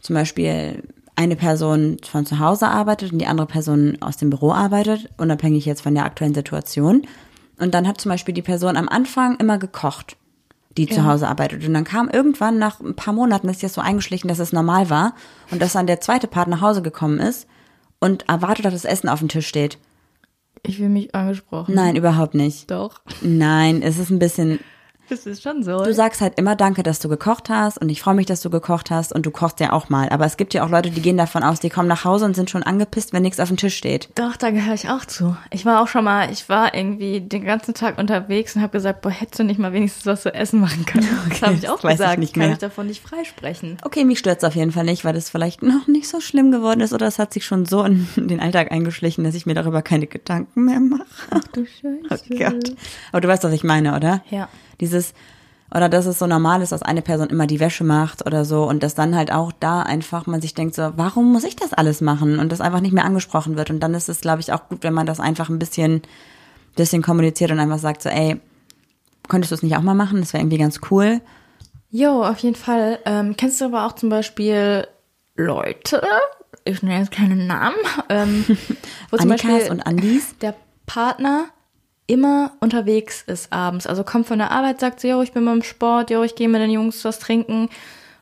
zum 0.00 0.14
Beispiel 0.14 0.82
eine 1.14 1.36
Person 1.36 1.98
von 2.02 2.26
zu 2.26 2.38
Hause 2.38 2.68
arbeitet 2.68 3.12
und 3.12 3.18
die 3.18 3.26
andere 3.26 3.46
Person 3.46 3.98
aus 4.00 4.16
dem 4.16 4.30
Büro 4.30 4.52
arbeitet, 4.52 5.10
unabhängig 5.18 5.66
jetzt 5.66 5.82
von 5.82 5.94
der 5.94 6.04
aktuellen 6.04 6.34
Situation. 6.34 7.06
Und 7.58 7.74
dann 7.74 7.86
hat 7.86 8.00
zum 8.00 8.10
Beispiel 8.10 8.34
die 8.34 8.42
Person 8.42 8.76
am 8.76 8.88
Anfang 8.88 9.36
immer 9.36 9.58
gekocht 9.58 10.16
die 10.76 10.86
zu 10.86 11.04
Hause 11.04 11.28
arbeitet. 11.28 11.66
Und 11.66 11.74
dann 11.74 11.84
kam 11.84 12.08
irgendwann 12.08 12.58
nach 12.58 12.80
ein 12.80 12.94
paar 12.94 13.14
Monaten, 13.14 13.48
ist 13.48 13.62
jetzt 13.62 13.74
so 13.74 13.80
eingeschlichen, 13.80 14.28
dass 14.28 14.38
es 14.38 14.52
normal 14.52 14.90
war 14.90 15.14
und 15.50 15.60
dass 15.60 15.72
dann 15.72 15.86
der 15.86 16.00
zweite 16.00 16.26
Part 16.26 16.48
nach 16.48 16.60
Hause 16.60 16.82
gekommen 16.82 17.18
ist 17.18 17.46
und 17.98 18.28
erwartet 18.28 18.66
hat, 18.66 18.74
dass 18.74 18.84
Essen 18.84 19.08
auf 19.08 19.18
dem 19.18 19.28
Tisch 19.28 19.46
steht. 19.46 19.78
Ich 20.64 20.78
will 20.78 20.88
mich 20.88 21.14
angesprochen. 21.14 21.74
Nein, 21.74 21.96
überhaupt 21.96 22.34
nicht. 22.34 22.70
Doch. 22.70 23.00
Nein, 23.20 23.82
es 23.82 23.98
ist 23.98 24.10
ein 24.10 24.18
bisschen. 24.18 24.60
Das 25.12 25.26
ist 25.26 25.42
schon 25.42 25.62
so. 25.62 25.84
Du 25.84 25.92
sagst 25.92 26.22
halt 26.22 26.38
immer 26.38 26.56
Danke, 26.56 26.82
dass 26.82 26.98
du 26.98 27.06
gekocht 27.10 27.50
hast 27.50 27.76
und 27.76 27.90
ich 27.90 28.00
freue 28.00 28.14
mich, 28.14 28.24
dass 28.24 28.40
du 28.40 28.48
gekocht 28.48 28.90
hast 28.90 29.12
und 29.12 29.26
du 29.26 29.30
kochst 29.30 29.60
ja 29.60 29.74
auch 29.74 29.90
mal. 29.90 30.08
Aber 30.08 30.24
es 30.24 30.38
gibt 30.38 30.54
ja 30.54 30.64
auch 30.64 30.70
Leute, 30.70 30.88
die 30.88 31.02
gehen 31.02 31.18
davon 31.18 31.42
aus, 31.42 31.60
die 31.60 31.68
kommen 31.68 31.86
nach 31.86 32.06
Hause 32.06 32.24
und 32.24 32.34
sind 32.34 32.48
schon 32.48 32.62
angepisst, 32.62 33.12
wenn 33.12 33.20
nichts 33.20 33.38
auf 33.38 33.48
dem 33.48 33.58
Tisch 33.58 33.76
steht. 33.76 34.08
Doch, 34.14 34.36
da 34.36 34.50
gehöre 34.50 34.72
ich 34.72 34.88
auch 34.88 35.04
zu. 35.04 35.36
Ich 35.50 35.66
war 35.66 35.82
auch 35.82 35.88
schon 35.88 36.04
mal, 36.04 36.32
ich 36.32 36.48
war 36.48 36.74
irgendwie 36.74 37.20
den 37.20 37.44
ganzen 37.44 37.74
Tag 37.74 37.98
unterwegs 37.98 38.56
und 38.56 38.62
habe 38.62 38.72
gesagt, 38.72 39.02
boah, 39.02 39.10
hättest 39.10 39.40
du 39.40 39.44
nicht 39.44 39.58
mal 39.58 39.74
wenigstens 39.74 40.06
was 40.06 40.22
zu 40.22 40.32
essen 40.32 40.60
machen 40.60 40.86
können. 40.86 41.06
das 41.28 41.42
habe 41.42 41.54
ich 41.56 41.68
auch 41.68 41.84
weiß 41.84 41.92
ich 41.92 41.98
gesagt. 41.98 42.18
nicht 42.18 42.32
Kann 42.32 42.44
mehr. 42.44 42.52
ich 42.52 42.58
davon 42.58 42.86
nicht 42.86 43.02
freisprechen. 43.02 43.76
Okay, 43.84 44.06
mich 44.06 44.18
stört's 44.18 44.44
auf 44.44 44.54
jeden 44.54 44.72
Fall 44.72 44.84
nicht, 44.84 45.04
weil 45.04 45.12
das 45.12 45.28
vielleicht 45.28 45.62
noch 45.62 45.88
nicht 45.88 46.08
so 46.08 46.20
schlimm 46.20 46.50
geworden 46.52 46.80
ist 46.80 46.94
oder 46.94 47.06
es 47.06 47.18
hat 47.18 47.34
sich 47.34 47.44
schon 47.44 47.66
so 47.66 47.84
in 47.84 48.08
den 48.16 48.40
Alltag 48.40 48.72
eingeschlichen, 48.72 49.24
dass 49.24 49.34
ich 49.34 49.44
mir 49.44 49.54
darüber 49.54 49.82
keine 49.82 50.06
Gedanken 50.06 50.64
mehr 50.64 50.80
mache. 50.80 51.04
Du 51.52 51.66
Oh 52.10 52.16
Gott. 52.38 52.74
Aber 53.10 53.20
du 53.20 53.28
weißt, 53.28 53.44
was 53.44 53.52
ich 53.52 53.62
meine, 53.62 53.94
oder? 53.94 54.22
Ja. 54.30 54.48
Dieses, 54.82 55.14
oder 55.74 55.88
dass 55.88 56.04
es 56.04 56.18
so 56.18 56.26
normal 56.26 56.60
ist, 56.60 56.72
dass 56.72 56.82
eine 56.82 57.00
Person 57.00 57.30
immer 57.30 57.46
die 57.46 57.60
Wäsche 57.60 57.84
macht 57.84 58.26
oder 58.26 58.44
so 58.44 58.64
und 58.64 58.82
dass 58.82 58.94
dann 58.94 59.16
halt 59.16 59.32
auch 59.32 59.52
da 59.58 59.82
einfach 59.82 60.26
man 60.26 60.42
sich 60.42 60.52
denkt 60.52 60.74
so, 60.74 60.92
warum 60.96 61.32
muss 61.32 61.44
ich 61.44 61.56
das 61.56 61.72
alles 61.72 62.02
machen 62.02 62.38
und 62.38 62.52
das 62.52 62.60
einfach 62.60 62.80
nicht 62.80 62.92
mehr 62.92 63.06
angesprochen 63.06 63.56
wird 63.56 63.70
und 63.70 63.80
dann 63.80 63.94
ist 63.94 64.10
es, 64.10 64.20
glaube 64.20 64.40
ich, 64.40 64.52
auch 64.52 64.68
gut, 64.68 64.82
wenn 64.82 64.92
man 64.92 65.06
das 65.06 65.20
einfach 65.20 65.48
ein 65.48 65.58
bisschen, 65.58 66.02
bisschen 66.76 67.02
kommuniziert 67.02 67.50
und 67.50 67.58
einfach 67.60 67.78
sagt 67.78 68.02
so, 68.02 68.10
ey, 68.10 68.38
könntest 69.28 69.52
du 69.52 69.54
es 69.54 69.62
nicht 69.62 69.76
auch 69.76 69.82
mal 69.82 69.94
machen? 69.94 70.20
Das 70.20 70.32
wäre 70.34 70.42
irgendwie 70.42 70.58
ganz 70.58 70.80
cool. 70.90 71.20
Jo, 71.90 72.22
auf 72.24 72.38
jeden 72.38 72.56
Fall. 72.56 72.98
Ähm, 73.06 73.36
kennst 73.36 73.60
du 73.60 73.66
aber 73.66 73.86
auch 73.86 73.92
zum 73.92 74.08
Beispiel 74.08 74.86
Leute, 75.36 76.02
ich 76.64 76.82
nenne 76.82 76.98
jetzt 77.00 77.12
keine 77.12 77.36
Namen, 77.36 77.76
ähm, 78.08 78.44
wo 79.10 79.16
zum 79.16 79.30
Annikas 79.30 79.50
Beispiel 79.50 79.70
und 79.70 79.86
Andis. 79.86 80.36
der 80.40 80.54
Partner 80.86 81.46
immer 82.12 82.52
unterwegs 82.60 83.22
ist 83.26 83.52
abends. 83.52 83.86
Also 83.86 84.04
kommt 84.04 84.26
von 84.26 84.38
der 84.38 84.50
Arbeit, 84.50 84.80
sagt 84.80 85.00
so, 85.00 85.08
jo, 85.08 85.22
ich 85.22 85.32
bin 85.32 85.44
beim 85.44 85.62
Sport, 85.62 86.10
jo, 86.10 86.22
ich 86.22 86.34
gehe 86.34 86.48
mit 86.48 86.60
den 86.60 86.70
Jungs 86.70 87.04
was 87.04 87.18
trinken. 87.18 87.68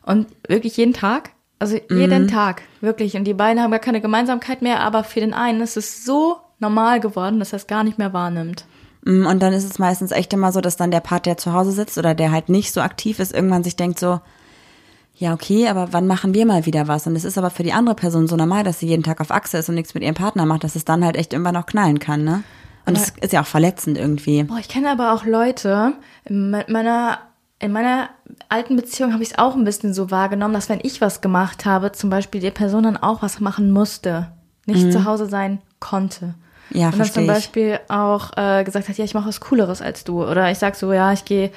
Und 0.03 0.29
wirklich 0.49 0.77
jeden 0.77 0.95
Tag. 0.95 1.31
Also 1.59 1.77
jeden 1.91 2.29
Tag, 2.29 2.63
wirklich. 2.81 3.17
Und 3.17 3.25
die 3.25 3.35
beiden 3.35 3.63
haben 3.63 3.71
gar 3.71 3.81
keine 3.81 4.01
Gemeinsamkeit 4.01 4.63
mehr, 4.63 4.81
aber 4.81 5.05
für 5.05 5.21
den 5.21 5.35
einen 5.35 5.61
ist 5.61 5.77
es 5.77 6.05
so 6.05 6.39
normal 6.59 7.01
geworden, 7.01 7.39
dass 7.39 7.53
er 7.53 7.57
es 7.57 7.67
gar 7.67 7.85
nicht 7.85 7.99
mehr 7.99 8.13
wahrnimmt. 8.13 8.65
Mm, 9.05 9.27
Und 9.27 9.43
dann 9.43 9.53
ist 9.53 9.65
es 9.65 9.79
meistens 9.79 10.13
echt 10.13 10.33
immer 10.33 10.53
so, 10.53 10.61
dass 10.61 10.77
dann 10.77 10.91
der 10.91 11.01
Part, 11.01 11.27
der 11.27 11.37
zu 11.37 11.53
Hause 11.53 11.73
sitzt 11.73 11.99
oder 11.99 12.15
der 12.15 12.33
halt 12.33 12.49
nicht 12.49 12.73
so 12.73 12.81
aktiv 12.81 13.19
ist, 13.19 13.35
irgendwann 13.35 13.65
sich 13.65 13.77
denkt 13.77 13.99
so, 13.99 14.21
ja, 15.17 15.35
okay, 15.35 15.69
aber 15.69 15.93
wann 15.93 16.07
machen 16.07 16.33
wir 16.33 16.47
mal 16.47 16.65
wieder 16.65 16.89
was? 16.89 17.07
Und 17.07 17.15
es 17.15 17.25
ist 17.27 17.37
aber 17.37 17.51
für 17.51 17.63
die 17.63 17.75
andere 17.75 17.95
Person 17.95 18.27
so 18.27 18.37
normal, 18.37 18.65
dass 18.65 18.79
sie 18.79 18.87
jeden 18.87 19.03
Tag 19.03 19.21
auf 19.21 19.31
Achse 19.31 19.59
ist 19.59 19.69
und 19.69 19.75
nichts 19.75 19.93
mit 19.93 20.03
ihrem 20.03 20.15
Partner 20.15 20.47
macht, 20.47 20.65
dass 20.65 20.77
es 20.77 20.87
dann 20.87 21.05
halt 21.05 21.17
echt 21.17 21.35
irgendwann 21.35 21.57
auch 21.57 21.67
knallen 21.67 21.99
kann, 21.99 22.25
ne? 22.25 22.43
Und 22.91 22.99
das 22.99 23.13
ist 23.21 23.33
ja 23.33 23.43
auch 23.43 23.47
verletzend 23.47 23.99
irgendwie. 23.99 24.43
Boah, 24.45 24.59
ich 24.59 24.69
kenne 24.69 24.91
aber 24.91 25.13
auch 25.13 25.25
Leute, 25.25 25.95
in 26.25 26.51
me- 26.51 26.65
meiner, 26.69 27.19
in 27.59 27.73
meiner 27.73 28.11
alten 28.49 28.77
Beziehung 28.77 29.13
habe 29.13 29.23
ich 29.23 29.31
es 29.33 29.39
auch 29.39 29.55
ein 29.55 29.65
bisschen 29.65 29.93
so 29.95 30.11
wahrgenommen, 30.11 30.55
dass 30.55 30.69
wenn 30.69 30.81
ich 30.83 31.01
was 31.01 31.21
gemacht 31.21 31.65
habe, 31.67 31.93
zum 31.93 32.11
Beispiel 32.11 32.41
die 32.41 32.51
Person 32.51 32.83
dann 32.85 32.97
auch 32.97 33.23
was 33.23 33.41
machen 33.41 33.71
musste, 33.71 34.33
nicht 34.67 34.93
zu 34.93 35.05
Hause 35.05 35.27
sein 35.27 35.61
konnte. 35.81 36.35
Ja, 36.73 36.91
Und 36.91 36.99
dann 37.01 37.11
zum 37.11 37.25
ich. 37.25 37.29
Beispiel 37.29 37.81
auch 37.89 38.31
äh, 38.37 38.63
gesagt 38.63 38.89
hat, 38.89 38.97
ja, 38.97 39.05
ich 39.05 39.15
mache 39.15 39.29
was 39.29 39.41
Cooleres 39.41 39.83
als 39.83 40.05
du. 40.05 40.23
Oder 40.25 40.51
ich 40.53 40.59
sag 40.59 40.77
so, 40.77 40.93
ja, 40.93 41.13
ich 41.13 41.25
gehe, 41.25 41.51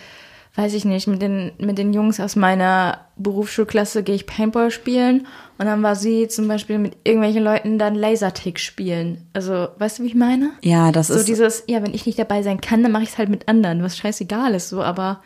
weiß 0.55 0.73
ich 0.75 0.85
nicht, 0.85 1.07
mit 1.07 1.21
den, 1.21 1.51
mit 1.57 1.79
den 1.79 1.93
Jungs 1.93 2.19
aus 2.19 2.35
meiner 2.35 2.99
Berufsschulklasse 3.15 4.03
gehe 4.03 4.15
ich 4.15 4.27
Paintball 4.27 4.69
spielen. 4.69 5.25
Und 5.57 5.65
dann 5.65 5.81
war 5.81 5.95
sie 5.95 6.27
zum 6.27 6.47
Beispiel 6.47 6.77
mit 6.77 6.97
irgendwelchen 7.03 7.43
Leuten 7.43 7.79
dann 7.79 7.95
Lasertick 7.95 8.59
spielen. 8.59 9.27
Also, 9.33 9.69
weißt 9.77 9.99
du, 9.99 10.03
wie 10.03 10.07
ich 10.07 10.15
meine? 10.15 10.51
Ja, 10.61 10.91
das 10.91 11.07
So 11.07 11.15
ist, 11.15 11.27
dieses, 11.27 11.63
ja, 11.67 11.81
wenn 11.81 11.93
ich 11.93 12.05
nicht 12.05 12.19
dabei 12.19 12.43
sein 12.43 12.61
kann, 12.61 12.83
dann 12.83 12.91
mache 12.91 13.03
ich 13.03 13.09
es 13.09 13.17
halt 13.17 13.29
mit 13.29 13.47
anderen, 13.47 13.81
was 13.81 13.97
scheißegal 13.97 14.53
ist, 14.53 14.69
so, 14.69 14.83
aber 14.83 15.21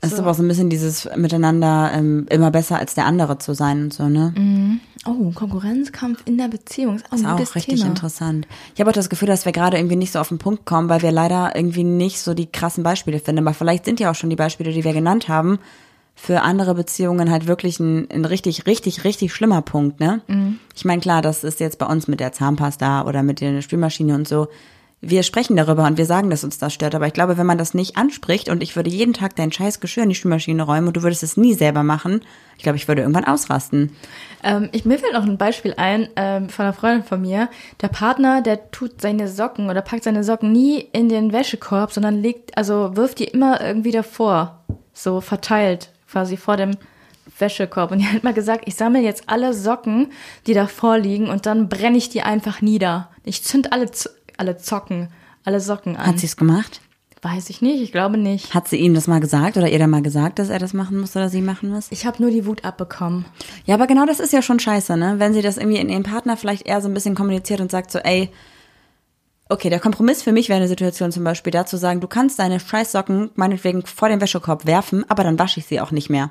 das 0.00 0.12
ist 0.12 0.18
aber 0.18 0.30
auch 0.30 0.34
so 0.34 0.42
ein 0.42 0.48
bisschen 0.48 0.70
dieses 0.70 1.08
Miteinander 1.16 1.90
ähm, 1.92 2.26
immer 2.30 2.50
besser 2.50 2.78
als 2.78 2.94
der 2.94 3.06
andere 3.06 3.38
zu 3.38 3.54
sein 3.54 3.84
und 3.84 3.94
so, 3.94 4.08
ne? 4.08 4.32
oh, 5.06 5.30
Konkurrenzkampf 5.34 6.22
in 6.24 6.38
der 6.38 6.48
Beziehung 6.48 6.96
ist 6.96 7.06
auch 7.06 7.16
ist 7.16 7.24
ein 7.24 7.32
auch 7.32 7.54
richtig 7.54 7.80
Thema. 7.80 7.86
interessant. 7.86 8.46
Ich 8.74 8.80
habe 8.80 8.90
auch 8.90 8.94
das 8.94 9.08
Gefühl, 9.08 9.28
dass 9.28 9.44
wir 9.44 9.52
gerade 9.52 9.76
irgendwie 9.76 9.96
nicht 9.96 10.12
so 10.12 10.18
auf 10.18 10.28
den 10.28 10.38
Punkt 10.38 10.64
kommen, 10.66 10.88
weil 10.88 11.02
wir 11.02 11.12
leider 11.12 11.54
irgendwie 11.54 11.84
nicht 11.84 12.20
so 12.20 12.34
die 12.34 12.46
krassen 12.46 12.84
Beispiele 12.84 13.18
finden. 13.18 13.46
Aber 13.46 13.54
vielleicht 13.54 13.84
sind 13.84 14.00
ja 14.00 14.10
auch 14.10 14.14
schon 14.14 14.30
die 14.30 14.36
Beispiele, 14.36 14.72
die 14.72 14.84
wir 14.84 14.92
genannt 14.92 15.28
haben, 15.28 15.58
für 16.14 16.42
andere 16.42 16.74
Beziehungen 16.74 17.30
halt 17.30 17.46
wirklich 17.46 17.78
ein, 17.78 18.10
ein 18.10 18.24
richtig, 18.24 18.66
richtig, 18.66 19.04
richtig 19.04 19.32
schlimmer 19.32 19.62
Punkt, 19.62 20.00
ne? 20.00 20.20
Ich 20.74 20.84
meine, 20.84 21.00
klar, 21.00 21.22
das 21.22 21.44
ist 21.44 21.60
jetzt 21.60 21.78
bei 21.78 21.86
uns 21.86 22.08
mit 22.08 22.18
der 22.18 22.32
Zahnpasta 22.32 23.04
oder 23.06 23.22
mit 23.22 23.40
der 23.40 23.62
Spülmaschine 23.62 24.14
und 24.14 24.26
so. 24.26 24.48
Wir 25.00 25.22
sprechen 25.22 25.56
darüber 25.56 25.84
und 25.84 25.96
wir 25.96 26.06
sagen, 26.06 26.28
dass 26.28 26.42
uns 26.42 26.58
das 26.58 26.74
stört. 26.74 26.96
Aber 26.96 27.06
ich 27.06 27.12
glaube, 27.12 27.38
wenn 27.38 27.46
man 27.46 27.58
das 27.58 27.72
nicht 27.72 27.96
anspricht 27.96 28.48
und 28.48 28.64
ich 28.64 28.74
würde 28.74 28.90
jeden 28.90 29.12
Tag 29.12 29.36
dein 29.36 29.52
scheiß 29.52 29.78
Geschirr 29.78 30.02
in 30.02 30.08
die 30.08 30.16
Spülmaschine 30.16 30.62
räumen 30.64 30.88
und 30.88 30.96
du 30.96 31.04
würdest 31.04 31.22
es 31.22 31.36
nie 31.36 31.54
selber 31.54 31.84
machen, 31.84 32.22
ich 32.56 32.64
glaube, 32.64 32.76
ich 32.76 32.88
würde 32.88 33.02
irgendwann 33.02 33.24
ausrasten. 33.24 33.92
Ähm, 34.42 34.68
ich, 34.72 34.84
mir 34.84 34.98
fällt 34.98 35.12
noch 35.12 35.22
ein 35.22 35.38
Beispiel 35.38 35.74
ein 35.76 36.08
ähm, 36.16 36.48
von 36.48 36.64
einer 36.64 36.72
Freundin 36.72 37.04
von 37.04 37.20
mir. 37.20 37.48
Der 37.80 37.88
Partner, 37.88 38.42
der 38.42 38.72
tut 38.72 39.00
seine 39.00 39.28
Socken 39.28 39.70
oder 39.70 39.82
packt 39.82 40.02
seine 40.02 40.24
Socken 40.24 40.50
nie 40.50 40.80
in 40.92 41.08
den 41.08 41.32
Wäschekorb, 41.32 41.92
sondern 41.92 42.20
legt, 42.20 42.58
also 42.58 42.96
wirft 42.96 43.20
die 43.20 43.24
immer 43.26 43.60
irgendwie 43.60 43.92
davor, 43.92 44.64
so 44.92 45.20
verteilt, 45.20 45.90
quasi 46.10 46.36
vor 46.36 46.56
dem 46.56 46.72
Wäschekorb. 47.38 47.92
Und 47.92 48.00
die 48.00 48.06
hat 48.06 48.24
mal 48.24 48.34
gesagt, 48.34 48.64
ich 48.66 48.74
sammle 48.74 49.00
jetzt 49.00 49.24
alle 49.26 49.54
Socken, 49.54 50.08
die 50.48 50.54
davor 50.54 50.98
liegen 50.98 51.28
und 51.28 51.46
dann 51.46 51.68
brenne 51.68 51.98
ich 51.98 52.08
die 52.08 52.22
einfach 52.22 52.60
nieder. 52.60 53.10
Ich 53.24 53.44
zünd 53.44 53.72
alle, 53.72 53.90
alle 54.38 54.56
Zocken, 54.56 55.08
alle 55.44 55.60
Socken 55.60 55.96
an. 55.96 56.06
Hat 56.06 56.18
sie 56.18 56.26
es 56.26 56.36
gemacht? 56.36 56.80
Weiß 57.20 57.50
ich 57.50 57.60
nicht, 57.62 57.82
ich 57.82 57.90
glaube 57.90 58.16
nicht. 58.16 58.54
Hat 58.54 58.68
sie 58.68 58.76
ihm 58.76 58.94
das 58.94 59.08
mal 59.08 59.18
gesagt 59.18 59.56
oder 59.56 59.68
ihr 59.68 59.78
da 59.78 59.88
mal 59.88 60.02
gesagt, 60.02 60.38
dass 60.38 60.50
er 60.50 60.60
das 60.60 60.72
machen 60.72 61.00
muss 61.00 61.16
oder 61.16 61.28
sie 61.28 61.42
machen 61.42 61.70
muss? 61.70 61.88
Ich 61.90 62.06
habe 62.06 62.22
nur 62.22 62.30
die 62.30 62.46
Wut 62.46 62.64
abbekommen. 62.64 63.24
Ja, 63.64 63.74
aber 63.74 63.88
genau 63.88 64.06
das 64.06 64.20
ist 64.20 64.32
ja 64.32 64.40
schon 64.40 64.60
scheiße, 64.60 64.96
ne? 64.96 65.16
Wenn 65.18 65.34
sie 65.34 65.42
das 65.42 65.56
irgendwie 65.56 65.78
in 65.78 65.88
ihrem 65.88 66.04
Partner 66.04 66.36
vielleicht 66.36 66.66
eher 66.66 66.80
so 66.80 66.88
ein 66.88 66.94
bisschen 66.94 67.16
kommuniziert 67.16 67.60
und 67.60 67.72
sagt 67.72 67.90
so, 67.90 67.98
ey, 67.98 68.30
okay, 69.48 69.68
der 69.68 69.80
Kompromiss 69.80 70.22
für 70.22 70.32
mich 70.32 70.48
wäre 70.48 70.58
eine 70.58 70.68
Situation 70.68 71.10
zum 71.10 71.24
Beispiel 71.24 71.50
da 71.50 71.66
zu 71.66 71.76
sagen, 71.76 72.00
du 72.00 72.06
kannst 72.06 72.38
deine 72.38 72.60
Scheißsocken 72.60 73.30
meinetwegen 73.34 73.84
vor 73.84 74.08
den 74.08 74.20
Wäschekorb 74.20 74.66
werfen, 74.66 75.04
aber 75.08 75.24
dann 75.24 75.38
wasche 75.40 75.58
ich 75.58 75.66
sie 75.66 75.80
auch 75.80 75.90
nicht 75.90 76.10
mehr. 76.10 76.30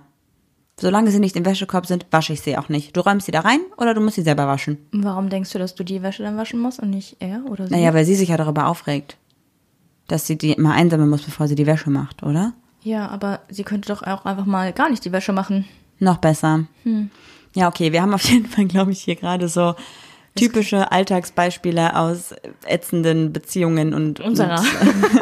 Solange 0.80 1.10
sie 1.10 1.20
nicht 1.20 1.36
im 1.36 1.46
Wäschekorb 1.46 1.88
sind, 1.88 2.06
wasche 2.12 2.34
ich 2.34 2.42
sie 2.42 2.58
auch 2.58 2.70
nicht. 2.70 2.96
Du 2.96 3.02
räumst 3.02 3.26
sie 3.26 3.32
da 3.32 3.40
rein 3.40 3.60
oder 3.78 3.96
du 3.96 4.02
musst 4.02 4.16
sie 4.16 4.22
selber 4.22 4.46
waschen. 4.48 4.78
Warum 4.92 5.30
denkst 5.30 5.52
du, 5.52 5.60
dass 5.60 5.74
du 5.74 5.84
die 5.84 6.04
Wäsche 6.04 6.22
dann 6.22 6.38
waschen 6.38 6.60
musst 6.60 6.80
und 6.80 6.92
nicht 6.92 7.18
er 7.20 7.42
oder 7.50 7.68
sie? 7.68 7.74
Naja, 7.74 7.94
weil 7.96 8.06
sie 8.06 8.14
sich 8.16 8.30
ja 8.30 8.38
darüber 8.38 8.68
aufregt, 8.68 9.18
dass 10.08 10.28
sie 10.28 10.38
die 10.38 10.52
immer 10.52 10.74
einsammeln 10.74 11.10
muss, 11.10 11.24
bevor 11.24 11.48
sie 11.48 11.56
die 11.56 11.66
Wäsche 11.66 11.90
macht, 11.90 12.22
oder? 12.22 12.54
Ja, 12.84 13.08
aber 13.10 13.40
sie 13.50 13.64
könnte 13.64 13.90
doch 13.90 14.04
auch 14.04 14.26
einfach 14.26 14.46
mal 14.46 14.72
gar 14.72 14.90
nicht 14.90 15.04
die 15.04 15.12
Wäsche 15.12 15.34
machen. 15.34 15.66
Noch 16.00 16.18
besser. 16.18 16.66
Ja, 17.56 17.68
okay, 17.68 17.92
wir 17.92 18.04
haben 18.04 18.14
auf 18.14 18.24
jeden 18.30 18.46
Fall, 18.46 18.66
glaube 18.66 18.92
ich, 18.92 19.02
hier 19.02 19.16
gerade 19.16 19.48
so 19.50 19.74
typische 20.36 20.92
Alltagsbeispiele 20.92 21.96
aus 21.96 22.36
ätzenden 22.66 23.34
Beziehungen 23.34 23.96
und 23.96 24.20
Unserer. 24.20 24.60
und, 24.60 25.22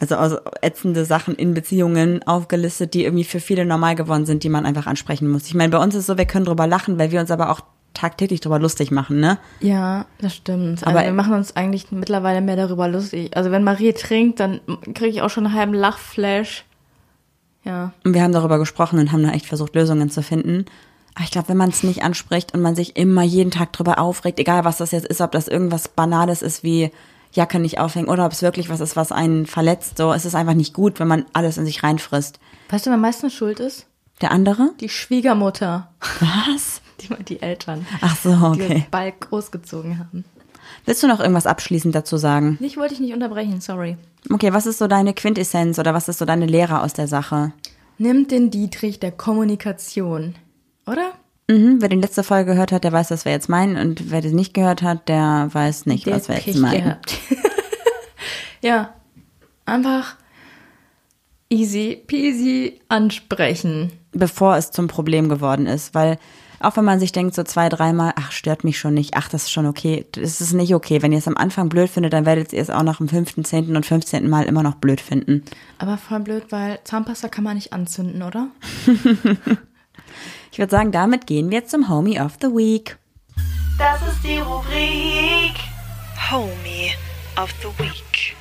also 0.00 0.16
aus 0.16 0.32
ätzende 0.60 1.04
Sachen 1.04 1.34
in 1.34 1.54
Beziehungen 1.54 2.22
aufgelistet, 2.24 2.94
die 2.94 3.04
irgendwie 3.04 3.24
für 3.24 3.40
viele 3.40 3.64
normal 3.64 3.94
geworden 3.94 4.26
sind, 4.26 4.42
die 4.44 4.48
man 4.48 4.66
einfach 4.66 4.86
ansprechen 4.86 5.28
muss. 5.30 5.46
Ich 5.46 5.54
meine, 5.54 5.70
bei 5.70 5.78
uns 5.78 5.94
ist 5.94 6.00
es 6.00 6.06
so, 6.06 6.18
wir 6.18 6.24
können 6.26 6.44
drüber 6.44 6.66
lachen, 6.66 6.98
weil 6.98 7.10
wir 7.10 7.20
uns 7.20 7.30
aber 7.30 7.50
auch 7.50 7.60
tagtäglich 7.94 8.40
drüber 8.40 8.58
lustig 8.58 8.90
machen, 8.90 9.20
ne? 9.20 9.38
Ja, 9.60 10.06
das 10.20 10.34
stimmt. 10.34 10.82
Aber- 10.82 10.98
Aber 10.98 11.04
wir 11.06 11.12
machen 11.12 11.34
uns 11.34 11.54
eigentlich 11.56 11.92
mittlerweile 11.92 12.40
mehr 12.40 12.56
darüber 12.56 12.88
lustig. 12.88 13.36
Also 13.36 13.50
wenn 13.50 13.64
Marie 13.64 13.92
trinkt, 13.92 14.40
dann 14.40 14.60
kriege 14.94 15.08
ich 15.10 15.22
auch 15.22 15.28
schon 15.30 15.44
einen 15.46 15.54
halben 15.54 15.74
Lachflash. 15.74 16.64
Ja. 17.64 17.92
Und 18.04 18.14
wir 18.14 18.22
haben 18.22 18.32
darüber 18.32 18.58
gesprochen 18.58 18.98
und 18.98 19.12
haben 19.12 19.22
da 19.22 19.30
echt 19.32 19.46
versucht, 19.46 19.74
Lösungen 19.74 20.10
zu 20.10 20.22
finden. 20.22 20.64
Aber 21.14 21.24
ich 21.24 21.30
glaube, 21.30 21.48
wenn 21.50 21.58
man 21.58 21.68
es 21.68 21.82
nicht 21.82 22.02
anspricht 22.02 22.54
und 22.54 22.62
man 22.62 22.74
sich 22.74 22.96
immer 22.96 23.22
jeden 23.22 23.50
Tag 23.50 23.72
drüber 23.74 23.98
aufregt, 23.98 24.38
egal 24.38 24.64
was 24.64 24.78
das 24.78 24.92
jetzt 24.92 25.06
ist, 25.06 25.20
ob 25.20 25.30
das 25.32 25.46
irgendwas 25.46 25.88
Banales 25.88 26.40
ist 26.40 26.64
wie 26.64 26.90
Jacke 27.32 27.58
nicht 27.58 27.78
aufhängen 27.80 28.08
oder 28.08 28.26
ob 28.26 28.32
es 28.32 28.42
wirklich 28.42 28.68
was 28.68 28.80
ist, 28.80 28.94
was 28.94 29.10
einen 29.10 29.46
verletzt, 29.46 29.98
so 29.98 30.12
es 30.12 30.24
ist 30.24 30.34
einfach 30.34 30.54
nicht 30.54 30.74
gut, 30.74 31.00
wenn 31.00 31.08
man 31.08 31.24
alles 31.32 31.58
in 31.58 31.64
sich 31.64 31.82
reinfrisst. 31.82 32.38
Weißt 32.68 32.86
du, 32.86 32.90
wer 32.90 32.96
meistens 32.98 33.32
schuld 33.32 33.58
ist? 33.60 33.86
Der 34.20 34.30
andere? 34.30 34.70
Die 34.80 34.88
Schwiegermutter. 34.88 35.88
Was? 36.20 36.80
Die, 37.00 37.24
die 37.24 37.42
Eltern. 37.42 37.86
Ach 38.00 38.16
so, 38.16 38.30
Die 38.54 38.62
okay. 38.62 38.74
uns 38.76 38.84
bald 38.90 39.20
großgezogen 39.20 39.98
haben. 39.98 40.24
Willst 40.84 41.02
du 41.02 41.08
noch 41.08 41.20
irgendwas 41.20 41.46
abschließend 41.46 41.94
dazu 41.94 42.16
sagen? 42.16 42.58
Dich 42.60 42.76
wollte 42.76 42.94
ich 42.94 43.00
nicht 43.00 43.14
unterbrechen, 43.14 43.60
sorry. 43.60 43.96
Okay, 44.30 44.52
was 44.52 44.66
ist 44.66 44.78
so 44.78 44.86
deine 44.86 45.14
Quintessenz 45.14 45.78
oder 45.78 45.94
was 45.94 46.08
ist 46.08 46.18
so 46.18 46.24
deine 46.24 46.46
Lehre 46.46 46.80
aus 46.80 46.92
der 46.92 47.08
Sache? 47.08 47.52
Nimmt 47.98 48.30
den 48.30 48.50
Dietrich 48.50 49.00
der 49.00 49.12
Kommunikation. 49.12 50.34
Oder? 50.86 51.12
Mhm, 51.48 51.78
wer 51.80 51.88
die 51.88 51.96
letzte 51.96 52.22
Folge 52.22 52.52
gehört 52.52 52.72
hat, 52.72 52.84
der 52.84 52.92
weiß, 52.92 53.10
was 53.10 53.24
wir 53.24 53.32
jetzt 53.32 53.48
meinen. 53.48 53.76
Und 53.76 54.10
wer 54.10 54.20
die 54.20 54.32
nicht 54.32 54.54
gehört 54.54 54.82
hat, 54.82 55.08
der 55.08 55.48
weiß 55.52 55.86
nicht, 55.86 56.06
Der 56.06 56.14
was 56.16 56.28
wir 56.28 56.36
jetzt 56.38 56.58
meinen. 56.58 56.84
gehabt. 56.84 57.18
ja. 58.62 58.94
Einfach 59.66 60.16
easy 61.50 62.02
peasy 62.06 62.80
ansprechen. 62.88 63.92
bevor 64.12 64.56
es 64.56 64.70
zum 64.70 64.88
Problem 64.88 65.28
geworden 65.28 65.66
ist, 65.66 65.94
weil 65.94 66.18
auch 66.60 66.76
wenn 66.76 66.84
man 66.84 67.00
sich 67.00 67.10
denkt 67.12 67.34
so 67.34 67.42
zwei, 67.42 67.68
dreimal, 67.68 68.12
ach, 68.16 68.30
stört 68.32 68.62
mich 68.64 68.78
schon 68.78 68.94
nicht, 68.94 69.14
ach, 69.16 69.28
das 69.28 69.42
ist 69.44 69.50
schon 69.50 69.66
okay, 69.66 70.06
das 70.12 70.40
ist 70.40 70.52
nicht 70.52 70.74
okay. 70.74 71.02
Wenn 71.02 71.10
ihr 71.12 71.18
es 71.18 71.26
am 71.26 71.36
Anfang 71.36 71.68
blöd 71.68 71.90
findet, 71.90 72.12
dann 72.12 72.24
werdet 72.24 72.52
ihr 72.52 72.62
es 72.62 72.70
auch 72.70 72.84
nach 72.84 72.98
dem 72.98 73.08
fünften, 73.08 73.44
zehnten 73.44 73.74
und 73.76 73.84
fünfzehnten 73.84 74.30
Mal 74.30 74.44
immer 74.44 74.62
noch 74.62 74.76
blöd 74.76 75.00
finden. 75.00 75.42
Aber 75.78 75.98
voll 75.98 76.20
blöd, 76.20 76.44
weil 76.50 76.78
Zahnpasta 76.84 77.28
kann 77.28 77.42
man 77.44 77.56
nicht 77.56 77.72
anzünden, 77.72 78.22
oder? 78.22 78.46
Ich 80.52 80.58
würde 80.58 80.70
sagen, 80.70 80.92
damit 80.92 81.26
gehen 81.26 81.50
wir 81.50 81.64
zum 81.64 81.88
Homie 81.88 82.20
of 82.20 82.32
the 82.42 82.48
Week. 82.48 82.98
Das 83.78 84.02
ist 84.02 84.22
die 84.22 84.36
Rubrik 84.36 85.54
Homie 86.30 86.92
of 87.42 87.50
the 87.62 87.68
Week. 87.82 88.36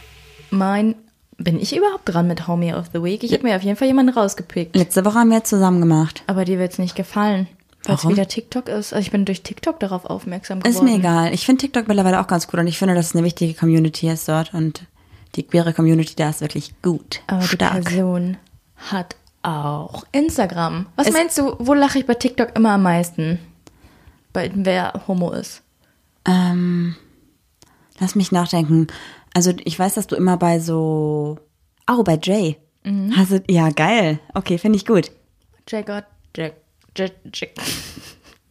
Mein. 0.49 0.95
Bin 1.37 1.57
ich 1.57 1.73
überhaupt 1.73 2.03
dran 2.03 2.27
mit 2.27 2.49
Homie 2.49 2.73
of 2.73 2.87
the 2.93 3.01
Week? 3.01 3.23
Ich 3.23 3.31
habe 3.31 3.43
mir 3.43 3.55
auf 3.55 3.63
jeden 3.63 3.77
Fall 3.77 3.87
jemanden 3.87 4.13
rausgepickt. 4.13 4.75
Letzte 4.75 5.05
Woche 5.05 5.19
haben 5.19 5.31
wir 5.31 5.45
zusammen 5.45 5.79
gemacht. 5.79 6.21
Aber 6.27 6.43
dir 6.43 6.59
wird's 6.59 6.79
nicht 6.79 6.97
gefallen. 6.97 7.47
Weil 7.85 7.95
es 7.95 8.05
wieder 8.05 8.27
TikTok 8.27 8.67
ist. 8.67 8.91
Also 8.91 9.01
ich 9.01 9.11
bin 9.11 9.23
durch 9.23 9.41
TikTok 9.41 9.79
darauf 9.79 10.03
aufmerksam 10.03 10.59
geworden. 10.59 10.75
Ist 10.75 10.83
mir 10.83 10.97
egal. 10.97 11.33
Ich 11.33 11.45
finde 11.45 11.61
TikTok 11.61 11.87
mittlerweile 11.87 12.19
auch 12.19 12.27
ganz 12.27 12.45
gut 12.47 12.59
und 12.59 12.67
ich 12.67 12.77
finde, 12.77 12.93
dass 12.93 13.07
es 13.07 13.15
eine 13.15 13.23
wichtige 13.23 13.53
Community 13.53 14.09
ist 14.09 14.27
dort 14.27 14.53
und 14.53 14.85
die 15.35 15.43
queere 15.43 15.71
Community 15.73 16.13
da 16.13 16.29
ist 16.29 16.41
wirklich 16.41 16.73
gut. 16.81 17.21
Aber 17.27 17.39
die 17.39 17.47
stark. 17.47 17.85
Person 17.85 18.35
hat 18.91 19.15
auch 19.43 20.03
Instagram. 20.11 20.87
Was 20.95 21.07
Es- 21.07 21.13
meinst 21.13 21.37
du, 21.37 21.55
wo 21.59 21.73
lache 21.73 21.99
ich 21.99 22.05
bei 22.05 22.13
TikTok 22.15 22.55
immer 22.55 22.71
am 22.71 22.83
meisten? 22.83 23.39
Bei 24.33 24.49
wer 24.53 24.93
Homo 25.07 25.31
ist. 25.31 25.61
Ähm, 26.25 26.95
lass 27.99 28.15
mich 28.15 28.31
nachdenken. 28.31 28.87
Also 29.33 29.51
ich 29.63 29.77
weiß, 29.77 29.95
dass 29.95 30.07
du 30.07 30.15
immer 30.15 30.37
bei 30.37 30.59
so, 30.59 31.39
oh, 31.89 32.03
bei 32.03 32.19
Jay. 32.21 32.57
Hast 33.15 33.31
du, 33.31 33.43
ja, 33.49 33.69
geil. 33.69 34.19
Okay, 34.33 34.57
finde 34.57 34.77
ich 34.77 34.85
gut. 34.87 35.11
Jagged, 35.67 36.05
Jack, 36.35 36.55
Jack, 36.95 37.11
Jack, 37.33 37.53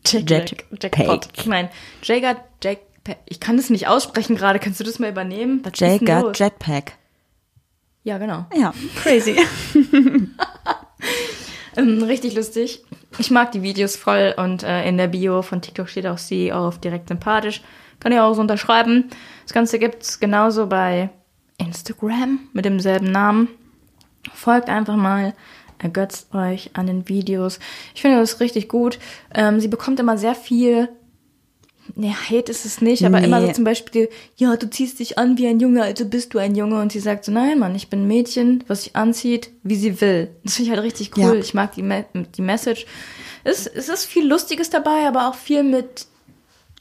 Jack, 0.05 0.29
Jack, 0.29 0.67
Pack. 0.71 0.83
Jackpot. 0.83 1.29
Ich 1.37 1.47
meine, 1.47 1.69
Jagged, 2.03 2.37
Jack, 2.63 2.79
ich 3.27 3.41
kann 3.41 3.57
das 3.57 3.71
nicht 3.71 3.89
aussprechen 3.89 4.37
gerade. 4.37 4.59
Kannst 4.61 4.79
du 4.79 4.85
das 4.85 4.99
mal 5.01 5.11
übernehmen? 5.11 5.61
Was 5.65 5.73
Jay 5.81 5.99
got? 5.99 6.39
Jetpack. 6.39 6.93
Ja, 8.05 8.19
genau. 8.19 8.47
Ja, 8.55 8.73
crazy. 9.03 9.37
Ähm, 11.77 12.03
richtig 12.03 12.35
lustig. 12.35 12.83
Ich 13.19 13.31
mag 13.31 13.53
die 13.53 13.63
Videos 13.63 13.95
voll 13.95 14.35
und 14.37 14.63
äh, 14.65 14.89
in 14.89 14.97
der 14.97 15.07
Bio 15.07 15.43
von 15.43 15.63
TikTok 15.63 15.89
steht 15.89 16.07
auch 16.07 16.19
sie 16.19 16.53
auf 16.53 16.81
direkt 16.81 17.09
sympathisch. 17.09 17.63
Kann 18.01 18.13
ich 18.13 18.19
auch 18.19 18.35
so 18.35 18.41
unterschreiben. 18.41 19.09
Das 19.45 19.53
Ganze 19.53 19.79
gibt's 19.79 20.19
genauso 20.19 20.67
bei 20.67 21.11
Instagram 21.59 22.41
mit 22.53 22.65
demselben 22.65 23.13
Namen. 23.13 23.49
Folgt 24.35 24.69
einfach 24.69 24.97
mal, 24.97 25.35
ergötzt 25.79 26.35
euch 26.35 26.71
an 26.75 26.87
den 26.87 27.09
Videos. 27.09 27.59
Ich 27.95 28.03
finde 28.03 28.19
das 28.19 28.41
richtig 28.41 28.69
gut. 28.69 28.99
Ähm, 29.35 29.61
sie 29.61 29.69
bekommt 29.69 30.01
immer 30.01 30.19
sehr 30.19 30.35
viel. 30.35 30.89
Ne, 31.97 32.15
Hate 32.15 32.51
ist 32.51 32.65
es 32.65 32.81
nicht, 32.81 33.05
aber 33.05 33.21
Nee. 33.21 33.27
immer 33.27 33.41
so 33.47 33.53
zum 33.53 33.65
Beispiel, 33.65 34.09
ja, 34.37 34.57
du 34.57 34.69
ziehst 34.71 34.99
dich 34.99 35.19
an 35.19 35.39
wie 35.39 35.47
ein 35.47 35.61
Junge, 35.61 35.83
also 35.83 36.05
bist 36.05 36.35
du 36.35 36.39
ein 36.39 36.55
Junge. 36.55 36.81
Und 36.81 36.93
sie 36.93 37.01
sagt 37.01 37.25
so, 37.25 37.33
nein, 37.33 37.59
Mann, 37.59 37.75
ich 37.75 37.89
bin 37.89 38.03
ein 38.03 38.09
Mädchen, 38.09 38.65
was 38.67 38.85
sich 38.85 38.97
anzieht, 38.97 39.51
wie 39.63 39.77
sie 39.77 40.01
will. 40.01 40.31
Das 40.45 40.55
finde 40.57 40.71
ich 40.71 40.77
halt 40.77 40.85
richtig 40.85 41.17
cool. 41.17 41.35
Ja. 41.35 41.41
Ich 41.41 41.55
mag 41.55 41.75
die, 41.75 41.83
Me 41.83 42.05
die 42.15 42.43
Message. 42.43 42.87
Es, 43.45 43.67
es 43.67 43.89
ist 43.89 44.05
viel 44.05 44.27
Lustiges 44.27 44.71
dabei, 44.71 45.07
aber 45.07 45.29
auch 45.29 45.35
viel 45.35 45.63
mit, 45.63 46.07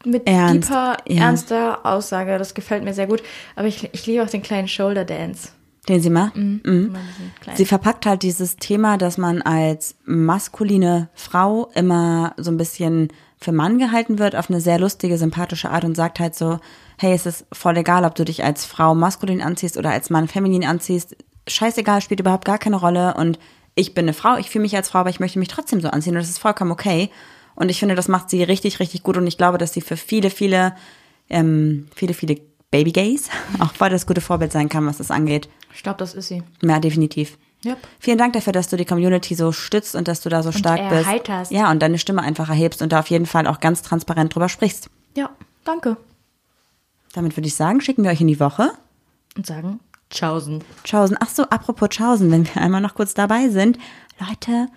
mit 0.05 0.28
Ernst, 0.28 0.70
deeper, 0.70 0.97
ja. 1.07 1.24
ernster 1.24 1.86
Aussage. 1.86 2.38
Das 2.38 2.53
gefällt 2.53 2.84
mir 2.84 2.93
sehr 2.93 3.07
gut. 3.07 3.24
Aber 3.55 3.68
ich, 3.68 3.89
ich 3.93 4.05
liebe 4.05 4.24
auch 4.24 4.30
den 4.30 4.41
kleinen 4.43 4.68
Shoulder 4.68 5.05
Dance. 5.05 5.49
Den 5.90 6.02
sie. 6.02 6.32
Immer 6.64 7.00
diesen 7.00 7.34
kleinen- 7.42 7.58
Sie 7.58 7.66
verpackt 7.66 8.06
halt 8.06 8.24
dieses 8.24 8.56
Thema, 8.58 8.98
dass 8.98 9.18
man 9.18 9.42
als 9.42 9.96
maskuline 10.06 11.10
Frau 11.16 11.70
immer 11.74 12.34
so 12.38 12.52
ein 12.52 12.58
bisschen 12.58 13.10
für 13.42 13.52
Mann 13.52 13.80
gehalten 13.80 14.20
wird, 14.20 14.36
auf 14.36 14.50
eine 14.50 14.62
sehr 14.62 14.80
lustige, 14.80 15.18
sympathische 15.18 15.70
Art 15.72 15.84
und 15.86 15.96
sagt 15.96 16.20
halt 16.20 16.36
so, 16.36 16.60
hey, 16.98 17.14
es 17.14 17.26
ist 17.26 17.46
voll 17.54 17.78
egal, 17.78 18.06
ob 18.06 18.16
du 18.16 18.26
dich 18.26 18.44
als 18.44 18.66
Frau 18.66 18.94
maskulin 18.96 19.42
anziehst 19.42 19.78
oder 19.78 19.92
als 19.92 20.10
Mann 20.10 20.28
feminin 20.28 20.66
anziehst. 20.66 21.16
Scheißegal, 21.48 22.02
spielt 22.02 22.20
überhaupt 22.20 22.46
gar 22.46 22.58
keine 22.58 22.76
Rolle 22.76 23.14
und 23.16 23.40
ich 23.76 23.94
bin 23.94 24.06
eine 24.06 24.14
Frau, 24.14 24.36
ich 24.38 24.50
fühle 24.50 24.64
mich 24.64 24.76
als 24.76 24.90
Frau, 24.90 25.00
aber 25.00 25.10
ich 25.10 25.20
möchte 25.22 25.40
mich 25.40 25.48
trotzdem 25.48 25.80
so 25.82 25.88
anziehen 25.90 26.14
und 26.16 26.22
das 26.22 26.30
ist 26.30 26.38
vollkommen 26.40 26.72
okay. 26.72 27.10
Und 27.56 27.70
ich 27.70 27.80
finde, 27.80 27.96
das 27.96 28.08
macht 28.10 28.30
sie 28.30 28.44
richtig, 28.44 28.80
richtig 28.80 29.04
gut 29.04 29.16
und 29.18 29.26
ich 29.26 29.38
glaube, 29.38 29.58
dass 29.58 29.74
sie 29.74 29.82
für 29.82 29.98
viele, 29.98 30.30
viele, 30.30 30.76
ähm, 31.30 31.88
viele, 31.96 32.14
viele 32.14 32.38
Baby 32.72 32.92
Gays 32.92 33.30
auch 33.60 33.74
voll 33.74 33.90
das 33.90 34.06
gute 34.06 34.22
Vorbild 34.22 34.52
sein 34.52 34.70
kann, 34.70 34.86
was 34.86 34.98
das 34.98 35.12
angeht. 35.12 35.50
Ich 35.74 35.84
glaube, 35.84 35.98
das 35.98 36.14
ist 36.14 36.28
sie. 36.28 36.44
Ja, 36.62 36.80
definitiv. 36.80 37.38
Yep. 37.66 37.78
Vielen 38.00 38.18
Dank 38.18 38.34
dafür, 38.34 38.54
dass 38.54 38.70
du 38.70 38.78
die 38.78 38.86
Community 38.86 39.36
so 39.36 39.52
stützt 39.52 39.96
und 39.96 40.08
dass 40.08 40.22
du 40.22 40.30
da 40.30 40.44
so 40.44 40.52
stark 40.52 40.90
bist. 40.90 41.52
Ja, 41.52 41.70
und 41.72 41.82
deine 41.82 41.98
Stimme 41.98 42.22
einfach 42.22 42.48
erhebst 42.50 42.82
und 42.82 42.94
da 42.94 43.00
auf 43.00 43.10
jeden 43.10 43.26
Fall 43.26 43.48
auch 43.48 43.60
ganz 43.60 43.82
transparent 43.82 44.34
drüber 44.34 44.48
sprichst. 44.48 44.90
Ja, 45.16 45.30
danke. 45.66 45.98
Damit 47.14 47.36
würde 47.36 47.48
ich 47.48 47.56
sagen, 47.56 47.82
schicken 47.82 48.04
wir 48.04 48.12
euch 48.12 48.22
in 48.22 48.28
die 48.28 48.40
Woche. 48.40 48.72
Und 49.36 49.46
sagen, 49.46 49.80
tschaußen. 50.10 50.64
Tschaußen. 50.84 51.18
Ach 51.20 51.30
so, 51.30 51.44
apropos 51.44 51.90
Tschaußen, 51.90 52.32
wenn 52.32 52.46
wir 52.46 52.62
einmal 52.62 52.82
noch 52.82 52.96
kurz 52.96 53.14
dabei 53.14 53.50
sind. 53.50 53.78
Leute, 54.20 54.68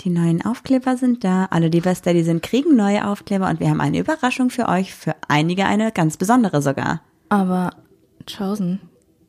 die 0.00 0.10
neuen 0.10 0.44
Aufkleber 0.44 0.96
sind 0.96 1.22
da. 1.22 1.46
Alle, 1.50 1.70
die 1.70 1.80
bei 1.80 1.94
Steady 1.94 2.24
sind, 2.24 2.42
kriegen 2.42 2.74
neue 2.74 3.06
Aufkleber 3.06 3.48
und 3.48 3.60
wir 3.60 3.70
haben 3.70 3.80
eine 3.80 3.98
Überraschung 3.98 4.50
für 4.50 4.68
euch. 4.68 4.92
Für 4.94 5.14
einige 5.28 5.66
eine 5.66 5.92
ganz 5.92 6.16
besondere 6.16 6.60
sogar. 6.60 7.02
Aber 7.32 7.70
tschaußen 8.26 8.78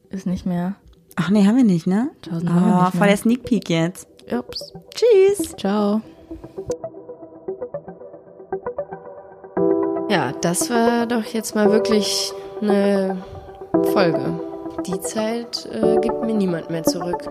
ist 0.09 0.27
nicht 0.27 0.45
mehr. 0.45 0.75
Ach 1.15 1.29
nee, 1.29 1.47
haben 1.47 1.55
wir 1.55 1.63
nicht, 1.63 1.87
ne? 1.87 2.09
Tschaußen 2.21 2.49
oh, 2.49 2.51
haben 2.51 2.65
wir 2.65 2.81
nicht 2.81 2.91
voll 2.91 2.99
mehr. 2.99 3.07
der 3.07 3.17
Sneak 3.17 3.43
Peek 3.45 3.69
jetzt. 3.69 4.09
Ups. 4.29 4.73
Tschüss. 4.93 5.55
Ciao. 5.55 6.01
Ja, 10.09 10.33
das 10.41 10.69
war 10.69 11.05
doch 11.05 11.23
jetzt 11.23 11.55
mal 11.55 11.71
wirklich 11.71 12.33
eine 12.61 13.23
Folge. 13.93 14.37
Die 14.85 14.99
Zeit 14.99 15.65
äh, 15.71 15.95
gibt 16.01 16.25
mir 16.25 16.33
niemand 16.33 16.69
mehr 16.69 16.83
zurück. 16.83 17.23